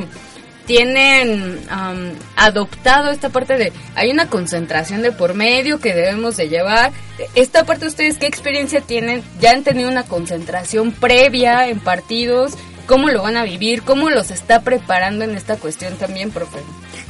tienen 0.66 1.60
am, 1.70 2.12
adoptado 2.36 3.10
esta 3.10 3.30
parte 3.30 3.56
de 3.56 3.72
hay 3.94 4.10
una 4.10 4.28
concentración 4.28 5.02
de 5.02 5.12
por 5.12 5.34
medio 5.34 5.80
que 5.80 5.94
debemos 5.94 6.36
de 6.36 6.48
llevar? 6.48 6.92
Esta 7.34 7.64
parte 7.64 7.86
ustedes, 7.86 8.18
¿qué 8.18 8.26
experiencia 8.26 8.80
tienen? 8.80 9.22
¿Ya 9.40 9.52
han 9.52 9.62
tenido 9.62 9.88
una 9.88 10.04
concentración 10.04 10.92
previa 10.92 11.68
en 11.68 11.80
partidos? 11.80 12.54
¿Cómo 12.86 13.08
lo 13.08 13.22
van 13.22 13.36
a 13.36 13.42
vivir? 13.42 13.82
¿Cómo 13.82 14.10
los 14.10 14.30
está 14.30 14.60
preparando 14.60 15.24
en 15.24 15.34
esta 15.34 15.56
cuestión 15.56 15.96
también, 15.96 16.30
profe? 16.30 16.60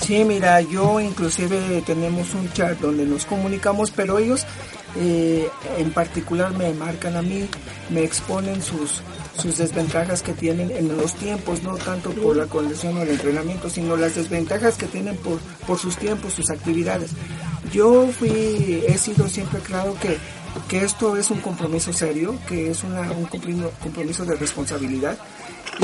Sí, 0.00 0.24
mira, 0.24 0.60
yo 0.60 1.00
inclusive 1.00 1.82
tenemos 1.84 2.32
un 2.34 2.50
chat 2.52 2.78
donde 2.78 3.04
nos 3.04 3.26
comunicamos, 3.26 3.90
pero 3.90 4.18
ellos 4.18 4.46
eh, 4.98 5.48
en 5.76 5.90
particular 5.90 6.52
me 6.52 6.72
marcan 6.72 7.16
a 7.16 7.22
mí, 7.22 7.46
me 7.90 8.04
exponen 8.04 8.62
sus 8.62 9.02
sus 9.38 9.58
desventajas 9.58 10.22
que 10.22 10.32
tienen 10.32 10.70
en 10.70 10.96
los 10.96 11.14
tiempos, 11.14 11.62
no 11.62 11.76
tanto 11.76 12.10
por 12.10 12.36
la 12.36 12.46
condición 12.46 12.96
o 12.96 13.02
el 13.02 13.10
entrenamiento, 13.10 13.68
sino 13.68 13.96
las 13.96 14.14
desventajas 14.14 14.76
que 14.76 14.86
tienen 14.86 15.16
por, 15.16 15.38
por 15.66 15.78
sus 15.78 15.96
tiempos, 15.96 16.34
sus 16.34 16.50
actividades. 16.50 17.10
Yo 17.72 18.08
fui, 18.08 18.84
he 18.86 18.96
sido 18.98 19.28
siempre 19.28 19.60
claro 19.60 19.94
que, 20.00 20.16
que 20.68 20.84
esto 20.84 21.16
es 21.16 21.30
un 21.30 21.40
compromiso 21.40 21.92
serio, 21.92 22.38
que 22.48 22.70
es 22.70 22.84
una, 22.84 23.02
un 23.12 23.26
compromiso, 23.26 24.24
de 24.24 24.36
responsabilidad 24.36 25.18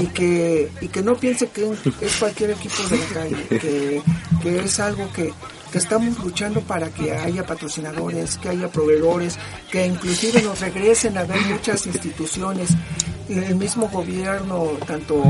y 0.00 0.06
que, 0.06 0.70
y 0.80 0.88
que 0.88 1.02
no 1.02 1.14
piense 1.16 1.48
que 1.48 1.70
es 2.00 2.16
cualquier 2.18 2.50
equipo 2.50 2.82
de 2.88 2.98
la 2.98 3.06
calle, 3.06 3.48
que, 3.48 4.02
que 4.42 4.58
es 4.60 4.80
algo 4.80 5.06
que, 5.12 5.32
que 5.72 5.78
estamos 5.78 6.22
luchando 6.22 6.60
para 6.60 6.90
que 6.90 7.12
haya 7.12 7.46
patrocinadores, 7.46 8.36
que 8.36 8.50
haya 8.50 8.70
proveedores, 8.70 9.38
que 9.70 9.86
inclusive 9.86 10.42
nos 10.42 10.60
regresen 10.60 11.16
a 11.16 11.24
ver 11.24 11.40
muchas 11.46 11.86
instituciones, 11.86 12.70
el 13.28 13.54
mismo 13.56 13.88
gobierno, 13.88 14.70
tanto 14.86 15.22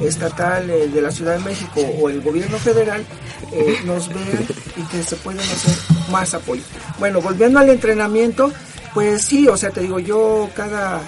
estatal 0.00 0.68
eh, 0.70 0.88
de 0.88 1.00
la 1.00 1.10
Ciudad 1.10 1.38
de 1.38 1.44
México 1.44 1.80
o 2.00 2.08
el 2.08 2.20
gobierno 2.20 2.58
federal, 2.58 3.04
eh, 3.52 3.78
nos 3.84 4.08
vean 4.08 4.46
y 4.76 4.82
que 4.84 5.02
se 5.02 5.16
puedan 5.16 5.40
hacer 5.40 5.74
más 6.10 6.34
apoyo. 6.34 6.62
Bueno, 6.98 7.20
volviendo 7.20 7.58
al 7.58 7.70
entrenamiento, 7.70 8.52
pues 8.92 9.22
sí, 9.22 9.48
o 9.48 9.56
sea, 9.56 9.70
te 9.70 9.80
digo, 9.80 9.98
yo 9.98 10.48
cada 10.54 11.00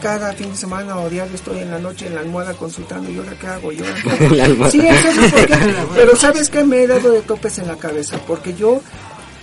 cada 0.00 0.32
fin 0.32 0.50
de 0.50 0.56
semana 0.56 0.96
o 0.96 1.10
diario 1.10 1.34
estoy 1.34 1.58
en 1.58 1.70
la 1.70 1.78
noche 1.78 2.06
en 2.06 2.14
la 2.14 2.22
almohada 2.22 2.54
consultando, 2.54 3.10
¿y 3.10 3.18
ahora 3.18 3.32
qué 3.38 3.46
hago? 3.46 3.70
¿Y 3.70 3.78
ahora 3.80 3.94
qué 4.02 4.10
hago? 4.10 4.24
En 4.24 4.38
la 4.38 4.44
almohada. 4.46 4.70
Sí, 4.70 4.80
serio, 4.80 5.30
porque, 5.30 5.58
pero 5.94 6.16
sabes 6.16 6.48
que 6.48 6.64
me 6.64 6.82
he 6.82 6.86
dado 6.86 7.10
de 7.10 7.20
topes 7.20 7.58
en 7.58 7.68
la 7.68 7.76
cabeza, 7.76 8.18
porque 8.26 8.54
yo 8.54 8.80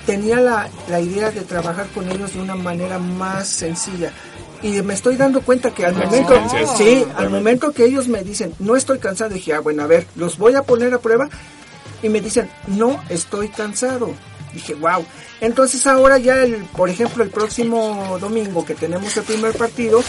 tenía 0.08 0.40
la, 0.40 0.70
la 0.90 1.00
idea 1.00 1.32
de 1.32 1.42
trabajar 1.42 1.86
con 1.94 2.10
ellos 2.10 2.34
de 2.34 2.42
una 2.42 2.56
manera 2.56 2.98
más 2.98 3.48
sencilla. 3.48 4.12
Y 4.62 4.82
me 4.82 4.94
estoy 4.94 5.16
dando 5.16 5.42
cuenta 5.42 5.72
que 5.72 5.86
al 5.86 5.94
momento, 5.94 6.34
exigencias, 6.34 6.78
sí, 6.78 7.06
al 7.16 7.30
momento 7.30 7.72
que 7.72 7.86
ellos 7.86 8.08
me 8.08 8.24
dicen, 8.24 8.54
no 8.60 8.76
estoy 8.76 9.00
cansado, 9.00 9.34
dije, 9.34 9.54
ah, 9.54 9.60
bueno, 9.60 9.84
a 9.84 9.88
ver, 9.88 10.08
los 10.16 10.38
voy 10.38 10.56
a 10.56 10.64
poner 10.64 10.94
a 10.94 11.00
prueba. 11.00 11.30
Y 12.02 12.10
me 12.10 12.22
dicen, 12.22 12.50
no 12.68 13.02
estoy 13.10 13.50
cansado. 13.50 14.14
Dije, 14.54 14.74
wow. 14.76 15.06
Entonces 15.40 15.86
ahora 15.86 16.18
ya, 16.18 16.44
el, 16.44 16.56
por 16.76 16.90
ejemplo, 16.90 17.24
el 17.24 17.30
próximo 17.30 18.18
domingo 18.20 18.66
que 18.66 18.74
tenemos 18.74 19.16
el 19.18 19.24
primer 19.24 19.54
partido, 19.56 20.04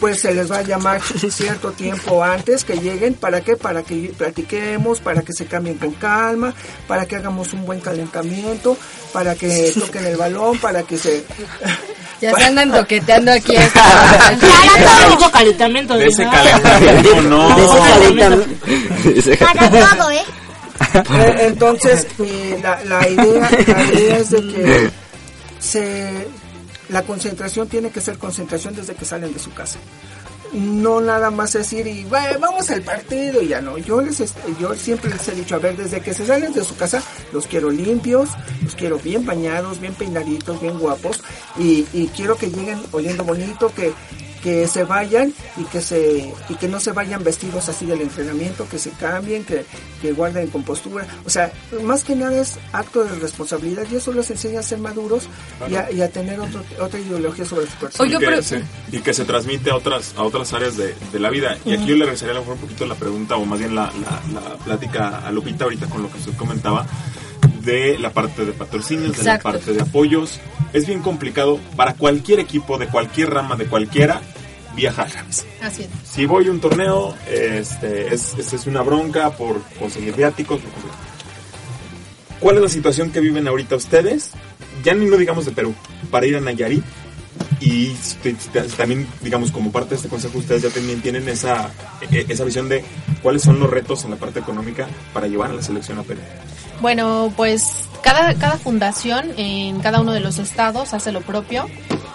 pues 0.00 0.20
se 0.20 0.34
les 0.34 0.50
va 0.50 0.58
a 0.58 0.62
llamar 0.62 1.00
cierto 1.30 1.72
tiempo 1.72 2.24
antes 2.24 2.64
que 2.64 2.74
lleguen. 2.74 3.14
¿Para 3.14 3.42
qué? 3.42 3.56
Para 3.56 3.82
que 3.82 4.12
platiquemos, 4.16 5.00
para 5.00 5.22
que 5.22 5.32
se 5.32 5.46
cambien 5.46 5.78
con 5.78 5.92
calma, 5.92 6.52
para 6.88 7.06
que 7.06 7.16
hagamos 7.16 7.52
un 7.52 7.64
buen 7.64 7.80
calentamiento, 7.80 8.76
para 9.12 9.36
que 9.36 9.72
toquen 9.78 10.06
el 10.06 10.16
balón, 10.16 10.58
para 10.58 10.82
que 10.82 10.98
se... 10.98 11.24
Ya 12.22 12.32
se 12.36 12.44
andan 12.44 12.70
toqueteando 12.70 13.32
aquí. 13.32 13.52
Mucho 15.10 15.30
calentamiento. 15.32 15.98
De 15.98 16.06
ese 16.06 16.24
calentamiento, 16.24 17.22
no. 17.28 17.56
De 17.56 19.18
ese 19.18 19.36
calentamiento. 19.36 19.86
Para 19.88 19.96
todo, 19.96 20.10
¿eh? 20.12 20.22
Eh, 20.94 21.36
Entonces, 21.40 22.06
eh, 22.20 22.60
la, 22.62 22.84
la 22.84 23.08
idea, 23.08 23.50
la 23.50 23.82
idea 23.92 24.18
es 24.18 24.30
de 24.30 24.40
que 24.40 24.90
se, 25.58 26.28
la 26.90 27.02
concentración 27.02 27.66
tiene 27.68 27.90
que 27.90 28.00
ser 28.00 28.16
concentración 28.18 28.76
desde 28.76 28.94
que 28.94 29.04
salen 29.04 29.32
de 29.32 29.40
su 29.40 29.52
casa. 29.52 29.80
No 30.52 31.00
nada 31.00 31.30
más 31.30 31.54
decir 31.54 31.86
y 31.86 32.04
"Va, 32.04 32.36
vamos 32.38 32.70
al 32.70 32.82
partido 32.82 33.40
y 33.40 33.48
ya 33.48 33.60
no. 33.62 33.78
Yo 33.78 34.00
les 34.02 34.22
yo 34.60 34.74
siempre 34.74 35.10
les 35.10 35.26
he 35.28 35.32
dicho, 35.32 35.54
a 35.54 35.58
ver, 35.58 35.76
desde 35.76 36.00
que 36.00 36.12
se 36.12 36.26
salen 36.26 36.52
de 36.52 36.62
su 36.62 36.76
casa, 36.76 37.02
los 37.32 37.46
quiero 37.46 37.70
limpios, 37.70 38.28
los 38.62 38.74
quiero 38.74 38.98
bien 38.98 39.24
bañados, 39.24 39.80
bien 39.80 39.94
peinaditos, 39.94 40.60
bien 40.60 40.78
guapos 40.78 41.22
y, 41.58 41.86
y 41.94 42.08
quiero 42.14 42.36
que 42.36 42.50
lleguen 42.50 42.82
oliendo 42.92 43.24
bonito, 43.24 43.72
que 43.74 43.92
que 44.42 44.66
se 44.66 44.84
vayan 44.84 45.32
y 45.56 45.64
que 45.64 45.80
se 45.80 46.32
y 46.48 46.54
que 46.56 46.68
no 46.68 46.80
se 46.80 46.92
vayan 46.92 47.22
vestidos 47.22 47.68
así 47.68 47.86
del 47.86 48.00
entrenamiento, 48.00 48.68
que 48.68 48.78
se 48.78 48.90
cambien, 48.90 49.44
que, 49.44 49.64
que 50.00 50.12
guarden 50.12 50.48
compostura. 50.48 51.06
O 51.24 51.30
sea, 51.30 51.52
más 51.82 52.04
que 52.04 52.16
nada 52.16 52.40
es 52.40 52.58
acto 52.72 53.04
de 53.04 53.14
responsabilidad 53.18 53.84
y 53.90 53.96
eso 53.96 54.12
les 54.12 54.30
enseña 54.30 54.60
a 54.60 54.62
ser 54.62 54.78
maduros 54.78 55.28
y 55.68 55.76
a, 55.76 55.90
y 55.90 56.00
a 56.02 56.10
tener 56.10 56.40
otro, 56.40 56.62
otra 56.80 56.98
ideología 56.98 57.44
sobre 57.44 57.66
su 57.66 57.76
persona. 57.76 58.10
y, 58.12 58.18
que 58.18 58.42
se, 58.42 58.62
y 58.90 58.98
que 58.98 59.14
se 59.14 59.24
transmite 59.24 59.70
a 59.70 59.76
otras 59.76 60.14
a 60.16 60.22
otras 60.22 60.52
áreas 60.52 60.76
de, 60.76 60.94
de 61.12 61.18
la 61.18 61.30
vida. 61.30 61.56
Y 61.64 61.74
aquí 61.74 61.86
yo 61.86 61.96
le 61.96 62.04
regresaría 62.04 62.32
a 62.32 62.34
lo 62.34 62.40
mejor 62.40 62.54
un 62.56 62.60
poquito 62.62 62.86
la 62.86 62.94
pregunta, 62.96 63.36
o 63.36 63.44
más 63.44 63.58
bien 63.58 63.74
la, 63.74 63.92
la, 64.00 64.40
la 64.40 64.56
plática 64.56 65.18
a 65.26 65.30
Lupita 65.30 65.64
ahorita 65.64 65.86
con 65.86 66.02
lo 66.02 66.10
que 66.10 66.18
usted 66.18 66.34
comentaba, 66.36 66.86
de 67.64 67.98
la 67.98 68.10
parte 68.10 68.44
de 68.44 68.52
patrocinios, 68.52 69.16
de 69.16 69.24
la 69.24 69.38
parte 69.38 69.72
de 69.72 69.82
apoyos. 69.82 70.40
Es 70.72 70.86
bien 70.86 71.02
complicado 71.02 71.60
para 71.76 71.94
cualquier 71.94 72.40
equipo, 72.40 72.78
de 72.78 72.88
cualquier 72.88 73.30
rama, 73.30 73.56
de 73.56 73.66
cualquiera, 73.66 74.22
viajar. 74.74 75.08
Así 75.60 75.82
es. 75.82 75.88
Si 76.04 76.26
voy 76.26 76.46
a 76.48 76.50
un 76.50 76.60
torneo, 76.60 77.14
este, 77.30 78.12
es, 78.14 78.34
es, 78.38 78.52
es 78.52 78.66
una 78.66 78.82
bronca 78.82 79.30
por 79.30 79.60
conseguir 79.78 80.14
viáticos. 80.16 80.60
por 80.60 80.70
conseguir- 80.72 80.92
¿Cuál 82.40 82.56
es 82.56 82.62
la 82.62 82.68
situación 82.68 83.10
que 83.12 83.20
viven 83.20 83.46
ahorita 83.46 83.76
ustedes? 83.76 84.30
Ya 84.82 84.94
ni 84.94 85.06
no 85.06 85.16
digamos 85.16 85.44
de 85.44 85.52
Perú, 85.52 85.74
para 86.10 86.26
ir 86.26 86.36
a 86.36 86.40
Nayarit. 86.40 86.82
Y 87.60 87.94
también, 88.76 89.06
digamos, 89.20 89.52
como 89.52 89.70
parte 89.70 89.90
de 89.90 89.96
este 89.96 90.08
consejo, 90.08 90.38
ustedes 90.38 90.62
ya 90.62 90.70
también 90.70 91.00
tienen 91.00 91.28
esa, 91.28 91.70
e- 92.10 92.26
esa 92.28 92.42
visión 92.44 92.68
de 92.68 92.84
cuáles 93.22 93.42
son 93.42 93.60
los 93.60 93.70
retos 93.70 94.02
en 94.04 94.10
la 94.10 94.16
parte 94.16 94.40
económica 94.40 94.88
para 95.14 95.28
llevar 95.28 95.50
a 95.50 95.54
la 95.54 95.62
selección 95.62 95.98
a 95.98 96.02
Perú. 96.02 96.20
Bueno, 96.80 97.32
pues 97.36 97.62
cada, 98.02 98.34
cada 98.34 98.56
fundación 98.58 99.30
en 99.36 99.80
cada 99.80 100.00
uno 100.00 100.12
de 100.12 100.20
los 100.20 100.38
estados 100.38 100.92
hace 100.94 101.12
lo 101.12 101.20
propio. 101.20 101.68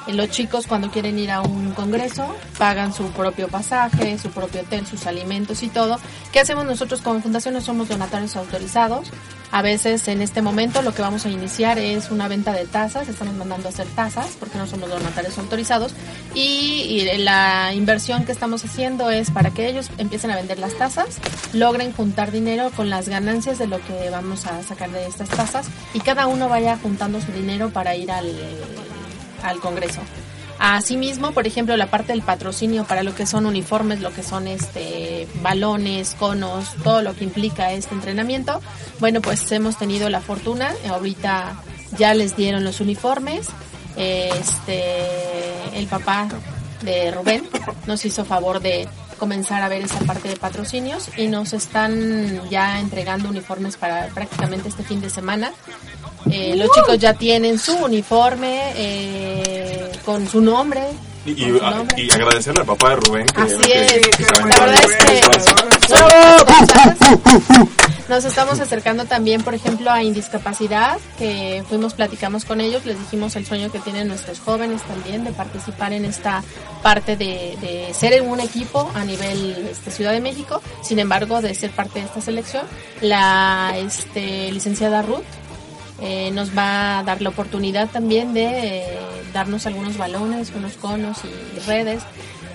Eh, 0.08 0.14
Los 0.14 0.30
chicos 0.30 0.68
cuando 0.68 0.90
quieren 0.90 1.18
ir 1.20 1.32
a 1.32 1.42
un 1.42 1.72
congreso 1.74 2.34
pagan 2.58 2.94
su 2.94 3.10
propio 3.12 3.48
pasaje, 3.48 4.18
su 4.18 4.30
propio 4.30 4.62
hotel, 4.62 4.86
sus 4.86 5.06
alimentos 5.06 5.64
y 5.64 5.70
todo. 5.70 6.00
¿Qué 6.32 6.40
hacemos 6.40 6.66
nosotros 6.66 7.02
como 7.02 7.22
fundación? 7.22 7.54
No 7.54 7.62
somos 7.62 7.90
donatarios 7.90 8.36
autorizados. 8.36 9.12
A 9.52 9.62
veces 9.62 10.08
en 10.08 10.22
este 10.22 10.42
momento 10.42 10.82
lo 10.82 10.94
que 10.94 11.02
vamos 11.02 11.26
a 11.26 11.30
iniciar 11.30 11.80
es 11.80 12.12
una 12.12 12.28
venta 12.28 12.52
de 12.54 12.66
tazas. 12.66 13.08
Estamos 13.08 13.34
mandando 13.36 13.68
a 13.68 13.72
hacer 13.72 13.88
tazas 13.88 14.36
porque 14.40 14.58
no 14.58 14.68
somos 14.68 14.90
donatarios 14.90 15.38
autorizados. 15.38 15.94
Y, 16.34 17.08
la 17.18 17.74
inversión 17.74 18.26
que 18.26 18.32
estamos 18.32 18.64
haciendo 18.64 19.10
es 19.10 19.32
para 19.32 19.52
que 19.52 19.68
ellos 19.68 19.90
empiecen 19.98 20.30
a 20.32 20.36
vender 20.36 20.60
las 20.60 20.74
tazas, 20.78 21.18
logren 21.54 21.92
juntar 21.94 22.32
dinero 22.32 22.72
con 22.76 22.90
las 22.90 23.10
ganancias 23.10 23.58
de 23.58 23.68
lo 23.68 23.80
que 23.82 24.10
vamos 24.10 24.46
a 24.46 24.62
sacar 24.64 24.92
de 24.92 25.08
estas 25.08 25.30
tazas 25.30 25.68
y 25.94 26.00
cada 26.00 26.28
uno 26.28 26.50
vaya 26.50 26.78
juntando 26.78 27.22
su 27.22 27.32
dinero 27.32 27.70
para 27.70 27.96
ir 27.96 28.12
al, 28.12 28.32
al 29.44 29.60
Congreso. 29.60 30.02
Asimismo, 30.60 31.32
por 31.32 31.46
ejemplo, 31.46 31.78
la 31.78 31.88
parte 31.88 32.14
del 32.14 32.22
patrocinio 32.22 32.84
para 32.86 33.04
lo 33.04 33.14
que 33.14 33.26
son 33.26 33.46
uniformes, 33.46 34.02
lo 34.02 34.12
que 34.12 34.24
son 34.24 34.48
este 34.48 35.28
balones, 35.42 36.16
conos, 36.18 36.74
todo 36.84 37.02
lo 37.02 37.16
que 37.16 37.24
implica 37.24 37.72
este 37.74 37.94
entrenamiento. 37.94 38.62
Bueno, 39.00 39.22
pues 39.22 39.52
hemos 39.52 39.78
tenido 39.78 40.10
la 40.10 40.22
fortuna, 40.22 40.72
eh, 40.84 40.88
ahorita 40.90 41.62
ya 41.98 42.14
les 42.14 42.36
dieron 42.36 42.64
los 42.64 42.82
uniformes. 42.82 43.48
Este, 43.96 44.94
el 45.74 45.88
papá 45.88 46.28
de 46.84 47.12
Rubén 47.12 47.48
nos 47.88 48.06
hizo 48.06 48.26
favor 48.26 48.60
de 48.60 48.88
comenzar 49.18 49.64
a 49.64 49.68
ver 49.68 49.82
esa 49.82 50.00
parte 50.00 50.30
de 50.30 50.36
patrocinios 50.36 51.10
y 51.18 51.28
nos 51.28 51.54
están 51.54 52.48
ya 52.50 52.80
entregando 52.80 53.30
uniformes 53.30 53.78
para 53.78 54.08
prácticamente 54.08 54.70
este 54.70 54.84
fin 54.84 55.02
de 55.02 55.10
semana. 55.10 55.52
Eh, 56.32 56.56
los 56.56 56.70
chicos 56.72 56.98
ya 57.00 57.14
tienen 57.14 57.58
su 57.60 57.74
uniforme 57.76 58.72
eh, 58.76 59.92
con 60.06 60.28
su 60.28 60.42
nombre. 60.42 60.82
Y, 61.26 61.32
y- 61.44 61.52
nombre. 61.52 62.02
y 62.02 62.12
agradecerle 62.14 62.62
al 62.62 62.68
papá 62.68 62.92
de 62.92 62.96
Rubén. 62.98 63.26
Que, 63.28 63.42
Así 63.42 63.58
que- 63.58 63.86
es. 63.86 64.08
que 64.18 64.24
La 64.24 64.60
verdad 64.60 64.84
es 64.84 64.96
que 64.96 65.22
nos 68.10 68.24
estamos 68.24 68.60
acercando 68.62 69.04
también, 69.04 69.42
por 69.44 69.54
ejemplo, 69.54 69.92
a 69.92 70.02
indiscapacidad, 70.02 70.98
que 71.18 71.64
fuimos, 71.68 71.94
platicamos 71.94 72.46
con 72.46 72.62
ellos, 72.62 72.86
les 72.86 72.98
dijimos 72.98 73.36
el 73.36 73.46
sueño 73.46 73.70
que 73.70 73.80
tienen 73.80 74.08
nuestros 74.08 74.40
jóvenes 74.40 74.82
también 74.84 75.26
de 75.26 75.32
participar 75.34 75.92
en 75.92 76.06
esta 76.06 76.42
parte 76.82 77.18
de, 77.18 77.58
de 77.60 77.94
ser 77.94 78.14
en 78.14 78.30
un 78.30 78.40
equipo 78.40 78.90
a 78.96 79.04
nivel 79.04 79.68
este, 79.70 79.92
Ciudad 79.92 80.14
de 80.14 80.22
México, 80.22 80.62
sin 80.82 81.00
embargo, 81.00 81.42
de 81.42 81.54
ser 81.54 81.72
parte 81.72 82.00
de 82.00 82.06
esta 82.06 82.22
selección. 82.22 82.64
La 83.02 83.74
este, 83.78 84.52
licenciada 84.54 85.02
Ruth 85.02 85.24
eh, 86.02 86.32
nos 86.32 86.56
va 86.58 87.00
a 87.00 87.04
dar 87.04 87.22
la 87.22 87.30
oportunidad 87.30 87.90
también 87.90 88.34
de 88.34 88.46
eh, 88.46 89.00
darnos 89.34 89.66
algunos 89.66 89.98
balones, 89.98 90.52
unos 90.56 90.74
conos 90.74 91.20
y 91.24 91.60
redes. 91.62 92.04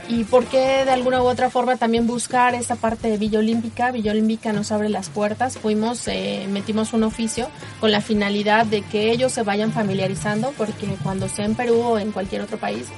Y 0.08 0.24
por 0.24 0.44
qué 0.46 0.84
de 0.84 0.90
alguna 0.90 1.22
u 1.22 1.26
otra 1.26 1.48
forma 1.48 1.76
también 1.76 2.06
buscar 2.06 2.54
esa 2.54 2.76
parte 2.76 3.08
de 3.08 3.16
Villa 3.16 3.38
Olímpica. 3.38 3.90
Villa 3.90 4.12
Olímpica 4.12 4.52
nos 4.52 4.70
abre 4.70 4.88
las 4.88 5.08
puertas. 5.08 5.56
Fuimos, 5.56 6.06
eh, 6.08 6.46
metimos 6.50 6.92
un 6.92 7.04
oficio 7.04 7.48
con 7.80 7.90
la 7.90 8.00
finalidad 8.00 8.66
de 8.66 8.82
que 8.82 9.10
ellos 9.10 9.32
se 9.32 9.42
vayan 9.42 9.72
familiarizando 9.72 10.52
porque 10.58 10.86
cuando 11.02 11.28
sea 11.28 11.46
en 11.46 11.54
Perú 11.54 11.80
o 11.80 11.98
en 11.98 12.12
cualquier 12.12 12.42
otro 12.42 12.58
país, 12.58 12.88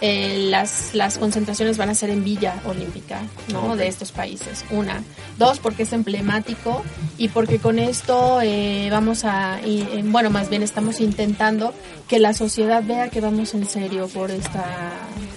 eh, 0.00 0.48
las, 0.50 0.94
las 0.94 1.16
concentraciones 1.18 1.78
van 1.78 1.88
a 1.88 1.94
ser 1.94 2.10
en 2.10 2.22
Villa 2.22 2.60
Olímpica, 2.66 3.22
¿no? 3.52 3.72
Ok. 3.72 3.76
De 3.76 3.88
estos 3.88 4.12
países. 4.12 4.64
Una. 4.70 5.02
Dos, 5.38 5.58
porque 5.58 5.84
es 5.84 5.92
emblemático 5.92 6.82
y 7.16 7.28
porque 7.28 7.58
con 7.58 7.78
esto 7.78 8.40
eh, 8.42 8.88
vamos 8.90 9.24
a, 9.24 9.60
y, 9.64 9.80
eh, 9.80 10.02
bueno, 10.04 10.30
más 10.30 10.50
bien 10.50 10.62
estamos 10.62 11.00
intentando 11.00 11.72
que 12.08 12.18
la 12.18 12.34
sociedad 12.34 12.82
vea 12.84 13.08
que 13.08 13.20
vamos 13.20 13.54
en 13.54 13.66
serio 13.66 14.08
por 14.08 14.30
esta 14.30 14.64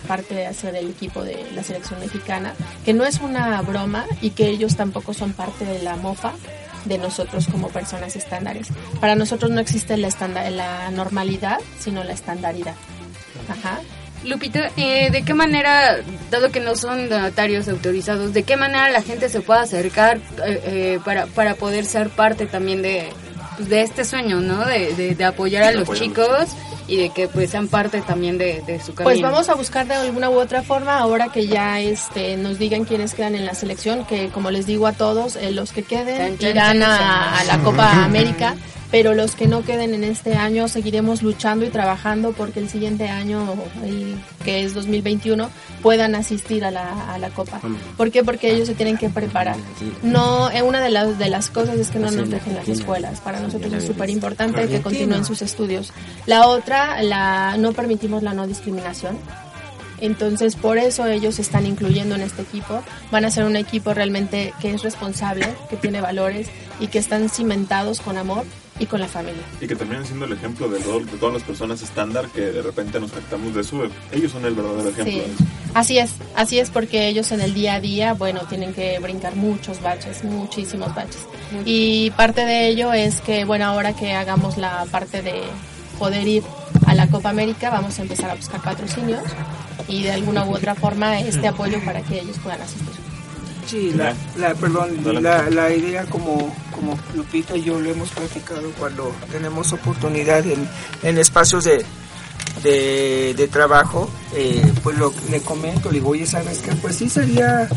parte 0.08 0.36
de 0.36 0.48
hacer 0.48 0.76
el 0.76 0.90
equipo 0.90 1.24
de 1.24 1.46
la 1.56 1.64
selección 1.64 2.00
mexicana, 2.00 2.54
que 2.84 2.94
no 2.94 3.06
es 3.06 3.20
una 3.20 3.62
broma 3.62 4.06
y 4.22 4.32
que 4.32 4.50
ellos 4.50 4.76
tampoco 4.76 5.14
son 5.14 5.34
parte 5.34 5.66
de 5.66 5.80
la 5.80 5.96
mofa 5.96 6.34
de 6.86 6.98
nosotros 6.98 7.48
como 7.48 7.70
personas 7.70 8.16
estándares. 8.16 8.68
Para 9.00 9.16
nosotros 9.16 9.52
no 9.52 9.60
existe 9.60 9.98
la, 9.98 10.10
la 10.50 10.92
normalidad, 10.92 11.60
sino 11.80 12.04
la 12.04 12.14
estandaridad. 12.14 12.76
Ajá. 13.50 13.80
Lupita, 14.24 14.72
eh, 14.76 15.10
¿de 15.12 15.24
qué 15.24 15.34
manera, 15.34 15.98
dado 16.30 16.52
que 16.52 16.60
no 16.60 16.76
son 16.76 17.10
donatarios 17.10 17.68
autorizados, 17.68 18.34
de 18.34 18.44
qué 18.44 18.58
manera 18.58 18.90
la 18.90 19.02
gente 19.02 19.30
se 19.30 19.42
puede 19.42 19.62
acercar 19.62 20.18
eh, 20.18 20.62
eh, 20.66 21.00
para, 21.06 21.26
para 21.28 21.56
poder 21.56 21.86
ser 21.86 22.10
parte 22.10 22.46
también 22.46 22.82
de, 22.82 23.10
pues, 23.56 23.70
de 23.70 23.82
este 23.82 24.04
sueño, 24.04 24.40
¿no? 24.42 24.66
De, 24.66 24.94
de, 24.94 25.16
de 25.16 25.24
apoyar 25.24 25.64
a 25.64 25.72
los 25.72 25.90
chicos 25.98 26.50
y 26.88 26.98
de 26.98 27.10
que 27.12 27.28
pues 27.28 27.52
sean 27.52 27.68
parte 27.68 28.02
también 28.02 28.38
de, 28.38 28.62
de 28.66 28.80
su 28.80 28.94
camino. 28.94 29.04
Pues 29.04 29.22
vamos 29.22 29.48
a 29.48 29.54
buscar 29.54 29.88
de 29.88 29.94
alguna 29.94 30.30
u 30.30 30.40
otra 30.40 30.64
forma, 30.64 30.98
ahora 30.98 31.30
que 31.32 31.48
ya 31.48 31.80
este, 31.80 32.36
nos 32.36 32.58
digan 32.58 32.84
quiénes 32.84 33.14
quedan 33.14 33.36
en 33.36 33.46
la 33.46 33.54
selección, 33.54 34.06
que 34.06 34.30
como 34.30 34.50
les 34.50 34.66
digo 34.66 34.88
a 34.88 34.94
todos, 34.94 35.36
eh, 35.36 35.52
los 35.52 35.72
que 35.72 35.84
queden 35.84 36.38
irán 36.42 36.82
a 36.82 37.44
la 37.46 37.60
Copa 37.60 38.04
América, 38.04 38.56
pero 38.92 39.14
los 39.14 39.36
que 39.36 39.48
no 39.48 39.64
queden 39.64 39.94
en 39.94 40.04
este 40.04 40.36
año 40.36 40.68
seguiremos 40.68 41.22
luchando 41.22 41.66
y 41.66 41.70
trabajando 41.70 42.32
porque 42.32 42.60
el 42.60 42.70
siguiente 42.70 43.08
año, 43.08 43.56
que 44.44 44.64
es 44.64 44.74
2021, 44.74 45.50
puedan 45.82 46.16
asistir 46.16 46.66
a 46.66 46.72
la, 46.72 47.14
a 47.14 47.20
la 47.20 47.30
Copa. 47.30 47.62
¿Por 47.98 48.12
qué? 48.12 48.24
Porque 48.24 48.52
ellos 48.52 48.68
se 48.68 48.76
tienen 48.76 48.98
que 48.98 49.10
preparar. 49.10 49.58
No, 50.02 50.50
eh, 50.52 50.64
una 50.64 50.82
de 50.82 50.90
las, 50.90 51.20
de 51.20 51.30
las 51.30 51.50
cosas 51.50 51.78
es 51.78 51.90
que 51.90 52.00
no 52.00 52.10
nos 52.10 52.30
dejen 52.30 52.56
las 52.56 52.68
escuelas. 52.68 53.20
Para 53.22 53.40
nosotros 53.40 53.72
es 53.74 53.86
súper 53.86 54.10
importante 54.10 54.68
que 54.68 54.82
continúen 54.82 55.24
sus 55.24 55.42
estudios. 55.42 55.94
La 56.26 56.48
otra, 56.48 57.02
la, 57.04 57.58
no 57.58 57.74
permitimos 57.74 58.24
la 58.24 58.34
no 58.34 58.48
discriminación. 58.48 59.18
Entonces, 60.02 60.56
por 60.56 60.78
eso 60.78 61.06
ellos 61.06 61.36
se 61.36 61.42
están 61.42 61.66
incluyendo 61.66 62.16
en 62.16 62.22
este 62.22 62.42
equipo. 62.42 62.82
Van 63.12 63.26
a 63.26 63.32
ser 63.32 63.44
un 63.44 63.58
equipo 63.58 63.94
realmente 63.94 64.54
que 64.62 64.74
es 64.74 64.82
responsable, 64.82 65.46
que 65.70 65.76
tiene 65.76 66.00
valores, 66.00 66.48
y 66.80 66.88
que 66.88 67.00
están 67.00 67.30
cimentados 67.30 68.00
con 68.00 68.18
amor 68.18 68.46
y 68.80 68.86
con 68.86 69.00
la 69.02 69.08
familia. 69.08 69.42
Y 69.62 69.68
que 69.68 69.76
terminan 69.76 70.06
siendo 70.06 70.26
el 70.26 70.34
ejemplo 70.34 70.70
de, 70.70 70.80
todo- 70.80 71.00
de 71.02 71.18
todas 71.18 71.34
las 71.34 71.44
personas 71.44 71.82
estándar 71.82 72.28
que 72.30 72.42
de 72.42 72.62
repente 72.62 73.00
nos 73.00 73.12
jactamos 73.12 73.54
de 73.54 73.62
eso. 73.62 73.84
Ellos 74.12 74.32
son 74.32 74.46
el 74.46 74.56
verdadero 74.56 74.90
ejemplo. 74.90 75.12
Sí, 75.14 75.20
de 75.20 75.26
eso. 75.26 75.44
así 75.74 75.98
es, 76.00 76.12
así 76.36 76.60
es 76.60 76.70
porque 76.70 77.08
ellos 77.08 77.32
en 77.32 77.42
el 77.42 77.54
día 77.54 77.76
a 77.76 77.80
día, 77.82 78.14
bueno, 78.14 78.42
tienen 78.50 78.74
que 78.74 78.98
brincar 79.00 79.36
muchos 79.36 79.82
baches, 79.82 80.24
muchísimos 80.24 80.94
baches. 80.96 81.28
Y 81.66 82.12
parte 82.12 82.46
de 82.46 82.68
ello 82.70 82.94
es 82.94 83.22
que, 83.22 83.44
bueno, 83.46 83.66
ahora 83.66 83.94
que 83.94 84.14
hagamos 84.14 84.58
la 84.58 84.86
parte 84.92 85.22
de 85.22 85.42
poder 85.98 86.28
ir 86.28 86.44
a 86.88 86.96
la 86.96 87.08
Copa 87.08 87.30
América, 87.30 87.70
vamos 87.70 88.00
a 88.00 88.02
empezar 88.04 88.30
a 88.30 88.36
buscar 88.36 88.62
patrocinios 88.62 89.22
y 89.88 90.04
de 90.04 90.12
alguna 90.12 90.46
u 90.46 90.54
otra 90.56 90.74
forma 90.76 91.20
este 91.20 91.48
apoyo 91.48 91.84
para 91.84 92.02
que 92.02 92.20
ellos 92.22 92.38
puedan 92.42 92.62
asistir. 92.62 92.99
Sí, 93.70 93.92
la, 93.94 94.16
la- 94.38 94.56
perdón, 94.56 94.98
la, 95.22 95.50
la 95.50 95.74
idea 95.74 96.06
como, 96.06 96.54
como 96.72 96.98
Lupita 97.16 97.56
y 97.56 97.64
yo 97.64 97.80
lo 97.80 97.90
hemos 97.92 98.10
platicado 98.10 98.72
cuando 98.80 99.14
tenemos 99.32 99.72
oportunidad 99.74 100.46
en, 100.48 100.68
en 101.04 101.18
espacios 101.20 101.66
de, 101.66 101.86
de, 102.64 103.34
de 103.38 103.48
trabajo, 103.48 104.10
eh, 104.34 104.62
pues 104.84 104.98
lo, 104.98 105.14
le 105.30 105.42
comento, 105.42 105.90
le 105.90 106.00
digo, 106.00 106.10
oye, 106.10 106.26
¿sabes 106.26 106.60
qué? 106.60 106.72
Pues 106.76 106.96
sí 106.96 107.10
sería 107.10 107.68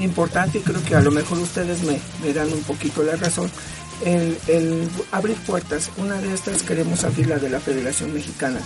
importante 0.00 0.58
y 0.58 0.62
creo 0.62 0.82
que 0.84 0.94
a 0.94 1.00
lo 1.00 1.10
mejor 1.10 1.38
ustedes 1.38 1.82
me, 1.82 2.00
me 2.24 2.32
dan 2.32 2.50
un 2.52 2.62
poquito 2.62 3.02
la 3.02 3.16
razón. 3.16 3.50
El, 4.04 4.36
el 4.48 4.88
abrir 5.12 5.36
puertas, 5.46 5.90
una 5.96 6.16
de 6.20 6.34
estas 6.34 6.62
queremos 6.62 7.04
abrir 7.04 7.28
la 7.28 7.36
de 7.36 7.48
la 7.50 7.60
Federación 7.60 8.12
Mexicana 8.12 8.58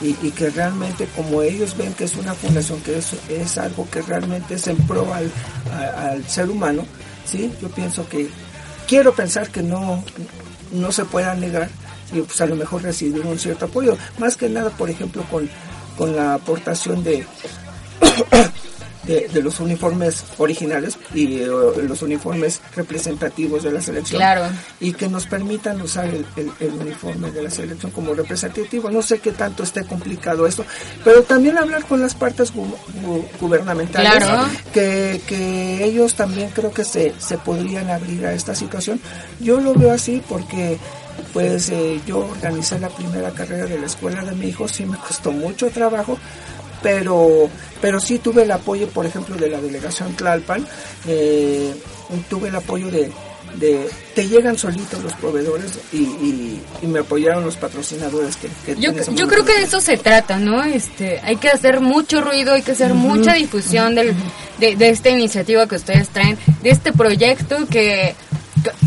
y, 0.00 0.30
que 0.30 0.50
realmente 0.50 1.08
como 1.16 1.42
ellos 1.42 1.76
ven 1.76 1.92
que 1.94 2.04
es 2.04 2.14
una 2.16 2.34
fundación 2.34 2.80
que 2.80 2.98
es, 2.98 3.14
es 3.28 3.58
algo 3.58 3.88
que 3.90 4.02
realmente 4.02 4.54
es 4.54 4.66
en 4.68 4.76
pro 4.86 5.12
al, 5.12 5.30
al 5.96 6.24
ser 6.28 6.48
humano, 6.50 6.84
¿sí? 7.24 7.52
yo 7.60 7.68
pienso 7.68 8.08
que 8.08 8.28
quiero 8.86 9.14
pensar 9.14 9.50
que 9.50 9.62
no, 9.62 10.04
no 10.72 10.92
se 10.92 11.04
pueda 11.04 11.34
negar 11.34 11.68
y 12.12 12.20
pues 12.20 12.40
a 12.40 12.46
lo 12.46 12.56
mejor 12.56 12.82
recibir 12.82 13.24
un 13.26 13.38
cierto 13.38 13.66
apoyo, 13.66 13.96
más 14.18 14.36
que 14.36 14.48
nada 14.48 14.70
por 14.70 14.88
ejemplo 14.88 15.22
con, 15.30 15.48
con 15.96 16.14
la 16.14 16.34
aportación 16.34 17.02
de 17.02 17.26
de, 19.08 19.26
de 19.32 19.42
los 19.42 19.58
uniformes 19.58 20.22
originales 20.38 20.96
y 21.12 21.38
eh, 21.40 21.46
los 21.82 22.02
uniformes 22.02 22.60
representativos 22.76 23.64
de 23.64 23.72
la 23.72 23.80
selección 23.80 24.20
Claro. 24.20 24.42
y 24.78 24.92
que 24.92 25.08
nos 25.08 25.26
permitan 25.26 25.80
usar 25.80 26.04
el, 26.06 26.24
el- 26.36 26.52
el 26.60 26.72
uniforme 26.74 27.32
de 27.32 27.42
la 27.42 27.50
selección 27.50 27.90
como 27.90 28.14
representativo. 28.14 28.90
No 28.90 29.02
sé 29.02 29.18
qué 29.18 29.32
tanto 29.32 29.62
esté 29.64 29.84
complicado 29.84 30.46
esto, 30.46 30.64
pero 31.02 31.22
también 31.24 31.58
hablar 31.58 31.84
con 31.86 32.00
las 32.00 32.14
partes 32.14 32.54
gu- 32.54 32.76
gu- 33.02 33.24
gubernamentales, 33.40 34.12
Claro. 34.24 34.48
que, 34.72 35.20
que 35.26 35.84
ellos 35.84 36.14
también 36.14 36.50
creo 36.50 36.70
que 36.72 36.84
se, 36.84 37.14
se 37.18 37.38
podrían 37.38 37.88
abrir 37.90 38.26
a 38.26 38.32
esta 38.34 38.54
situación. 38.54 39.00
Yo 39.40 39.60
lo 39.60 39.72
veo 39.74 39.92
así 39.92 40.22
porque 40.28 40.78
pues 41.32 41.70
eh, 41.70 42.00
yo 42.06 42.18
organicé 42.18 42.78
la 42.78 42.88
primera 42.90 43.30
carrera 43.32 43.66
de 43.66 43.78
la 43.78 43.86
escuela 43.86 44.22
de 44.24 44.32
mi 44.36 44.46
hijo, 44.48 44.68
sí 44.68 44.84
me 44.84 44.96
costó 44.98 45.32
mucho 45.32 45.68
trabajo, 45.70 46.16
pero 46.82 47.48
pero 47.80 48.00
sí 48.00 48.18
tuve 48.18 48.42
el 48.42 48.50
apoyo, 48.50 48.88
por 48.88 49.06
ejemplo, 49.06 49.36
de 49.36 49.48
la 49.48 49.60
delegación 49.60 50.14
Tlalpan, 50.14 50.66
eh, 51.06 51.74
tuve 52.28 52.48
el 52.48 52.56
apoyo 52.56 52.90
de, 52.90 53.12
de 53.56 53.88
te 54.16 54.26
llegan 54.28 54.58
solitos 54.58 55.02
los 55.04 55.12
proveedores 55.14 55.78
y, 55.92 55.98
y- 55.98 56.62
y 56.82 56.86
me 56.88 56.98
apoyaron 57.00 57.44
los 57.44 57.56
patrocinadores 57.56 58.36
que, 58.36 58.48
que 58.66 58.80
Yo, 58.80 58.92
yo 59.14 59.28
creo 59.28 59.44
que 59.44 59.54
de 59.58 59.62
eso 59.62 59.80
se 59.80 59.96
trata, 59.96 60.38
¿no? 60.38 60.64
Este, 60.64 61.20
hay 61.22 61.36
que 61.36 61.48
hacer 61.48 61.80
mucho 61.80 62.20
ruido, 62.20 62.54
hay 62.54 62.62
que 62.62 62.72
hacer 62.72 62.94
mucha 62.94 63.34
difusión 63.34 63.94
del, 63.94 64.14
de, 64.58 64.74
de 64.74 64.88
esta 64.90 65.10
iniciativa 65.10 65.68
que 65.68 65.76
ustedes 65.76 66.08
traen, 66.08 66.36
de 66.62 66.70
este 66.70 66.92
proyecto 66.92 67.66
que, 67.70 68.14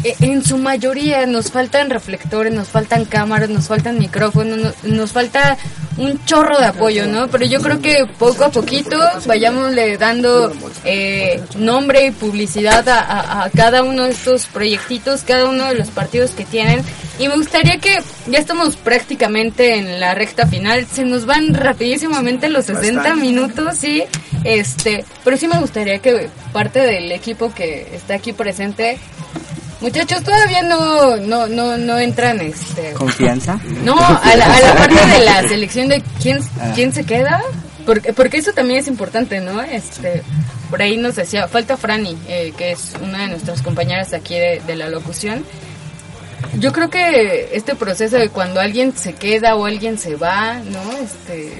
que 0.03 0.15
en 0.19 0.43
su 0.43 0.57
mayoría 0.57 1.25
nos 1.25 1.49
faltan 1.49 1.89
reflectores, 1.89 2.53
nos 2.53 2.67
faltan 2.67 3.05
cámaras, 3.05 3.49
nos 3.49 3.67
faltan 3.67 3.97
micrófonos, 3.99 4.57
nos, 4.57 4.83
nos 4.83 5.11
falta 5.13 5.57
un 6.04 6.26
chorro 6.26 6.58
de 6.60 6.66
apoyo, 6.66 7.06
¿no? 7.08 7.28
Pero 7.28 7.45
yo 7.45 7.62
creo 7.62 7.80
que 7.82 8.06
poco 8.18 8.45
a 8.45 8.49
poquito 8.49 8.97
vayámosle 9.26 9.97
dando 9.97 10.52
eh, 10.84 11.41
nombre 11.58 12.08
y 12.08 12.12
publicidad 12.12 12.88
a, 12.89 12.99
a- 12.99 13.43
a 13.45 13.49
cada 13.49 13.84
uno 13.84 14.04
de 14.04 14.12
estos 14.12 14.45
proyectitos, 14.47 15.24
cada 15.24 15.45
uno 15.49 15.66
de 15.66 15.76
los 15.76 15.89
partidos 15.89 16.32
que 16.32 16.45
tienen. 16.45 16.84
Y 17.20 17.28
me 17.28 17.36
gustaría 17.36 17.78
que 17.78 17.99
ya 18.28 18.39
estamos 18.39 18.76
prácticamente 18.78 19.76
en 19.76 19.99
la 19.99 20.16
recta 20.16 20.47
final, 20.47 20.88
se 20.91 21.06
nos 21.06 21.26
van 21.26 21.54
rapidísimamente 21.54 22.49
los 22.49 22.66
60 22.66 22.99
Bastante. 23.02 23.22
minutos, 23.22 23.78
sí. 23.78 24.04
Este, 24.43 25.06
pero 25.24 25.38
sí 25.38 25.47
me 25.47 25.60
gustaría 25.60 25.99
que 25.99 26.30
parte 26.52 26.80
del 26.80 27.12
equipo 27.12 27.54
que 27.54 27.88
está 27.93 28.16
aquí 28.16 28.34
presente 28.34 28.97
Muchachos, 29.82 30.23
todavía 30.23 30.61
no, 30.61 31.17
no, 31.17 31.47
no, 31.47 31.75
no 31.77 31.97
entran, 31.97 32.39
este... 32.39 32.93
¿Confianza? 32.93 33.59
No, 33.84 33.97
a 33.97 34.36
la, 34.36 34.45
a 34.45 34.61
la 34.61 34.75
parte 34.77 34.95
de 35.07 35.25
la 35.25 35.47
selección 35.47 35.88
de 35.88 36.03
quién, 36.21 36.39
quién 36.75 36.93
se 36.93 37.03
queda, 37.03 37.41
porque, 37.86 38.13
porque 38.13 38.38
eso 38.38 38.53
también 38.53 38.79
es 38.79 38.88
importante, 38.88 39.39
¿no? 39.39 39.59
Este, 39.61 40.21
por 40.69 40.82
ahí 40.82 40.97
nos 40.97 41.15
decía, 41.15 41.47
falta 41.47 41.77
Franny, 41.77 42.15
eh, 42.27 42.53
que 42.55 42.71
es 42.71 42.93
una 43.01 43.23
de 43.23 43.27
nuestras 43.29 43.63
compañeras 43.63 44.13
aquí 44.13 44.36
de, 44.36 44.61
de 44.65 44.75
la 44.75 44.88
locución. 44.88 45.43
Yo 46.59 46.71
creo 46.73 46.89
que 46.89 47.49
este 47.53 47.75
proceso 47.75 48.17
de 48.17 48.29
cuando 48.29 48.59
alguien 48.59 48.95
se 48.95 49.13
queda 49.13 49.55
o 49.55 49.65
alguien 49.65 49.97
se 49.97 50.15
va, 50.15 50.59
¿no? 50.59 50.91
Este, 50.97 51.53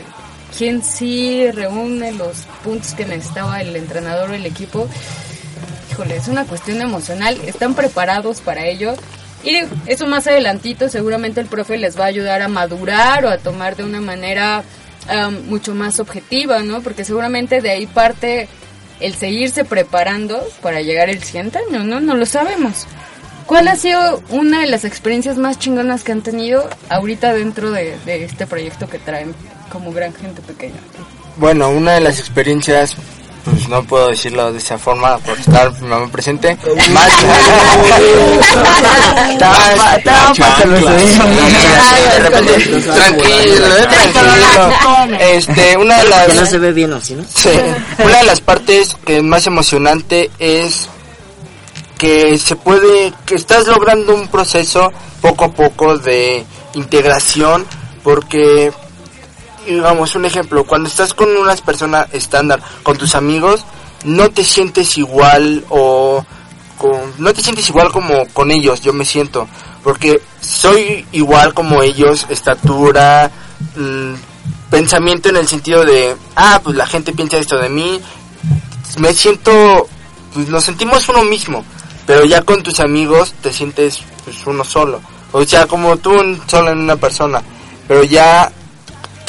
quién 0.57 0.84
sí 0.84 1.49
reúne 1.51 2.11
los 2.11 2.43
puntos 2.63 2.93
que 2.93 3.05
necesitaba 3.05 3.61
el 3.61 3.76
entrenador 3.76 4.32
o 4.32 4.34
el 4.34 4.45
equipo, 4.45 4.88
híjole, 5.92 6.16
es 6.16 6.28
una 6.28 6.46
cuestión 6.46 6.82
emocional, 6.82 7.38
están 7.46 7.76
preparados 7.76 8.42
para 8.42 8.66
ello. 8.66 8.94
Y 9.44 9.58
eso 9.88 10.06
más 10.06 10.28
adelantito 10.28 10.88
seguramente 10.88 11.42
el 11.42 11.48
profe 11.48 11.78
les 11.78 12.00
va 12.00 12.06
a 12.06 12.08
ayudar 12.08 12.42
a 12.42 12.48
madurar 12.48 13.26
o 13.26 13.30
a 13.30 13.38
tomar 13.38 13.76
de 13.76 13.84
una 13.84 14.00
manera 14.00 14.64
am, 15.08 15.48
mucho 15.48 15.74
más 15.74 16.00
objetiva, 16.00 16.60
¿no? 16.60 16.82
Porque 16.82 17.04
seguramente 17.04 17.60
de 17.62 17.72
ahí 17.72 17.88
parte 17.88 18.48
el 19.00 19.16
seguirse 19.16 19.66
preparando 19.66 20.39
para 20.62 20.82
llegar 20.82 21.10
el 21.10 21.24
siguiente 21.24 21.60
año, 21.70 21.84
¿no? 21.84 22.00
No 22.00 22.16
lo 22.16 22.26
sabemos. 22.26 22.86
¿Cuál 23.48 23.68
ha 23.68 23.76
sido 23.76 24.22
una 24.30 24.62
de 24.62 24.68
las 24.68 24.86
experiencias 24.86 25.38
más 25.38 25.58
chingonas 25.58 26.04
que 26.04 26.12
han 26.12 26.22
tenido 26.22 26.70
ahorita 26.89 27.34
dentro 27.34 27.72
de, 27.72 27.98
de 28.06 28.24
este 28.24 28.46
proyecto 28.46 28.88
que 28.88 29.00
traen 29.00 29.34
como 29.72 29.92
gran 29.92 30.14
gente 30.14 30.42
pequeña? 30.42 30.80
Bueno, 31.38 31.70
una 31.70 31.94
de 31.94 32.02
las 32.02 32.20
experiencias, 32.20 32.96
pues 33.44 33.68
no 33.68 33.84
puedo 33.84 34.10
decirlo 34.10 34.52
de 34.52 34.60
esa 34.60 34.78
forma 34.78 35.18
por 35.20 35.39
estar 35.39 35.72
mi 35.82 35.88
mamá 35.88 36.08
presente. 36.12 36.58
Más 36.92 37.12
tranquilo, 42.94 43.68
tranquilo. 43.88 45.18
Este, 45.20 45.78
una 45.78 45.98
de 45.98 46.10
las 46.10 46.36
no 46.36 46.46
se 46.46 46.60
ve 46.60 46.72
bien, 46.74 46.94
¿o 46.94 47.02
sí, 47.02 47.16
no? 47.16 47.24
Sí. 47.24 47.50
Una 48.04 48.18
de 48.20 48.26
las 48.26 48.42
partes 48.42 48.96
que 49.06 49.18
es 49.18 49.24
más 49.24 49.48
emocionante 49.48 50.30
es 50.39 50.89
que 51.98 52.38
se 52.39 52.56
puede, 52.56 53.14
que 53.26 53.36
estás 53.36 53.68
logrando 53.68 54.16
un 54.16 54.28
proceso 54.28 54.92
poco 55.22 55.46
a 55.46 55.52
poco 55.52 55.98
de 56.00 56.44
integración 56.74 57.66
porque, 58.04 58.72
digamos, 59.66 60.16
un 60.16 60.26
ejemplo, 60.26 60.64
cuando 60.64 60.89
estás 60.89 61.14
con 61.14 61.36
unas 61.36 61.62
personas 61.62 62.07
estándar, 62.14 62.62
con 62.84 62.97
tus 62.97 63.16
amigos, 63.16 63.66
no 64.03 64.30
te 64.30 64.43
sientes 64.43 64.97
igual 64.97 65.66
o 65.70 66.26
no 67.18 67.34
te 67.34 67.41
sientes 67.41 67.70
igual 67.70 67.91
como 67.91 68.26
con 68.34 68.51
ellos, 68.51 68.82
yo 68.82 68.93
me 68.93 69.05
siento, 69.05 69.47
porque 69.84 70.22
soy 70.39 71.05
igual 71.12 71.53
como 71.53 71.84
ellos, 71.84 72.26
estatura, 72.30 73.32
mm, 73.76 74.14
pensamiento 74.70 75.30
en 75.30 75.38
el 75.38 75.47
sentido 75.47 75.86
de, 75.86 76.16
ah, 76.36 76.59
pues 76.64 76.76
la 76.76 76.88
gente 76.88 77.14
piensa 77.14 77.38
esto 77.38 77.57
de 77.57 77.70
mí, 77.70 78.01
me 78.97 79.14
siento, 79.14 79.88
pues 80.34 80.47
nos 80.49 80.64
sentimos 80.64 81.07
uno 81.09 81.24
mismo, 81.24 81.64
pero 82.05 82.26
ya 82.26 82.41
con 82.41 82.64
tus 82.64 82.80
amigos 82.80 83.34
te 83.41 83.53
sientes 83.53 84.01
pues 84.26 84.38
uno 84.45 84.64
solo, 84.64 85.01
o 85.32 85.43
sea, 85.45 85.68
como 85.68 85.97
tú 85.97 86.12
solo 86.47 86.72
en 86.72 86.80
una 86.80 86.95
persona, 86.95 87.43
pero 87.88 88.03
ya 88.03 88.51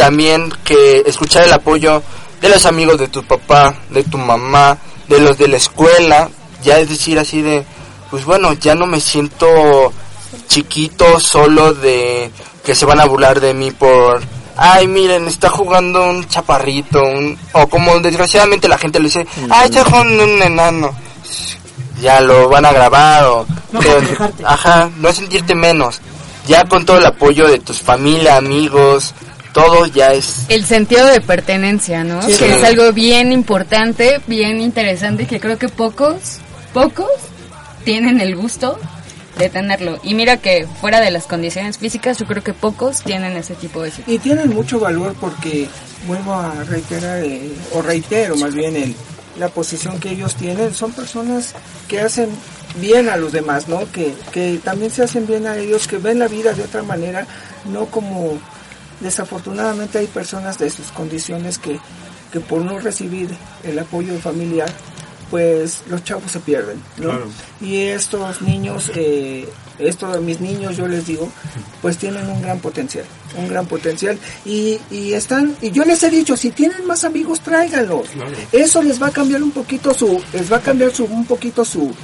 también 0.06 0.52
que 0.64 1.04
escuchar 1.06 1.44
el 1.44 1.52
apoyo 1.52 2.02
de 2.40 2.48
los 2.48 2.66
amigos 2.66 2.98
de 2.98 3.06
tu 3.06 3.22
papá, 3.22 3.72
de 3.88 4.02
tu 4.02 4.18
mamá, 4.18 4.76
de 5.06 5.20
los 5.20 5.38
de 5.38 5.46
la 5.46 5.58
escuela, 5.58 6.28
ya 6.60 6.80
es 6.80 6.88
decir 6.88 7.20
así 7.20 7.40
de, 7.40 7.64
pues 8.10 8.24
bueno, 8.24 8.52
ya 8.54 8.74
no 8.74 8.84
me 8.86 9.00
siento 9.00 9.92
chiquito 10.48 11.20
solo 11.20 11.72
de 11.72 12.32
que 12.64 12.74
se 12.74 12.84
van 12.84 12.98
a 13.00 13.04
burlar 13.04 13.38
de 13.38 13.54
mí 13.54 13.70
por, 13.70 14.20
ay 14.56 14.88
miren, 14.88 15.28
está 15.28 15.50
jugando 15.50 16.02
un 16.04 16.26
chaparrito, 16.26 17.00
un, 17.00 17.38
o 17.52 17.68
como 17.68 18.00
desgraciadamente 18.00 18.66
la 18.66 18.78
gente 18.78 18.98
le 18.98 19.04
dice, 19.04 19.24
ay 19.50 19.66
está 19.68 19.84
jugando 19.84 20.24
un 20.24 20.42
enano, 20.42 20.90
ya 22.00 22.20
lo 22.20 22.48
van 22.48 22.64
a 22.64 22.72
grabar 22.72 23.24
o, 23.26 23.46
No 23.70 23.78
pero- 23.78 24.00
ajá, 24.44 24.90
no 24.96 25.12
sentirte 25.12 25.54
menos, 25.54 26.00
ya 26.48 26.64
con 26.64 26.84
todo 26.84 26.98
el 26.98 27.06
apoyo 27.06 27.46
de 27.46 27.60
tus 27.60 27.80
familia, 27.80 28.36
amigos, 28.36 29.14
todo 29.52 29.86
ya 29.86 30.12
es 30.12 30.46
El 30.48 30.64
sentido 30.64 31.06
de 31.06 31.20
pertenencia, 31.20 32.04
¿no? 32.04 32.22
Sí. 32.22 32.34
Que 32.36 32.56
es 32.56 32.64
algo 32.64 32.92
bien 32.92 33.32
importante, 33.32 34.20
bien 34.26 34.60
interesante 34.60 35.24
y 35.24 35.26
que 35.26 35.40
creo 35.40 35.58
que 35.58 35.68
pocos, 35.68 36.38
pocos 36.72 37.10
tienen 37.84 38.20
el 38.20 38.36
gusto 38.36 38.78
de 39.38 39.48
tenerlo. 39.48 39.98
Y 40.02 40.14
mira 40.14 40.36
que 40.36 40.66
fuera 40.80 41.00
de 41.00 41.10
las 41.10 41.26
condiciones 41.26 41.78
físicas, 41.78 42.18
yo 42.18 42.26
creo 42.26 42.42
que 42.42 42.54
pocos 42.54 43.02
tienen 43.02 43.36
ese 43.36 43.54
tipo 43.54 43.82
de 43.82 43.90
situaciones. 43.90 44.20
Y 44.20 44.22
tienen 44.22 44.50
mucho 44.50 44.78
valor 44.78 45.14
porque, 45.20 45.68
vuelvo 46.06 46.34
a 46.34 46.64
reiterar, 46.64 47.24
eh, 47.24 47.52
o 47.72 47.82
reitero 47.82 48.36
más 48.36 48.54
bien 48.54 48.76
el, 48.76 48.94
la 49.38 49.48
posición 49.48 49.98
que 49.98 50.10
ellos 50.10 50.34
tienen, 50.34 50.74
son 50.74 50.92
personas 50.92 51.54
que 51.88 52.00
hacen 52.00 52.28
bien 52.76 53.08
a 53.08 53.16
los 53.16 53.32
demás, 53.32 53.68
¿no? 53.68 53.90
Que, 53.90 54.14
que 54.32 54.58
también 54.62 54.90
se 54.90 55.02
hacen 55.02 55.26
bien 55.26 55.46
a 55.46 55.56
ellos, 55.56 55.86
que 55.86 55.98
ven 55.98 56.18
la 56.18 56.28
vida 56.28 56.52
de 56.52 56.62
otra 56.62 56.82
manera, 56.82 57.26
no 57.64 57.86
como 57.86 58.38
desafortunadamente 59.02 59.98
hay 59.98 60.06
personas 60.06 60.58
de 60.58 60.70
sus 60.70 60.86
condiciones 60.88 61.58
que, 61.58 61.78
que 62.32 62.40
por 62.40 62.62
no 62.62 62.78
recibir 62.78 63.28
el 63.64 63.78
apoyo 63.78 64.18
familiar, 64.18 64.70
pues 65.30 65.82
los 65.88 66.04
chavos 66.04 66.30
se 66.30 66.40
pierden, 66.40 66.76
¿no? 66.98 67.04
Claro. 67.04 67.26
Y 67.62 67.76
estos 67.76 68.42
niños, 68.42 68.92
eh, 68.94 69.48
estos 69.78 70.20
mis 70.20 70.40
niños, 70.40 70.76
yo 70.76 70.86
les 70.86 71.06
digo, 71.06 71.30
pues 71.80 71.96
tienen 71.96 72.28
un 72.28 72.42
gran 72.42 72.60
potencial, 72.60 73.06
un 73.38 73.48
gran 73.48 73.64
potencial 73.64 74.18
y, 74.44 74.78
y 74.90 75.14
están, 75.14 75.56
y 75.62 75.70
yo 75.70 75.84
les 75.86 76.02
he 76.02 76.10
dicho, 76.10 76.36
si 76.36 76.50
tienen 76.50 76.86
más 76.86 77.04
amigos, 77.04 77.40
tráiganlos. 77.40 78.08
Eso 78.52 78.82
les 78.82 79.02
va 79.02 79.06
a 79.06 79.10
cambiar 79.10 79.42
un 79.42 79.52
poquito 79.52 79.94
su, 79.94 80.22
les 80.34 80.52
va 80.52 80.58
a 80.58 80.60
cambiar 80.60 80.92
su, 80.92 81.04
un 81.06 81.24
poquito 81.24 81.64
su, 81.64 81.94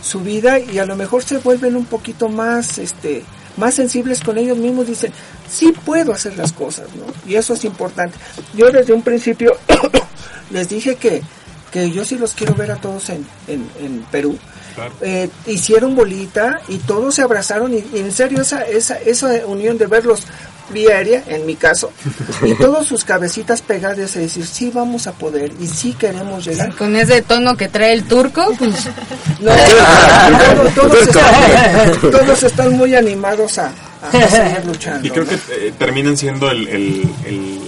su 0.00 0.20
vida 0.20 0.60
y 0.60 0.78
a 0.78 0.86
lo 0.86 0.94
mejor 0.94 1.24
se 1.24 1.38
vuelven 1.38 1.74
un 1.74 1.84
poquito 1.84 2.28
más, 2.28 2.78
este, 2.78 3.24
más 3.56 3.74
sensibles 3.74 4.20
con 4.20 4.38
ellos 4.38 4.56
mismos, 4.56 4.86
dicen, 4.86 5.12
sí 5.48 5.72
puedo 5.84 6.12
hacer 6.12 6.36
las 6.36 6.52
cosas, 6.52 6.86
¿no? 6.94 7.06
Y 7.26 7.36
eso 7.36 7.54
es 7.54 7.64
importante. 7.64 8.16
Yo 8.54 8.70
desde 8.70 8.92
un 8.92 9.02
principio 9.02 9.56
les 10.50 10.68
dije 10.68 10.96
que, 10.96 11.22
que 11.72 11.90
yo 11.90 12.04
sí 12.04 12.16
los 12.16 12.34
quiero 12.34 12.54
ver 12.54 12.70
a 12.70 12.76
todos 12.76 13.08
en, 13.10 13.26
en, 13.46 13.68
en 13.80 14.02
Perú. 14.10 14.38
Eh, 15.00 15.28
hicieron 15.46 15.96
bolita 15.96 16.60
y 16.68 16.78
todos 16.78 17.16
se 17.16 17.22
abrazaron 17.22 17.74
y, 17.74 17.84
y 17.92 17.98
en 17.98 18.12
serio 18.12 18.42
esa, 18.42 18.62
esa, 18.62 18.96
esa 19.00 19.44
unión 19.46 19.76
de 19.76 19.88
verlos 19.88 20.22
vía 20.70 20.96
aérea, 20.96 21.24
en 21.26 21.46
mi 21.46 21.56
caso, 21.56 21.90
y 22.42 22.54
todos 22.54 22.86
sus 22.86 23.04
cabecitas 23.04 23.62
pegadas 23.62 24.14
y 24.16 24.20
decir, 24.20 24.46
sí 24.46 24.70
vamos 24.72 25.06
a 25.06 25.12
poder 25.12 25.52
y 25.58 25.66
sí 25.66 25.94
queremos 25.94 26.44
llegar. 26.44 26.74
Con 26.76 26.94
ese 26.94 27.22
tono 27.22 27.56
que 27.56 27.68
trae 27.68 27.92
el 27.92 28.04
turco, 28.04 28.54
pues 28.58 28.86
No, 29.40 29.50
todos, 29.50 30.74
todos 30.74 31.02
están, 31.02 32.00
todos 32.00 32.42
están 32.42 32.76
muy 32.76 32.94
animados 32.94 33.58
a, 33.58 33.72
a 34.02 34.28
seguir 34.28 34.64
luchando. 34.64 35.06
Y 35.06 35.10
creo 35.10 35.26
que 35.26 35.34
eh, 35.34 35.72
terminan 35.78 36.16
siendo 36.16 36.50
el, 36.50 36.68
el, 36.68 37.02
el, 37.26 37.60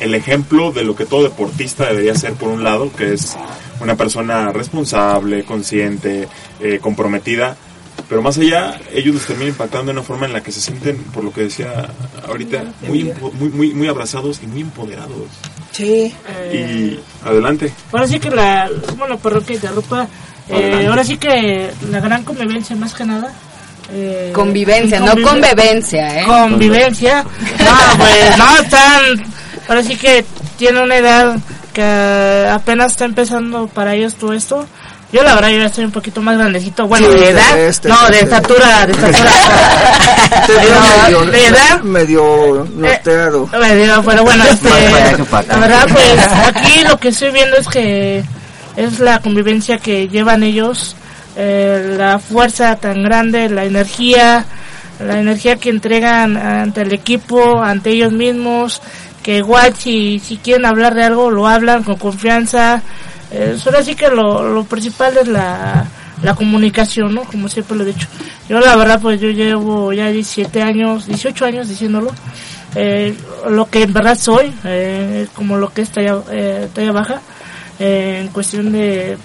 el 0.00 0.14
ejemplo 0.14 0.72
de 0.72 0.84
lo 0.84 0.94
que 0.94 1.06
todo 1.06 1.22
deportista 1.22 1.86
debería 1.86 2.14
ser, 2.14 2.34
por 2.34 2.48
un 2.48 2.62
lado, 2.64 2.92
que 2.92 3.12
es 3.14 3.36
una 3.80 3.96
persona 3.96 4.52
responsable, 4.52 5.44
consciente, 5.44 6.28
eh, 6.60 6.78
comprometida. 6.80 7.56
Pero 8.08 8.22
más 8.22 8.38
allá, 8.38 8.80
ellos 8.92 9.14
los 9.14 9.26
terminan 9.26 9.50
impactando 9.50 9.92
de 9.92 9.98
una 9.98 10.02
forma 10.02 10.26
en 10.26 10.32
la 10.32 10.42
que 10.42 10.50
se 10.50 10.60
sienten, 10.60 10.96
por 11.04 11.22
lo 11.22 11.32
que 11.32 11.42
decía 11.42 11.88
ahorita, 12.26 12.64
muy, 12.82 13.12
muy, 13.38 13.48
muy, 13.50 13.74
muy 13.74 13.88
abrazados 13.88 14.40
y 14.42 14.46
muy 14.46 14.62
empoderados. 14.62 15.28
Sí. 15.70 16.12
Y 16.52 16.98
adelante. 17.24 17.72
Ahora 17.92 18.08
sí 18.08 18.18
que 18.18 18.30
la, 18.30 18.68
bueno, 18.96 19.18
perdón 19.18 19.44
que 19.44 19.54
interrumpa, 19.54 20.08
eh, 20.48 20.86
ahora 20.88 21.04
sí 21.04 21.18
que 21.18 21.70
la 21.90 22.00
gran 22.00 22.24
convivencia 22.24 22.74
más 22.74 22.94
que 22.94 23.04
nada. 23.04 23.32
Eh, 23.92 24.30
Convivencia, 24.34 25.00
no 25.00 25.12
convive- 25.12 25.24
convivencia, 25.28 26.20
¿eh? 26.20 26.24
Convivencia. 26.26 27.22
No, 27.58 27.96
pues 27.98 28.38
no, 28.38 28.56
están, 28.62 29.02
ahora 29.68 29.82
sí 29.82 29.96
que 29.96 30.24
tiene 30.56 30.82
una 30.82 30.96
edad 30.96 31.36
que 31.72 32.48
apenas 32.50 32.92
está 32.92 33.04
empezando 33.04 33.66
para 33.68 33.94
ellos 33.94 34.14
todo 34.14 34.32
esto. 34.32 34.66
Yo 35.12 35.24
la 35.24 35.34
verdad 35.34 35.48
yo 35.48 35.58
ya 35.58 35.66
estoy 35.66 35.84
un 35.84 35.90
poquito 35.90 36.20
más 36.22 36.38
grandecito, 36.38 36.86
bueno, 36.86 37.08
Sí, 37.10 37.18
de 37.18 37.30
edad, 37.30 37.58
este, 37.58 37.88
no, 37.88 37.96
de 38.10 38.20
estatura, 38.20 38.86
de 38.86 38.92
estatura. 38.92 39.30
Te 40.46 40.52
veo 40.52 40.74
No, 40.74 41.02
medio, 41.02 41.32
de 41.32 41.46
edad, 41.46 41.80
medio 41.82 42.68
norteado. 42.76 43.48
me 43.60 43.74
digo, 43.76 44.02
pero 44.06 44.22
bueno, 44.22 44.44
este, 44.50 44.68
la 45.48 45.56
verdad, 45.58 45.88
pues 45.92 46.20
aquí 46.46 46.84
lo 46.84 46.96
que 46.98 47.08
estoy 47.08 47.32
viendo 47.32 47.56
es 47.56 47.66
que 47.66 48.22
es 48.76 49.00
la 49.00 49.18
convivencia 49.18 49.78
que 49.78 50.06
llevan 50.08 50.44
ellos, 50.44 50.94
eh, 51.36 51.94
la 51.96 52.18
fuerza 52.18 52.76
tan 52.76 53.02
grande, 53.02 53.48
la 53.48 53.64
energía, 53.64 54.44
la 54.98 55.20
energía 55.20 55.56
que 55.56 55.70
entregan 55.70 56.36
ante 56.36 56.82
el 56.82 56.92
equipo, 56.92 57.62
ante 57.62 57.90
ellos 57.90 58.12
mismos, 58.12 58.82
que 59.22 59.38
igual 59.38 59.74
si, 59.74 60.18
si 60.18 60.36
quieren 60.36 60.66
hablar 60.66 60.94
de 60.94 61.04
algo 61.04 61.30
lo 61.30 61.46
hablan 61.46 61.82
con 61.82 61.96
confianza. 61.96 62.82
Eh, 63.30 63.56
solo 63.58 63.78
así 63.78 63.94
que 63.94 64.08
lo, 64.08 64.52
lo 64.52 64.64
principal 64.64 65.16
es 65.18 65.28
la, 65.28 65.86
la 66.22 66.34
comunicación, 66.34 67.14
¿no? 67.14 67.22
Como 67.24 67.48
siempre 67.48 67.76
lo 67.76 67.84
he 67.84 67.86
dicho. 67.86 68.08
Yo 68.48 68.60
la 68.60 68.76
verdad 68.76 69.00
pues 69.00 69.20
yo 69.20 69.30
llevo 69.30 69.92
ya 69.92 70.10
17 70.10 70.62
años, 70.62 71.06
18 71.06 71.44
años 71.44 71.68
diciéndolo. 71.68 72.12
Eh, 72.74 73.16
lo 73.48 73.68
que 73.68 73.82
en 73.82 73.92
verdad 73.92 74.16
soy, 74.16 74.52
eh, 74.64 75.26
como 75.34 75.56
lo 75.56 75.72
que 75.72 75.82
es 75.82 75.90
talla, 75.90 76.18
eh, 76.30 76.68
talla 76.72 76.92
baja, 76.92 77.20
en 77.80 78.28
cuestión 78.28 78.70
de, 78.72 79.16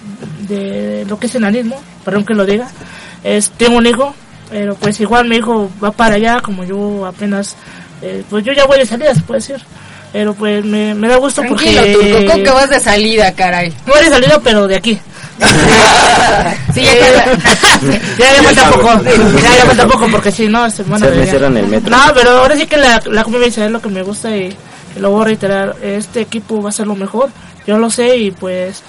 de 0.48 1.04
lo 1.06 1.18
que 1.18 1.26
es 1.26 1.34
enanismo, 1.34 1.80
perdón 2.04 2.24
que 2.24 2.34
lo 2.34 2.46
diga. 2.46 2.68
Es, 3.22 3.50
tengo 3.50 3.76
un 3.76 3.86
hijo, 3.86 4.14
pero 4.50 4.74
pues 4.74 4.98
igual 5.00 5.28
mi 5.28 5.36
hijo 5.36 5.70
va 5.82 5.92
para 5.92 6.14
allá, 6.14 6.40
como 6.40 6.64
yo 6.64 7.04
apenas, 7.04 7.54
eh, 8.00 8.24
pues 8.30 8.44
yo 8.44 8.52
ya 8.54 8.64
voy 8.64 8.78
de 8.78 8.86
salida, 8.86 9.14
se 9.14 9.20
puede 9.20 9.40
decir. 9.40 9.60
Pero 10.12 10.32
pues 10.32 10.64
me, 10.64 10.94
me 10.94 11.08
da 11.08 11.16
gusto 11.18 11.42
Tranquilo, 11.42 11.82
porque... 11.82 11.92
turco, 11.92 12.32
¿cómo 12.32 12.44
que 12.44 12.50
vas 12.50 12.70
de 12.70 12.80
salida, 12.80 13.32
caray? 13.32 13.74
No 13.86 13.92
voy 13.92 14.04
de 14.04 14.10
salida, 14.10 14.40
pero 14.42 14.66
de 14.66 14.76
aquí. 14.76 14.98
Sí, 16.72 16.82
ya 16.82 16.92
queda. 16.92 17.24
ya, 18.18 18.34
ya 18.36 18.42
falta 18.42 18.70
poco. 18.70 19.02
Ya, 19.02 19.56
ya 19.56 19.66
falta 19.66 19.86
poco 19.86 20.08
porque 20.10 20.30
si 20.32 20.46
no, 20.46 20.68
se 20.70 20.82
van 20.82 21.02
a 21.02 21.06
Se 21.06 21.14
me 21.14 21.26
cierran 21.26 21.56
el 21.56 21.66
metro. 21.66 21.90
No, 21.90 22.02
pero 22.14 22.30
ahora 22.30 22.56
sí 22.56 22.66
que 22.66 22.76
la, 22.76 23.02
la 23.06 23.24
convivencia 23.24 23.64
es 23.64 23.70
lo 23.70 23.80
que 23.80 23.88
me 23.88 24.02
gusta 24.02 24.34
y, 24.36 24.54
y 24.96 25.00
lo 25.00 25.10
voy 25.10 25.22
a 25.22 25.24
reiterar. 25.26 25.76
Este 25.82 26.20
equipo 26.20 26.62
va 26.62 26.70
a 26.70 26.72
ser 26.72 26.86
lo 26.86 26.96
mejor. 26.96 27.30
Yo 27.66 27.78
lo 27.78 27.90
sé 27.90 28.16
y 28.16 28.30
pues 28.30 28.82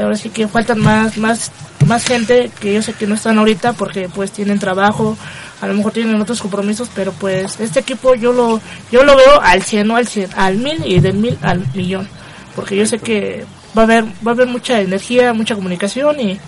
ahora 0.00 0.16
sí 0.16 0.30
que 0.30 0.48
faltan 0.48 0.80
más, 0.80 1.16
más, 1.16 1.52
más 1.86 2.04
gente 2.04 2.50
que 2.60 2.74
yo 2.74 2.82
sé 2.82 2.92
que 2.92 3.06
no 3.06 3.14
están 3.14 3.38
ahorita 3.38 3.74
porque 3.74 4.08
pues 4.08 4.32
tienen 4.32 4.58
trabajo, 4.58 5.16
a 5.60 5.66
lo 5.66 5.74
mejor 5.74 5.92
tienen 5.92 6.20
otros 6.20 6.40
compromisos, 6.42 6.90
pero 6.94 7.12
pues 7.12 7.60
este 7.60 7.80
equipo 7.80 8.14
yo 8.14 8.32
lo, 8.32 8.60
yo 8.90 9.04
lo 9.04 9.16
veo 9.16 9.40
al 9.40 9.62
100, 9.62 9.86
no 9.86 9.96
al 9.96 10.06
100, 10.06 10.30
al 10.36 10.56
mil 10.58 10.82
y 10.84 11.00
del 11.00 11.14
mil 11.14 11.38
al 11.42 11.64
millón. 11.74 12.08
Porque 12.54 12.76
yo 12.76 12.86
sé 12.86 12.98
que 12.98 13.44
va 13.76 13.82
a 13.82 13.84
haber, 13.84 14.04
va 14.04 14.30
a 14.30 14.34
haber 14.34 14.48
mucha 14.48 14.80
energía, 14.80 15.32
mucha 15.32 15.54
comunicación 15.54 16.18
y, 16.20 16.40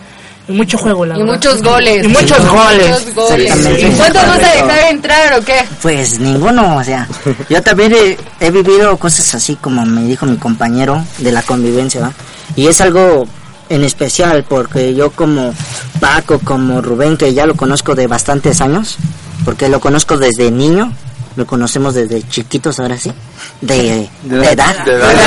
y 0.48 0.52
mucho 0.52 0.78
juego, 0.78 1.04
la 1.06 1.14
Y 1.16 1.18
verdad. 1.20 1.34
muchos 1.34 1.62
goles. 1.62 2.04
Y 2.04 2.08
muchos 2.08 2.46
goles. 2.48 2.88
Muchos 2.90 3.14
goles. 3.14 3.46
Exactamente. 3.52 3.86
¿Y 3.88 3.90
cuántos 3.92 4.22
vas 4.26 4.38
a 4.38 4.52
dejar 4.54 4.84
entrar 4.90 5.38
o 5.38 5.44
qué? 5.44 5.64
Pues 5.82 6.18
ninguno, 6.18 6.76
o 6.76 6.84
sea, 6.84 7.06
yo 7.48 7.62
también 7.62 7.92
he, 7.94 8.16
he 8.40 8.50
vivido 8.50 8.96
cosas 8.96 9.34
así 9.34 9.56
como 9.56 9.84
me 9.84 10.02
dijo 10.04 10.26
mi 10.26 10.36
compañero 10.36 11.04
de 11.18 11.32
la 11.32 11.42
convivencia, 11.42 12.00
¿va? 12.00 12.12
Y 12.56 12.66
es 12.66 12.80
algo 12.80 13.26
en 13.68 13.84
especial 13.84 14.44
porque 14.48 14.94
yo 14.94 15.10
como 15.10 15.52
Paco, 16.00 16.38
como 16.38 16.80
Rubén, 16.80 17.16
que 17.18 17.34
ya 17.34 17.44
lo 17.46 17.54
conozco 17.54 17.94
de 17.94 18.06
bastantes 18.06 18.60
años, 18.62 18.96
porque 19.44 19.68
lo 19.68 19.78
conozco 19.80 20.16
desde 20.16 20.50
niño, 20.50 20.92
lo 21.36 21.46
conocemos 21.46 21.94
desde 21.94 22.26
chiquitos 22.28 22.80
ahora 22.80 22.96
sí, 22.96 23.12
de, 23.60 24.08
de 24.22 24.50
edad. 24.52 24.84
De 24.84 24.92
edad. 24.92 25.14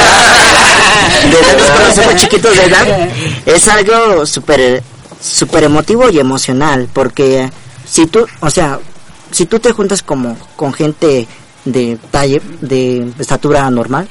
De 1.21 1.37
edad 1.39 1.57
nos 1.57 1.69
conocemos 1.79 2.15
chiquitos 2.15 2.55
de 2.57 2.63
edad. 2.65 2.87
Es 3.45 3.67
algo 3.67 4.25
súper 4.25 4.81
súper 5.21 5.63
emotivo 5.63 6.09
y 6.09 6.19
emocional 6.19 6.89
porque 6.91 7.49
si 7.85 8.07
tú, 8.07 8.25
o 8.39 8.49
sea, 8.49 8.79
si 9.31 9.45
tú 9.45 9.59
te 9.59 9.71
juntas 9.71 10.01
como 10.01 10.37
con 10.55 10.73
gente 10.73 11.27
de 11.65 11.97
talle, 12.09 12.41
de 12.61 13.11
estatura 13.19 13.69
normal, 13.69 14.07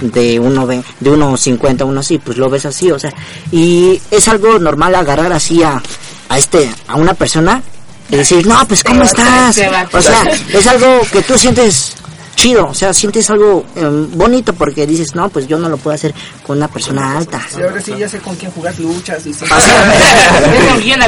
de 0.00 0.40
uno 0.40 0.66
ve, 0.66 0.82
de 1.00 1.10
uno 1.10 1.36
cincuenta, 1.36 1.84
uno 1.84 2.00
así, 2.00 2.18
pues 2.18 2.38
lo 2.38 2.50
ves 2.50 2.66
así, 2.66 2.90
o 2.90 2.98
sea, 2.98 3.12
y 3.50 4.00
es 4.10 4.28
algo 4.28 4.58
normal 4.58 4.94
agarrar 4.94 5.32
así 5.32 5.62
a, 5.62 5.80
a 6.28 6.38
este, 6.38 6.70
a 6.88 6.96
una 6.96 7.14
persona 7.14 7.62
y 8.10 8.16
decir, 8.16 8.46
no, 8.46 8.66
pues 8.66 8.82
cómo 8.82 9.02
estás, 9.04 9.56
o 9.92 10.02
sea, 10.02 10.24
es 10.52 10.66
algo 10.66 11.00
que 11.10 11.22
tú 11.22 11.38
sientes 11.38 11.94
chido, 12.34 12.66
o 12.66 12.74
sea, 12.74 12.92
sientes 12.92 13.28
algo 13.30 13.64
em, 13.76 14.10
bonito 14.16 14.52
porque 14.52 14.86
dices, 14.86 15.14
no, 15.14 15.28
pues 15.28 15.46
yo 15.46 15.58
no 15.58 15.68
lo 15.68 15.76
puedo 15.76 15.94
hacer 15.94 16.14
con 16.46 16.56
una 16.56 16.68
persona 16.68 17.16
alta. 17.16 17.40
Y 17.56 17.62
ahora 17.62 17.80
sí 17.80 17.94
ya 17.98 18.08
sé 18.08 18.18
con 18.18 18.34
quién 18.36 18.50
jugar 18.50 18.78
luchas. 18.78 19.24
Dice. 19.24 19.46
con 20.70 20.80
quién. 20.80 21.00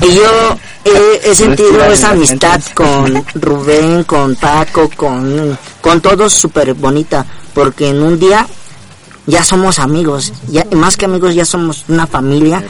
Y 0.00 0.14
yo 0.14 0.58
he, 0.84 1.30
he 1.30 1.34
sentido 1.34 1.84
esa 1.84 2.10
amistad 2.10 2.60
con 2.74 3.24
Rubén, 3.34 4.04
con 4.04 4.36
Paco, 4.36 4.90
con, 4.96 5.58
con 5.80 6.00
todos 6.00 6.32
súper 6.32 6.74
bonita, 6.74 7.24
porque 7.52 7.88
en 7.88 8.02
un 8.02 8.18
día 8.18 8.46
ya 9.26 9.42
somos 9.42 9.78
amigos, 9.78 10.32
ya 10.48 10.66
más 10.72 10.96
que 10.96 11.06
amigos 11.06 11.34
ya 11.34 11.44
somos 11.44 11.84
una 11.88 12.06
familia 12.06 12.62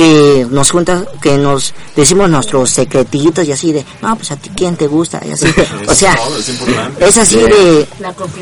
que 0.00 0.46
nos 0.50 0.70
junta, 0.70 1.04
que 1.20 1.36
nos 1.36 1.74
decimos 1.94 2.30
nuestros 2.30 2.70
secretitos 2.70 3.46
y 3.46 3.52
así 3.52 3.70
de, 3.70 3.84
no, 4.00 4.16
pues 4.16 4.30
a 4.30 4.36
ti 4.36 4.50
quién 4.56 4.74
te 4.74 4.86
gusta 4.86 5.20
y 5.22 5.32
así. 5.32 5.46
O 5.86 5.94
sea, 5.94 6.16
Es 7.00 7.18
así 7.18 7.36
de, 7.36 7.86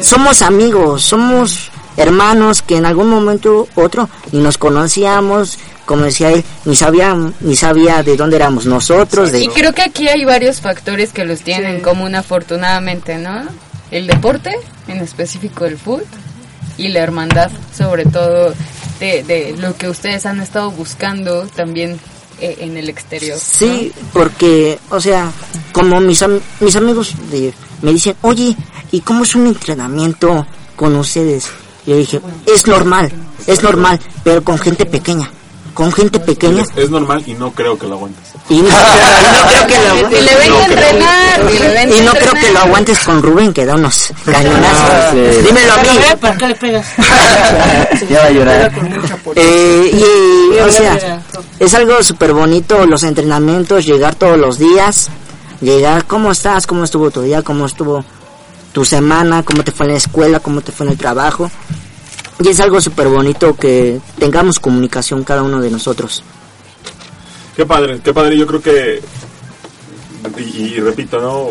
somos 0.00 0.42
amigos, 0.42 1.02
somos 1.02 1.72
hermanos 1.96 2.62
que 2.62 2.76
en 2.76 2.86
algún 2.86 3.10
momento 3.10 3.66
u 3.74 3.80
otro 3.80 4.08
ni 4.30 4.40
nos 4.40 4.56
conocíamos, 4.56 5.58
como 5.84 6.04
decía 6.04 6.30
él, 6.30 6.44
ni 6.64 6.76
sabía, 6.76 7.16
ni 7.40 7.56
sabía 7.56 8.04
de 8.04 8.16
dónde 8.16 8.36
éramos 8.36 8.64
nosotros. 8.64 9.32
De, 9.32 9.42
Y 9.42 9.48
creo 9.48 9.72
que 9.72 9.82
aquí 9.82 10.06
hay 10.06 10.24
varios 10.24 10.60
factores 10.60 11.12
que 11.12 11.24
los 11.24 11.40
tienen 11.40 11.74
en 11.74 11.80
común 11.80 12.14
afortunadamente, 12.14 13.18
¿no? 13.18 13.42
El 13.90 14.06
deporte, 14.06 14.54
en 14.86 14.98
específico 14.98 15.64
el 15.64 15.76
fútbol, 15.76 16.04
y 16.76 16.86
la 16.86 17.00
hermandad, 17.00 17.50
sobre 17.76 18.04
todo 18.04 18.54
de, 19.00 19.22
de 19.22 19.54
lo 19.58 19.76
que 19.76 19.88
ustedes 19.88 20.26
han 20.26 20.40
estado 20.40 20.70
buscando 20.70 21.46
también 21.54 21.98
eh, 22.40 22.56
en 22.60 22.76
el 22.76 22.88
exterior. 22.88 23.38
Sí, 23.40 23.92
porque, 24.12 24.78
o 24.90 25.00
sea, 25.00 25.30
como 25.72 26.00
mis, 26.00 26.22
am- 26.22 26.40
mis 26.60 26.76
amigos 26.76 27.14
de- 27.30 27.52
me 27.82 27.92
dicen, 27.92 28.16
oye, 28.22 28.56
¿y 28.90 29.00
cómo 29.00 29.24
es 29.24 29.34
un 29.34 29.46
entrenamiento 29.46 30.46
con 30.76 30.94
ustedes? 30.96 31.46
Yo 31.86 31.96
dije, 31.96 32.20
es 32.46 32.66
normal, 32.66 33.10
es 33.46 33.62
normal, 33.62 33.98
pero 34.24 34.42
con 34.44 34.58
gente 34.58 34.84
pequeña. 34.86 35.30
Con 35.78 35.92
gente 35.92 36.18
pequeña. 36.18 36.62
Es, 36.62 36.70
es 36.76 36.90
normal 36.90 37.22
y 37.24 37.34
no 37.34 37.52
creo 37.52 37.78
que 37.78 37.86
lo 37.86 37.94
aguantes. 37.94 38.24
Y 38.48 38.56
no, 38.56 38.62
y 38.62 38.62
no 38.64 39.46
creo 39.48 39.66
que 39.68 39.76
lo, 39.78 40.18
Y 40.18 40.22
le 40.24 40.34
ven 40.34 40.52
a 40.52 40.66
entrenar, 40.66 41.52
y 41.52 41.58
le 41.60 41.68
ven 41.68 41.94
y 41.94 42.00
no 42.00 42.12
creo 42.14 42.32
que 42.32 42.50
lo 42.50 42.58
aguantes 42.58 42.98
con 42.98 43.22
Rubén, 43.22 43.52
que 43.52 43.64
da 43.64 43.76
unos 43.76 44.12
cañonazos. 44.24 44.90
Ah, 44.90 45.10
sí. 45.12 45.42
Dímelo 45.46 45.72
a 45.72 45.76
mí. 45.76 45.88
¿Para 46.20 46.36
qué 46.36 46.48
le 46.48 46.54
pegas? 46.56 46.86
Ya 48.10 48.18
va 48.18 48.26
a 48.26 48.30
llorar. 48.30 48.72
Eh, 49.36 49.90
y, 49.94 50.58
o 50.58 50.72
sea, 50.72 51.22
es 51.60 51.74
algo 51.74 52.02
súper 52.02 52.32
bonito 52.32 52.84
los 52.84 53.04
entrenamientos, 53.04 53.86
llegar 53.86 54.16
todos 54.16 54.36
los 54.36 54.58
días, 54.58 55.10
llegar, 55.60 56.06
¿cómo 56.06 56.32
estás? 56.32 56.66
¿Cómo 56.66 56.82
estuvo 56.82 57.12
tu 57.12 57.22
día? 57.22 57.42
¿Cómo 57.42 57.66
estuvo 57.66 58.04
tu 58.72 58.84
semana? 58.84 59.44
¿Cómo 59.44 59.62
te 59.62 59.70
fue 59.70 59.86
en 59.86 59.92
la 59.92 59.98
escuela? 59.98 60.40
¿Cómo 60.40 60.60
te 60.60 60.72
fue 60.72 60.86
en 60.86 60.92
el 60.92 60.98
trabajo? 60.98 61.48
Y 62.40 62.48
es 62.48 62.60
algo 62.60 62.80
súper 62.80 63.08
bonito 63.08 63.56
que 63.56 64.00
tengamos 64.18 64.60
comunicación 64.60 65.24
cada 65.24 65.42
uno 65.42 65.60
de 65.60 65.70
nosotros. 65.70 66.22
Qué 67.56 67.66
padre, 67.66 68.00
qué 68.02 68.14
padre. 68.14 68.38
Yo 68.38 68.46
creo 68.46 68.62
que, 68.62 69.02
y, 70.38 70.42
y 70.42 70.80
repito, 70.80 71.20
¿no? 71.20 71.48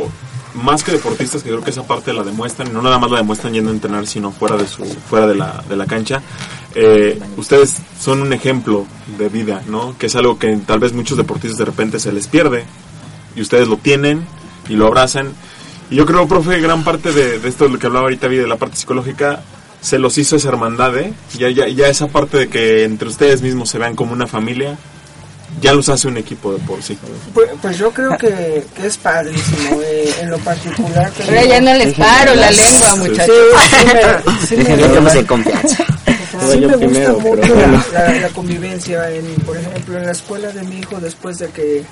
Más 0.64 0.84
que 0.84 0.94
deportistas, 0.94 1.44
que 1.44 1.50
creo 1.50 1.62
que 1.62 1.72
esa 1.72 1.84
parte 1.84 2.14
la 2.14 2.24
demuestran, 2.24 2.72
no 2.74 2.82
nada 2.82 2.98
más 2.98 3.12
la 3.12 3.18
demuestran 3.18 3.54
yendo 3.54 3.70
a 3.70 3.74
entrenar, 3.74 4.08
sino 4.08 4.32
fuera 4.32 4.56
de 4.56 4.66
su 4.66 4.86
fuera 4.86 5.28
de 5.28 5.36
la, 5.36 5.64
de 5.68 5.76
la 5.76 5.86
cancha. 5.86 6.22
Eh, 6.74 7.20
ustedes 7.36 7.76
son 8.00 8.22
un 8.22 8.32
ejemplo 8.32 8.88
de 9.18 9.30
vida, 9.30 9.62
¿no? 9.68 9.96
Que 9.98 10.06
es 10.06 10.16
algo 10.16 10.40
que 10.40 10.56
tal 10.66 10.80
vez 10.80 10.94
muchos 10.94 11.18
deportistas 11.18 11.58
de 11.58 11.66
repente 11.66 12.00
se 12.00 12.12
les 12.12 12.28
pierde, 12.28 12.66
y 13.36 13.42
ustedes 13.42 13.68
lo 13.68 13.78
tienen 13.78 14.26
y 14.70 14.76
lo 14.76 14.88
abrazan. 14.88 15.34
Y 15.90 15.96
yo 15.96 16.06
creo, 16.06 16.28
profe, 16.28 16.60
gran 16.60 16.84
parte 16.84 17.12
de, 17.12 17.40
de 17.40 17.50
esto 17.50 17.66
de 17.66 17.72
lo 17.72 17.80
que 17.80 17.88
hablaba 17.88 18.06
ahorita, 18.06 18.28
de 18.28 18.48
la 18.48 18.56
parte 18.56 18.78
psicológica, 18.78 19.44
se 19.88 19.98
los 20.00 20.18
hizo 20.18 20.36
esa 20.36 20.50
hermandad, 20.50 20.98
¿eh? 20.98 21.14
Ya, 21.38 21.50
ya, 21.50 21.68
ya 21.70 21.88
esa 21.88 22.08
parte 22.08 22.38
de 22.38 22.50
que 22.50 22.84
entre 22.84 23.08
ustedes 23.08 23.42
mismos 23.42 23.70
se 23.70 23.78
vean 23.78 23.96
como 23.96 24.12
una 24.12 24.28
familia, 24.28 24.78
ya 25.62 25.74
los 25.74 25.88
hace 25.88 26.08
un 26.10 26.18
equipo 26.18 26.52
de 26.54 26.60
por 26.60 26.84
sí. 26.84 26.98
Pues, 27.34 27.50
pues 27.62 27.78
yo 27.78 27.92
creo 27.92 28.18
que, 28.18 28.66
que 28.76 28.86
es 28.88 28.98
padrísimo. 28.98 29.80
eh, 29.82 30.14
en 30.22 30.30
lo 30.32 30.38
particular. 30.40 31.10
que 31.12 31.24
Ahora 31.24 31.46
ya 31.46 31.62
no 31.62 31.74
les 31.74 31.94
paro 31.96 32.36
la 32.36 32.52
lengua, 32.52 32.96
muchachos. 32.98 33.36
sí 34.48 34.56
me- 34.58 34.66
sí 35.10 35.18
me- 35.18 35.26
confianza. 35.26 35.86
Sí 36.52 36.58
primero, 36.78 37.14
mucho 37.20 37.42
pero 37.42 37.56
la- 37.94 38.14
la 38.22 38.30
convivencia. 38.30 39.10
En, 39.10 39.26
por 39.46 39.58
ejemplo, 39.58 39.98
en 39.98 40.06
la 40.06 40.12
escuela 40.12 40.50
de 40.52 40.64
mi 40.64 40.80
hijo, 40.80 41.00
después 41.00 41.40
de 41.40 41.48
que 41.50 41.84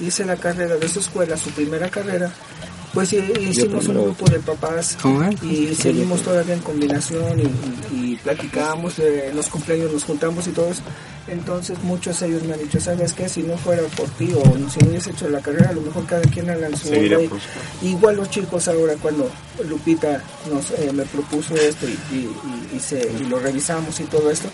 hice 0.00 0.24
la 0.24 0.36
carrera 0.36 0.74
de 0.76 0.88
su 0.88 0.98
escuela, 1.00 1.36
su 1.36 1.50
primera 1.50 1.88
carrera, 1.88 2.30
pues 2.94 3.12
hi- 3.12 3.24
hicimos 3.40 3.86
un 3.88 3.94
grupo 4.04 4.24
de 4.30 4.38
papás 4.40 4.96
y 5.42 5.74
seguimos 5.74 6.22
todavía 6.22 6.54
en 6.54 6.60
combinación 6.60 7.40
y, 7.40 7.94
y, 7.96 8.18
eh, 9.00 9.26
en 9.30 9.36
los 9.36 9.48
cumpleaños 9.48 9.92
nos 9.92 10.04
juntamos 10.04 10.46
y 10.46 10.50
todo 10.50 10.70
eso. 10.70 10.82
Entonces 11.26 11.78
muchos 11.82 12.20
de 12.20 12.26
ellos 12.26 12.42
me 12.44 12.52
han 12.52 12.60
dicho, 12.60 12.78
¿sabes 12.78 13.14
qué? 13.14 13.28
Si 13.30 13.42
no 13.42 13.56
fuera 13.56 13.82
por 13.96 14.06
ti 14.10 14.30
o 14.34 14.42
si 14.70 14.78
no 14.80 14.90
hubiese 14.90 15.10
hecho 15.10 15.26
la 15.30 15.40
carrera, 15.40 15.70
a 15.70 15.72
lo 15.72 15.80
mejor 15.80 16.04
cada 16.06 16.20
quien 16.22 16.50
anda 16.50 16.66
en 16.66 16.76
su 16.76 16.88
Igual 17.82 18.16
los 18.16 18.28
chicos 18.30 18.68
ahora 18.68 18.94
cuando 19.00 19.30
Lupita 19.66 20.22
nos 20.52 20.70
eh, 20.72 20.90
me 20.92 21.04
propuso 21.04 21.54
esto 21.56 21.86
y, 21.86 21.92
y, 22.14 22.16
y- 22.72 22.76
y 22.76 22.80
se, 22.80 23.10
y 23.20 23.24
lo 23.24 23.38
revisamos 23.38 23.98
y 24.00 24.04
todo 24.04 24.30
esto, 24.30 24.48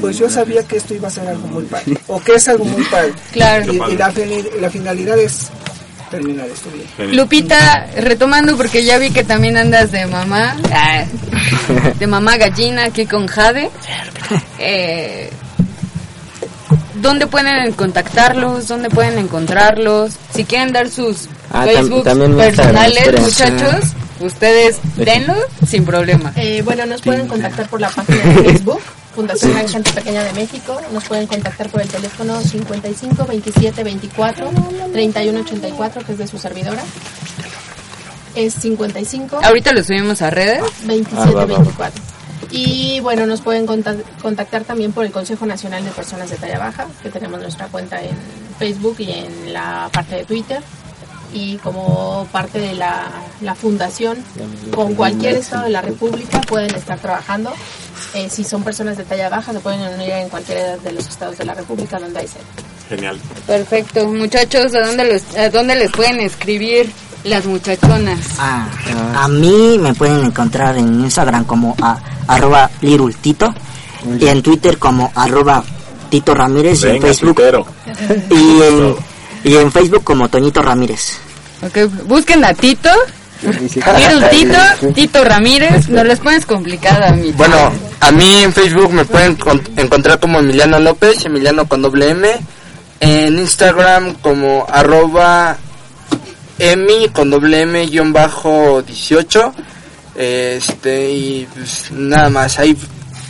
pues 0.00 0.16
yo 0.18 0.30
sabía 0.30 0.62
que 0.62 0.76
esto 0.78 0.94
iba 0.94 1.08
a 1.08 1.10
ser 1.10 1.28
algo 1.28 1.46
muy 1.48 1.64
padre, 1.64 1.98
o 2.08 2.18
que 2.20 2.34
es 2.36 2.48
algo 2.48 2.64
muy 2.64 2.82
padre. 2.84 3.12
Claro. 3.32 3.70
Y, 3.72 3.76
y 3.92 3.96
la, 3.96 4.12
la 4.60 4.70
finalidad 4.70 5.18
es 5.18 5.48
terminar. 6.10 6.46
Lupita, 7.12 7.86
retomando 7.96 8.56
porque 8.56 8.84
ya 8.84 8.98
vi 8.98 9.10
que 9.10 9.24
también 9.24 9.56
andas 9.56 9.92
de 9.92 10.06
mamá, 10.06 10.56
ah, 10.72 11.04
de 11.98 12.06
mamá 12.06 12.36
gallina 12.36 12.84
aquí 12.84 13.06
con 13.06 13.26
Jade. 13.26 13.70
Eh, 14.58 15.30
¿Dónde 16.96 17.26
pueden 17.26 17.72
contactarlos? 17.72 18.68
¿Dónde 18.68 18.88
pueden 18.90 19.18
encontrarlos? 19.18 20.14
Si 20.34 20.44
quieren 20.44 20.72
dar 20.72 20.88
sus 20.88 21.28
Ah, 21.52 21.64
Facebook 21.64 22.04
personales, 22.36 23.20
muchachos, 23.20 23.92
ustedes 24.20 24.78
denlo 24.96 25.34
sin 25.66 25.84
problema. 25.84 26.32
Eh, 26.36 26.62
bueno, 26.64 26.86
nos 26.86 27.00
pueden 27.02 27.28
contactar 27.28 27.68
por 27.68 27.80
la 27.80 27.88
página 27.88 28.24
de 28.24 28.34
Facebook, 28.50 28.80
Fundación 29.16 29.52
Gran 29.52 29.68
Gente 29.68 29.90
Pequeña 29.92 30.22
de 30.22 30.32
México. 30.34 30.78
Nos 30.92 31.04
pueden 31.04 31.26
contactar 31.26 31.68
por 31.70 31.80
el 31.82 31.88
teléfono 31.88 32.40
55 32.40 33.24
27 33.26 33.82
24 33.82 34.50
31 34.92 35.40
84, 35.40 36.04
que 36.04 36.12
es 36.12 36.18
de 36.18 36.26
su 36.28 36.38
servidora. 36.38 36.82
Es 38.34 38.54
55 38.54 39.40
Ahorita 39.42 39.72
lo 39.72 39.82
subimos 39.82 40.20
a 40.22 40.30
redes. 40.30 40.62
27 40.84 41.22
Ah, 41.22 41.30
va, 41.34 41.46
va. 41.46 41.58
24. 41.58 42.02
Y 42.50 43.00
bueno, 43.00 43.26
nos 43.26 43.40
pueden 43.40 43.66
conta- 43.66 43.96
contactar 44.22 44.64
también 44.64 44.92
por 44.92 45.04
el 45.04 45.10
Consejo 45.10 45.46
Nacional 45.46 45.84
de 45.84 45.90
Personas 45.90 46.30
de 46.30 46.36
Talla 46.36 46.58
Baja, 46.58 46.86
que 47.02 47.08
tenemos 47.10 47.40
nuestra 47.40 47.66
cuenta 47.68 48.00
en 48.02 48.10
Facebook 48.58 48.96
y 49.00 49.10
en 49.10 49.52
la 49.52 49.88
parte 49.92 50.16
de 50.16 50.24
Twitter. 50.24 50.62
Y 51.32 51.56
como 51.56 52.26
parte 52.30 52.58
de 52.60 52.74
la, 52.74 53.06
la 53.40 53.54
fundación, 53.54 54.16
con 54.74 54.94
cualquier 54.94 55.36
estado 55.36 55.64
de 55.64 55.70
la 55.70 55.82
República 55.82 56.40
pueden 56.42 56.74
estar 56.74 56.98
trabajando. 56.98 57.52
Eh, 58.14 58.28
si 58.30 58.44
son 58.44 58.62
personas 58.62 58.96
de 58.96 59.04
talla 59.04 59.28
baja, 59.28 59.52
se 59.52 59.60
pueden 59.60 59.80
unir 59.94 60.10
en 60.10 60.28
cualquiera 60.28 60.76
de 60.78 60.92
los 60.92 61.06
estados 61.06 61.36
de 61.38 61.44
la 61.44 61.54
República 61.54 61.98
donde 61.98 62.20
hay 62.20 62.28
sede. 62.28 62.42
Genial. 62.88 63.18
Perfecto. 63.46 64.06
Muchachos, 64.06 64.74
¿a 64.74 64.86
dónde, 64.86 65.12
los, 65.12 65.36
¿a 65.36 65.50
dónde 65.50 65.74
les 65.74 65.90
pueden 65.90 66.20
escribir 66.20 66.90
las 67.24 67.44
muchachonas? 67.46 68.18
Ah, 68.38 68.68
a 69.16 69.28
mí 69.28 69.78
me 69.78 69.92
pueden 69.94 70.24
encontrar 70.24 70.76
en 70.78 71.00
Instagram 71.00 71.44
como 71.44 71.76
a, 71.82 71.98
arroba 72.26 72.70
lirultito 72.80 73.52
y 74.20 74.26
en 74.26 74.42
Twitter 74.42 74.78
como 74.78 75.10
arroba 75.14 75.64
Tito 76.08 76.34
Ramírez 76.34 76.84
y 76.84 76.88
en 76.88 77.02
Facebook 77.02 77.42
y 78.30 78.62
en, 78.62 78.96
y 79.44 79.56
en 79.56 79.72
Facebook 79.72 80.04
como 80.04 80.28
Toñito 80.28 80.62
Ramírez. 80.62 81.18
Ok, 81.62 82.04
busquen 82.06 82.44
a 82.44 82.54
Tito. 82.54 82.90
Little 83.42 84.28
Tito, 84.30 84.92
Tito 84.94 85.24
Ramírez, 85.24 85.88
no 85.88 86.02
les 86.04 86.18
pones 86.18 86.46
complicado 86.46 87.04
a 87.04 87.10
mí. 87.12 87.32
Bueno, 87.36 87.72
a 88.00 88.10
mí 88.10 88.42
en 88.42 88.52
Facebook 88.52 88.92
me 88.92 89.04
pueden 89.04 89.36
con- 89.36 89.62
encontrar 89.76 90.18
como 90.18 90.38
Emiliano 90.40 90.78
López, 90.78 91.24
Emiliano 91.24 91.66
con 91.68 91.82
doble 91.82 92.10
M. 92.10 92.28
En 93.00 93.38
Instagram 93.38 94.14
como 94.22 94.66
arroba 94.68 95.56
emi 96.58 97.08
con 97.12 97.28
doble 97.28 97.60
M 97.62 97.86
guion 97.86 98.12
bajo 98.12 98.82
18. 98.82 99.52
Este, 100.14 101.10
y 101.10 101.46
pues 101.54 101.90
nada 101.92 102.30
más, 102.30 102.58
ahí 102.58 102.74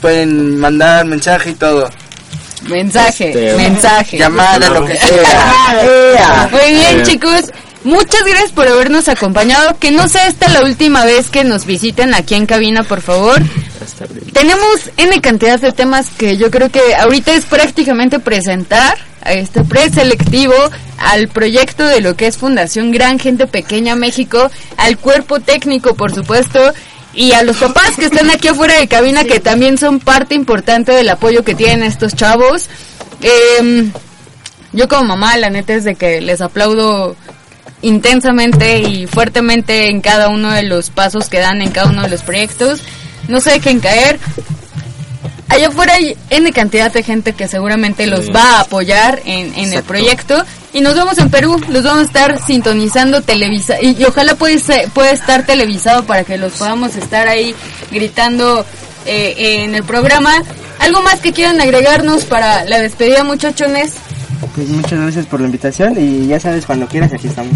pueden 0.01 0.57
mandar 0.57 1.05
mensaje 1.05 1.51
y 1.51 1.55
todo. 1.55 1.91
Mensaje, 2.69 3.29
Este, 3.31 3.57
mensaje. 3.57 4.19
Llamada, 4.19 4.69
lo 4.71 4.85
que 4.87 4.97
sea. 4.97 6.49
Muy 6.51 6.75
bien, 6.75 7.03
chicos. 7.03 7.43
Muchas 7.87 8.25
gracias 8.25 8.51
por 8.51 8.67
habernos 8.67 9.09
acompañado. 9.09 9.79
Que 9.79 9.93
no 9.93 10.09
sea 10.09 10.27
esta 10.27 10.49
la 10.49 10.65
última 10.65 11.05
vez 11.05 11.31
que 11.31 11.45
nos 11.45 11.67
visiten 11.67 12.15
aquí 12.15 12.35
en 12.35 12.45
cabina, 12.45 12.83
por 12.83 13.01
favor. 13.01 13.41
Tenemos 14.33 14.91
N 14.97 15.21
cantidad 15.21 15.61
de 15.61 15.71
temas 15.71 16.09
que 16.11 16.37
yo 16.37 16.51
creo 16.51 16.69
que 16.69 16.97
ahorita 16.97 17.33
es 17.33 17.45
prácticamente 17.45 18.19
presentar 18.19 18.99
a 19.23 19.35
este 19.35 19.63
preselectivo 19.63 20.53
al 20.99 21.29
proyecto 21.29 21.87
de 21.87 22.01
lo 22.01 22.17
que 22.17 22.27
es 22.27 22.37
Fundación 22.37 22.91
Gran 22.91 23.21
Gente 23.21 23.47
Pequeña 23.47 23.95
México, 23.95 24.51
al 24.79 24.99
cuerpo 24.99 25.39
técnico, 25.39 25.95
por 25.95 26.13
supuesto, 26.13 26.59
y 27.15 27.35
a 27.35 27.45
los 27.45 27.57
papás 27.59 27.93
que 27.97 28.07
están 28.07 28.33
aquí 28.33 28.49
afuera 28.49 28.81
de 28.81 28.89
cabina 28.89 29.23
que 29.23 29.39
también 29.39 29.79
son 29.79 30.01
parte 30.01 30.35
importante 30.35 30.91
del 30.91 31.09
apoyo 31.09 31.45
que 31.45 31.55
tienen 31.55 31.85
estos 31.85 32.17
chavos. 32.17 32.69
Em, 33.61 33.93
yo 34.73 34.89
como 34.89 35.05
mamá, 35.05 35.37
la 35.37 35.51
neta 35.51 35.75
es 35.75 35.85
de 35.85 35.95
que 35.95 36.21
les 36.21 36.41
aplaudo 36.41 37.15
intensamente 37.87 38.81
y 38.81 39.07
fuertemente 39.07 39.89
en 39.89 40.01
cada 40.01 40.29
uno 40.29 40.51
de 40.51 40.65
los 40.65 40.91
pasos 40.91 41.29
que 41.29 41.39
dan 41.39 41.63
en 41.63 41.71
cada 41.71 41.91
uno 41.91 42.03
de 42.03 42.09
los 42.09 42.23
proyectos. 42.23 42.81
No 43.29 43.41
se 43.41 43.53
dejen 43.53 43.81
caer. 43.81 44.19
Allá 45.49 45.69
afuera 45.69 45.95
hay 45.95 46.17
N 46.31 46.53
cantidad 46.53 46.93
de 46.93 47.05
gente 47.05 47.33
que 47.33 47.47
seguramente 47.47 48.09
los 48.09 48.31
va 48.35 48.57
a 48.57 48.61
apoyar 48.63 49.23
en, 49.25 49.55
en 49.57 49.73
el 49.73 49.83
proyecto. 49.85 50.45
Y 50.73 50.81
nos 50.81 50.95
vemos 50.97 51.17
en 51.19 51.31
Perú, 51.31 51.59
los 51.69 51.85
vamos 51.85 52.03
a 52.03 52.07
estar 52.07 52.45
sintonizando 52.45 53.23
televisa 53.23 53.81
y, 53.81 53.97
y 53.97 54.05
ojalá 54.05 54.35
puede, 54.35 54.59
pueda 54.93 55.13
estar 55.13 55.47
televisado 55.47 56.05
para 56.05 56.25
que 56.25 56.37
los 56.37 56.55
podamos 56.55 56.97
estar 56.97 57.29
ahí 57.29 57.55
gritando 57.93 58.67
eh, 59.07 59.63
en 59.65 59.75
el 59.77 59.85
programa. 59.85 60.43
¿Algo 60.81 61.01
más 61.03 61.21
que 61.21 61.33
quieran 61.33 61.61
agregarnos 61.61 62.25
para 62.25 62.65
la 62.65 62.81
despedida, 62.81 63.25
muchachones? 63.25 63.95
Pues 64.55 64.69
muchas 64.69 64.99
gracias 65.01 65.27
por 65.27 65.41
la 65.41 65.47
invitación 65.47 65.95
y 65.99 66.27
ya 66.27 66.41
sabes, 66.41 66.65
cuando 66.67 66.87
quieras 66.87 67.13
aquí 67.13 67.27
estamos. 67.29 67.53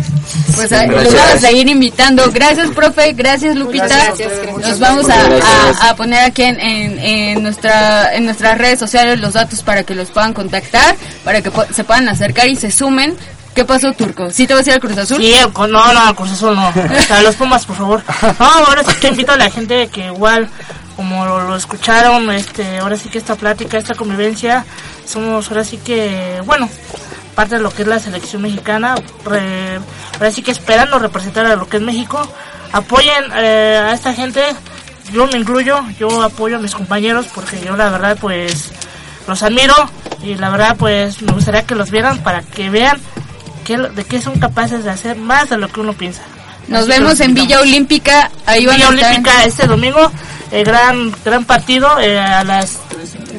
Pues 0.55 0.70
a- 0.72 0.87
los 0.87 1.05
vamos 1.05 1.35
a 1.35 1.39
seguir 1.39 1.68
invitando. 1.68 2.31
Gracias, 2.33 2.68
profe. 2.70 3.12
Gracias, 3.12 3.57
Lupita. 3.57 4.12
Nos 4.61 4.78
vamos 4.78 5.09
a, 5.09 5.14
a- 5.87 5.91
a 5.91 5.97
poner 5.97 6.20
aquí 6.24 6.43
en, 6.43 6.61
en, 6.61 6.99
en 6.99 7.43
nuestra, 7.43 8.14
en 8.14 8.24
nuestras 8.26 8.59
redes 8.59 8.78
sociales 8.78 9.20
los 9.20 9.33
datos 9.35 9.62
para 9.62 9.83
que 9.85 9.95
los 9.95 10.11
puedan 10.11 10.33
contactar, 10.35 10.95
para 11.24 11.41
que 11.43 11.51
se 11.72 11.85
puedan 11.85 12.09
acercar 12.09 12.49
y 12.49 12.57
se 12.57 12.70
sumen. 12.70 13.14
¿Qué 13.55 13.64
pasó, 13.64 13.93
Turco? 13.93 14.31
¿Sí 14.31 14.47
te 14.47 14.55
vas 14.55 14.64
a 14.66 14.70
ir 14.70 14.74
al 14.74 14.81
Cruz 14.81 14.97
Azul? 14.97 15.18
Sí, 15.20 15.35
co- 15.53 15.66
no, 15.66 15.93
no, 15.93 16.01
al 16.07 16.14
Cruz 16.14 16.31
Azul 16.31 16.55
no. 16.55 16.72
A 17.14 17.22
los 17.22 17.35
Pumas, 17.35 17.66
por 17.66 17.76
favor. 17.76 18.03
No, 18.39 18.47
ahora 18.47 18.85
sí 18.85 18.93
que 19.01 19.09
invito 19.09 19.33
a 19.33 19.37
la 19.37 19.51
gente 19.51 19.89
que 19.89 20.07
igual, 20.07 20.49
como 21.01 21.24
lo, 21.24 21.57
escucharon, 21.57 22.30
este, 22.30 22.76
ahora 22.76 22.94
sí 22.94 23.09
que 23.09 23.16
esta 23.16 23.34
plática, 23.34 23.78
esta 23.78 23.94
convivencia, 23.94 24.66
somos 25.07 25.48
ahora 25.48 25.64
sí 25.64 25.78
que, 25.78 26.42
bueno, 26.44 26.68
parte 27.34 27.55
de 27.57 27.62
lo 27.62 27.70
que 27.70 27.80
es 27.82 27.88
la 27.88 27.98
selección 27.98 28.42
mexicana, 28.42 28.96
ahora 29.24 30.30
sí 30.30 30.42
que 30.42 30.51
esperando 30.51 30.98
representar 30.98 31.46
a 31.46 31.57
lo 31.57 31.66
que 31.66 31.78
es 31.78 31.82
México. 31.82 32.20
Apoyen 32.72 33.24
eh, 33.34 33.80
a 33.82 33.92
esta 33.94 34.12
gente, 34.12 34.42
yo 35.11 35.26
me 35.26 35.38
incluyo, 35.38 35.80
yo 35.98 36.22
apoyo 36.22 36.57
a 36.57 36.61
mis 36.61 36.74
compañeros 36.74 37.26
porque 37.34 37.59
yo 37.64 37.76
la 37.76 37.88
verdad 37.88 38.18
pues 38.20 38.70
los 39.26 39.42
admiro 39.42 39.74
y 40.22 40.34
la 40.34 40.51
verdad 40.51 40.76
pues 40.78 41.22
me 41.22 41.32
gustaría 41.32 41.64
que 41.64 41.74
los 41.76 41.90
vieran 41.90 42.18
para 42.18 42.42
que 42.42 42.68
vean 42.68 43.01
qué- 43.64 43.78
de 43.78 44.05
qué 44.05 44.20
son 44.20 44.38
capaces 44.38 44.84
de 44.84 44.90
hacer 44.90 45.16
más 45.16 45.48
de 45.48 45.57
lo 45.57 45.68
que 45.68 45.80
uno 45.80 45.94
piensa. 45.94 46.20
Nos 46.71 46.83
Así 46.83 46.91
vemos 46.91 47.21
en. 47.21 47.35
Villa 47.35 47.61
Olímpica. 47.61 48.31
Ahí 48.47 48.64
van 48.64 48.77
Villa 48.77 48.89
a 48.89 48.95
estar. 48.95 49.11
Olímpica 49.11 49.45
este 49.45 49.66
domingo, 49.66 50.11
eh, 50.53 50.64
gran 50.64 51.12
gran 51.25 51.45
partido 51.45 52.01
eh, 52.01 52.18
a 52.18 52.45
las 52.45 52.79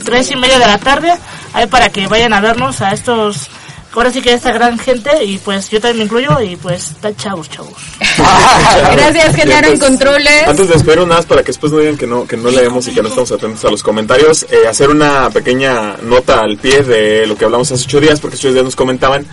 tres 0.03 0.31
y 0.31 0.35
media 0.35 0.59
de 0.59 0.67
la 0.67 0.77
tarde, 0.77 1.13
ahí 1.53 1.65
para 1.67 1.89
que 1.89 2.07
vayan 2.07 2.33
a 2.33 2.41
vernos 2.41 2.81
a 2.81 2.91
estos, 2.91 3.49
ahora 3.93 4.11
sí 4.11 4.21
que 4.21 4.33
esta 4.33 4.51
gran 4.51 4.77
gente 4.77 5.23
y 5.23 5.37
pues 5.37 5.69
yo 5.69 5.79
también 5.79 5.99
me 5.99 6.03
incluyo 6.05 6.41
y 6.41 6.57
pues 6.57 6.91
está 6.91 7.15
chavos, 7.15 7.49
chavos. 7.49 7.73
Gracias, 8.91 9.35
Genaro, 9.35 9.67
en 9.69 9.79
controles. 9.79 10.47
Antes 10.47 10.67
de 10.67 10.95
nada 10.95 11.05
más 11.05 11.25
para 11.25 11.41
que 11.41 11.47
después 11.47 11.71
no 11.71 11.79
digan 11.79 11.97
que 11.97 12.07
no, 12.07 12.27
que 12.27 12.35
no 12.35 12.49
leemos 12.49 12.87
y 12.87 12.93
que 12.93 13.01
no 13.01 13.07
estamos 13.07 13.31
atentos 13.31 13.63
a 13.63 13.69
los 13.69 13.83
comentarios, 13.83 14.45
eh, 14.49 14.67
hacer 14.67 14.89
una 14.89 15.29
pequeña 15.29 15.95
nota 16.03 16.41
al 16.41 16.57
pie 16.57 16.83
de 16.83 17.25
lo 17.27 17.37
que 17.37 17.45
hablamos 17.45 17.71
hace 17.71 17.85
ocho 17.85 17.99
días, 17.99 18.19
porque 18.19 18.35
estos 18.35 18.53
días 18.53 18.65
nos 18.65 18.75
comentaban 18.75 19.25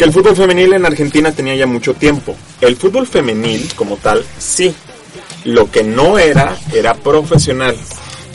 que 0.00 0.06
el 0.06 0.12
fútbol 0.14 0.34
femenil 0.34 0.72
en 0.72 0.86
Argentina 0.86 1.30
tenía 1.30 1.54
ya 1.54 1.66
mucho 1.66 1.92
tiempo. 1.92 2.34
El 2.62 2.74
fútbol 2.76 3.06
femenil, 3.06 3.68
como 3.76 3.98
tal, 3.98 4.24
sí. 4.38 4.74
Lo 5.44 5.70
que 5.70 5.82
no 5.82 6.18
era, 6.18 6.56
era 6.72 6.94
profesional. 6.94 7.76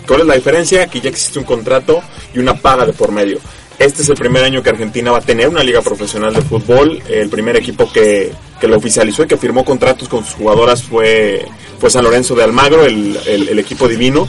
¿Cuál 0.07 0.21
es 0.21 0.27
la 0.27 0.35
diferencia? 0.35 0.85
Que 0.85 1.01
ya 1.01 1.09
existe 1.09 1.39
un 1.39 1.45
contrato 1.45 2.03
y 2.35 2.37
una 2.37 2.53
paga 2.53 2.85
de 2.85 2.93
por 2.93 3.11
medio. 3.11 3.39
Este 3.79 4.03
es 4.03 4.09
el 4.09 4.15
primer 4.15 4.43
año 4.43 4.61
que 4.61 4.69
Argentina 4.69 5.09
va 5.11 5.17
a 5.17 5.21
tener 5.21 5.49
una 5.49 5.63
liga 5.63 5.81
profesional 5.81 6.35
de 6.35 6.41
fútbol. 6.43 7.01
El 7.09 7.29
primer 7.29 7.55
equipo 7.57 7.91
que, 7.91 8.31
que 8.61 8.67
lo 8.67 8.77
oficializó 8.77 9.23
y 9.23 9.27
que 9.27 9.35
firmó 9.37 9.65
contratos 9.65 10.07
con 10.07 10.23
sus 10.23 10.35
jugadoras 10.35 10.83
fue, 10.83 11.47
fue 11.79 11.89
San 11.89 12.03
Lorenzo 12.03 12.35
de 12.35 12.43
Almagro, 12.43 12.85
el, 12.85 13.17
el- 13.25 13.49
el 13.49 13.57
equipo 13.57 13.87
divino. 13.87 14.27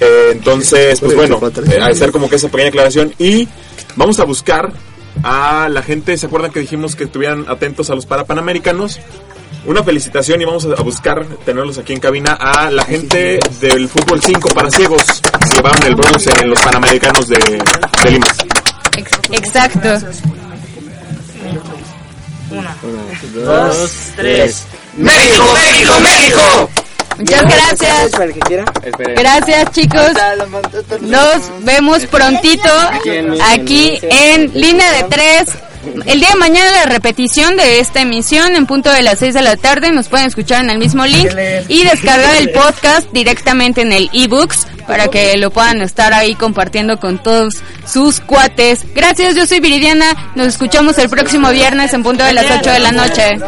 Eh, 0.00 0.28
entonces, 0.30 1.00
pues 1.00 1.16
bueno, 1.16 1.40
eh, 1.72 1.80
hacer 1.82 2.12
como 2.12 2.30
que 2.30 2.36
esa 2.36 2.48
pequeña 2.48 2.68
aclaración. 2.68 3.12
Y 3.18 3.48
vamos 3.96 4.20
a 4.20 4.24
buscar 4.24 4.72
a 5.22 5.68
la 5.68 5.82
gente, 5.82 6.16
¿se 6.16 6.26
acuerdan 6.26 6.50
que 6.50 6.60
dijimos 6.60 6.96
que 6.96 7.04
estuvieran 7.04 7.46
atentos 7.48 7.90
a 7.90 7.94
los 7.94 8.06
parapanamericanos? 8.06 9.00
Una 9.66 9.82
felicitación 9.82 10.40
y 10.40 10.44
vamos 10.44 10.66
a 10.66 10.82
buscar 10.82 11.24
tenerlos 11.44 11.78
aquí 11.78 11.92
en 11.92 12.00
cabina 12.00 12.32
a 12.32 12.70
la 12.70 12.84
gente 12.84 13.38
del 13.60 13.88
fútbol 13.88 14.22
5 14.22 14.48
para 14.50 14.70
ciegos 14.70 15.02
que 15.42 15.56
llevaron 15.56 15.82
el 15.84 15.94
bronce 15.94 16.30
en 16.40 16.50
los 16.50 16.60
panamericanos 16.60 17.28
de, 17.28 17.36
de 17.36 18.10
Lima. 18.10 18.26
Exacto. 19.32 19.88
Una, 22.50 22.76
dos, 23.34 23.90
tres. 24.16 24.64
¡México, 24.96 25.44
México, 25.54 25.92
México! 26.00 26.70
Muchas 27.18 27.42
gracias. 27.42 28.10
Para 28.12 28.24
el 28.24 28.34
que 28.34 28.40
quiera. 28.40 28.64
Gracias, 29.16 29.72
chicos. 29.72 30.12
Nos 31.00 31.64
vemos 31.64 32.06
prontito 32.06 32.70
aquí 33.52 33.98
en 34.02 34.52
línea 34.54 34.90
de 34.92 35.04
tres. 35.04 35.48
El 36.06 36.20
día 36.20 36.30
de 36.30 36.36
mañana 36.36 36.70
la 36.72 36.86
repetición 36.86 37.56
de 37.56 37.80
esta 37.80 38.00
emisión 38.00 38.56
en 38.56 38.66
punto 38.66 38.90
de 38.90 39.02
las 39.02 39.20
6 39.20 39.32
de 39.34 39.42
la 39.42 39.56
tarde 39.56 39.90
nos 39.92 40.08
pueden 40.08 40.26
escuchar 40.26 40.64
en 40.64 40.70
el 40.70 40.78
mismo 40.78 41.06
link 41.06 41.28
y 41.68 41.84
descargar 41.84 42.36
el 42.36 42.50
podcast 42.50 43.10
directamente 43.12 43.82
en 43.82 43.92
el 43.92 44.10
ebooks 44.12 44.66
para 44.86 45.08
que 45.08 45.36
lo 45.36 45.50
puedan 45.50 45.80
estar 45.82 46.12
ahí 46.12 46.34
compartiendo 46.34 46.98
con 46.98 47.22
todos 47.22 47.54
sus 47.86 48.20
cuates. 48.20 48.80
Gracias, 48.94 49.36
yo 49.36 49.46
soy 49.46 49.60
Viridiana. 49.60 50.32
Nos 50.34 50.48
escuchamos 50.48 50.98
el 50.98 51.08
próximo 51.08 51.50
viernes 51.50 51.92
en 51.94 52.02
punto 52.02 52.24
de 52.24 52.32
las 52.32 52.46
8 52.50 52.70
de 52.70 52.78
la 52.80 52.92
noche. 52.92 53.38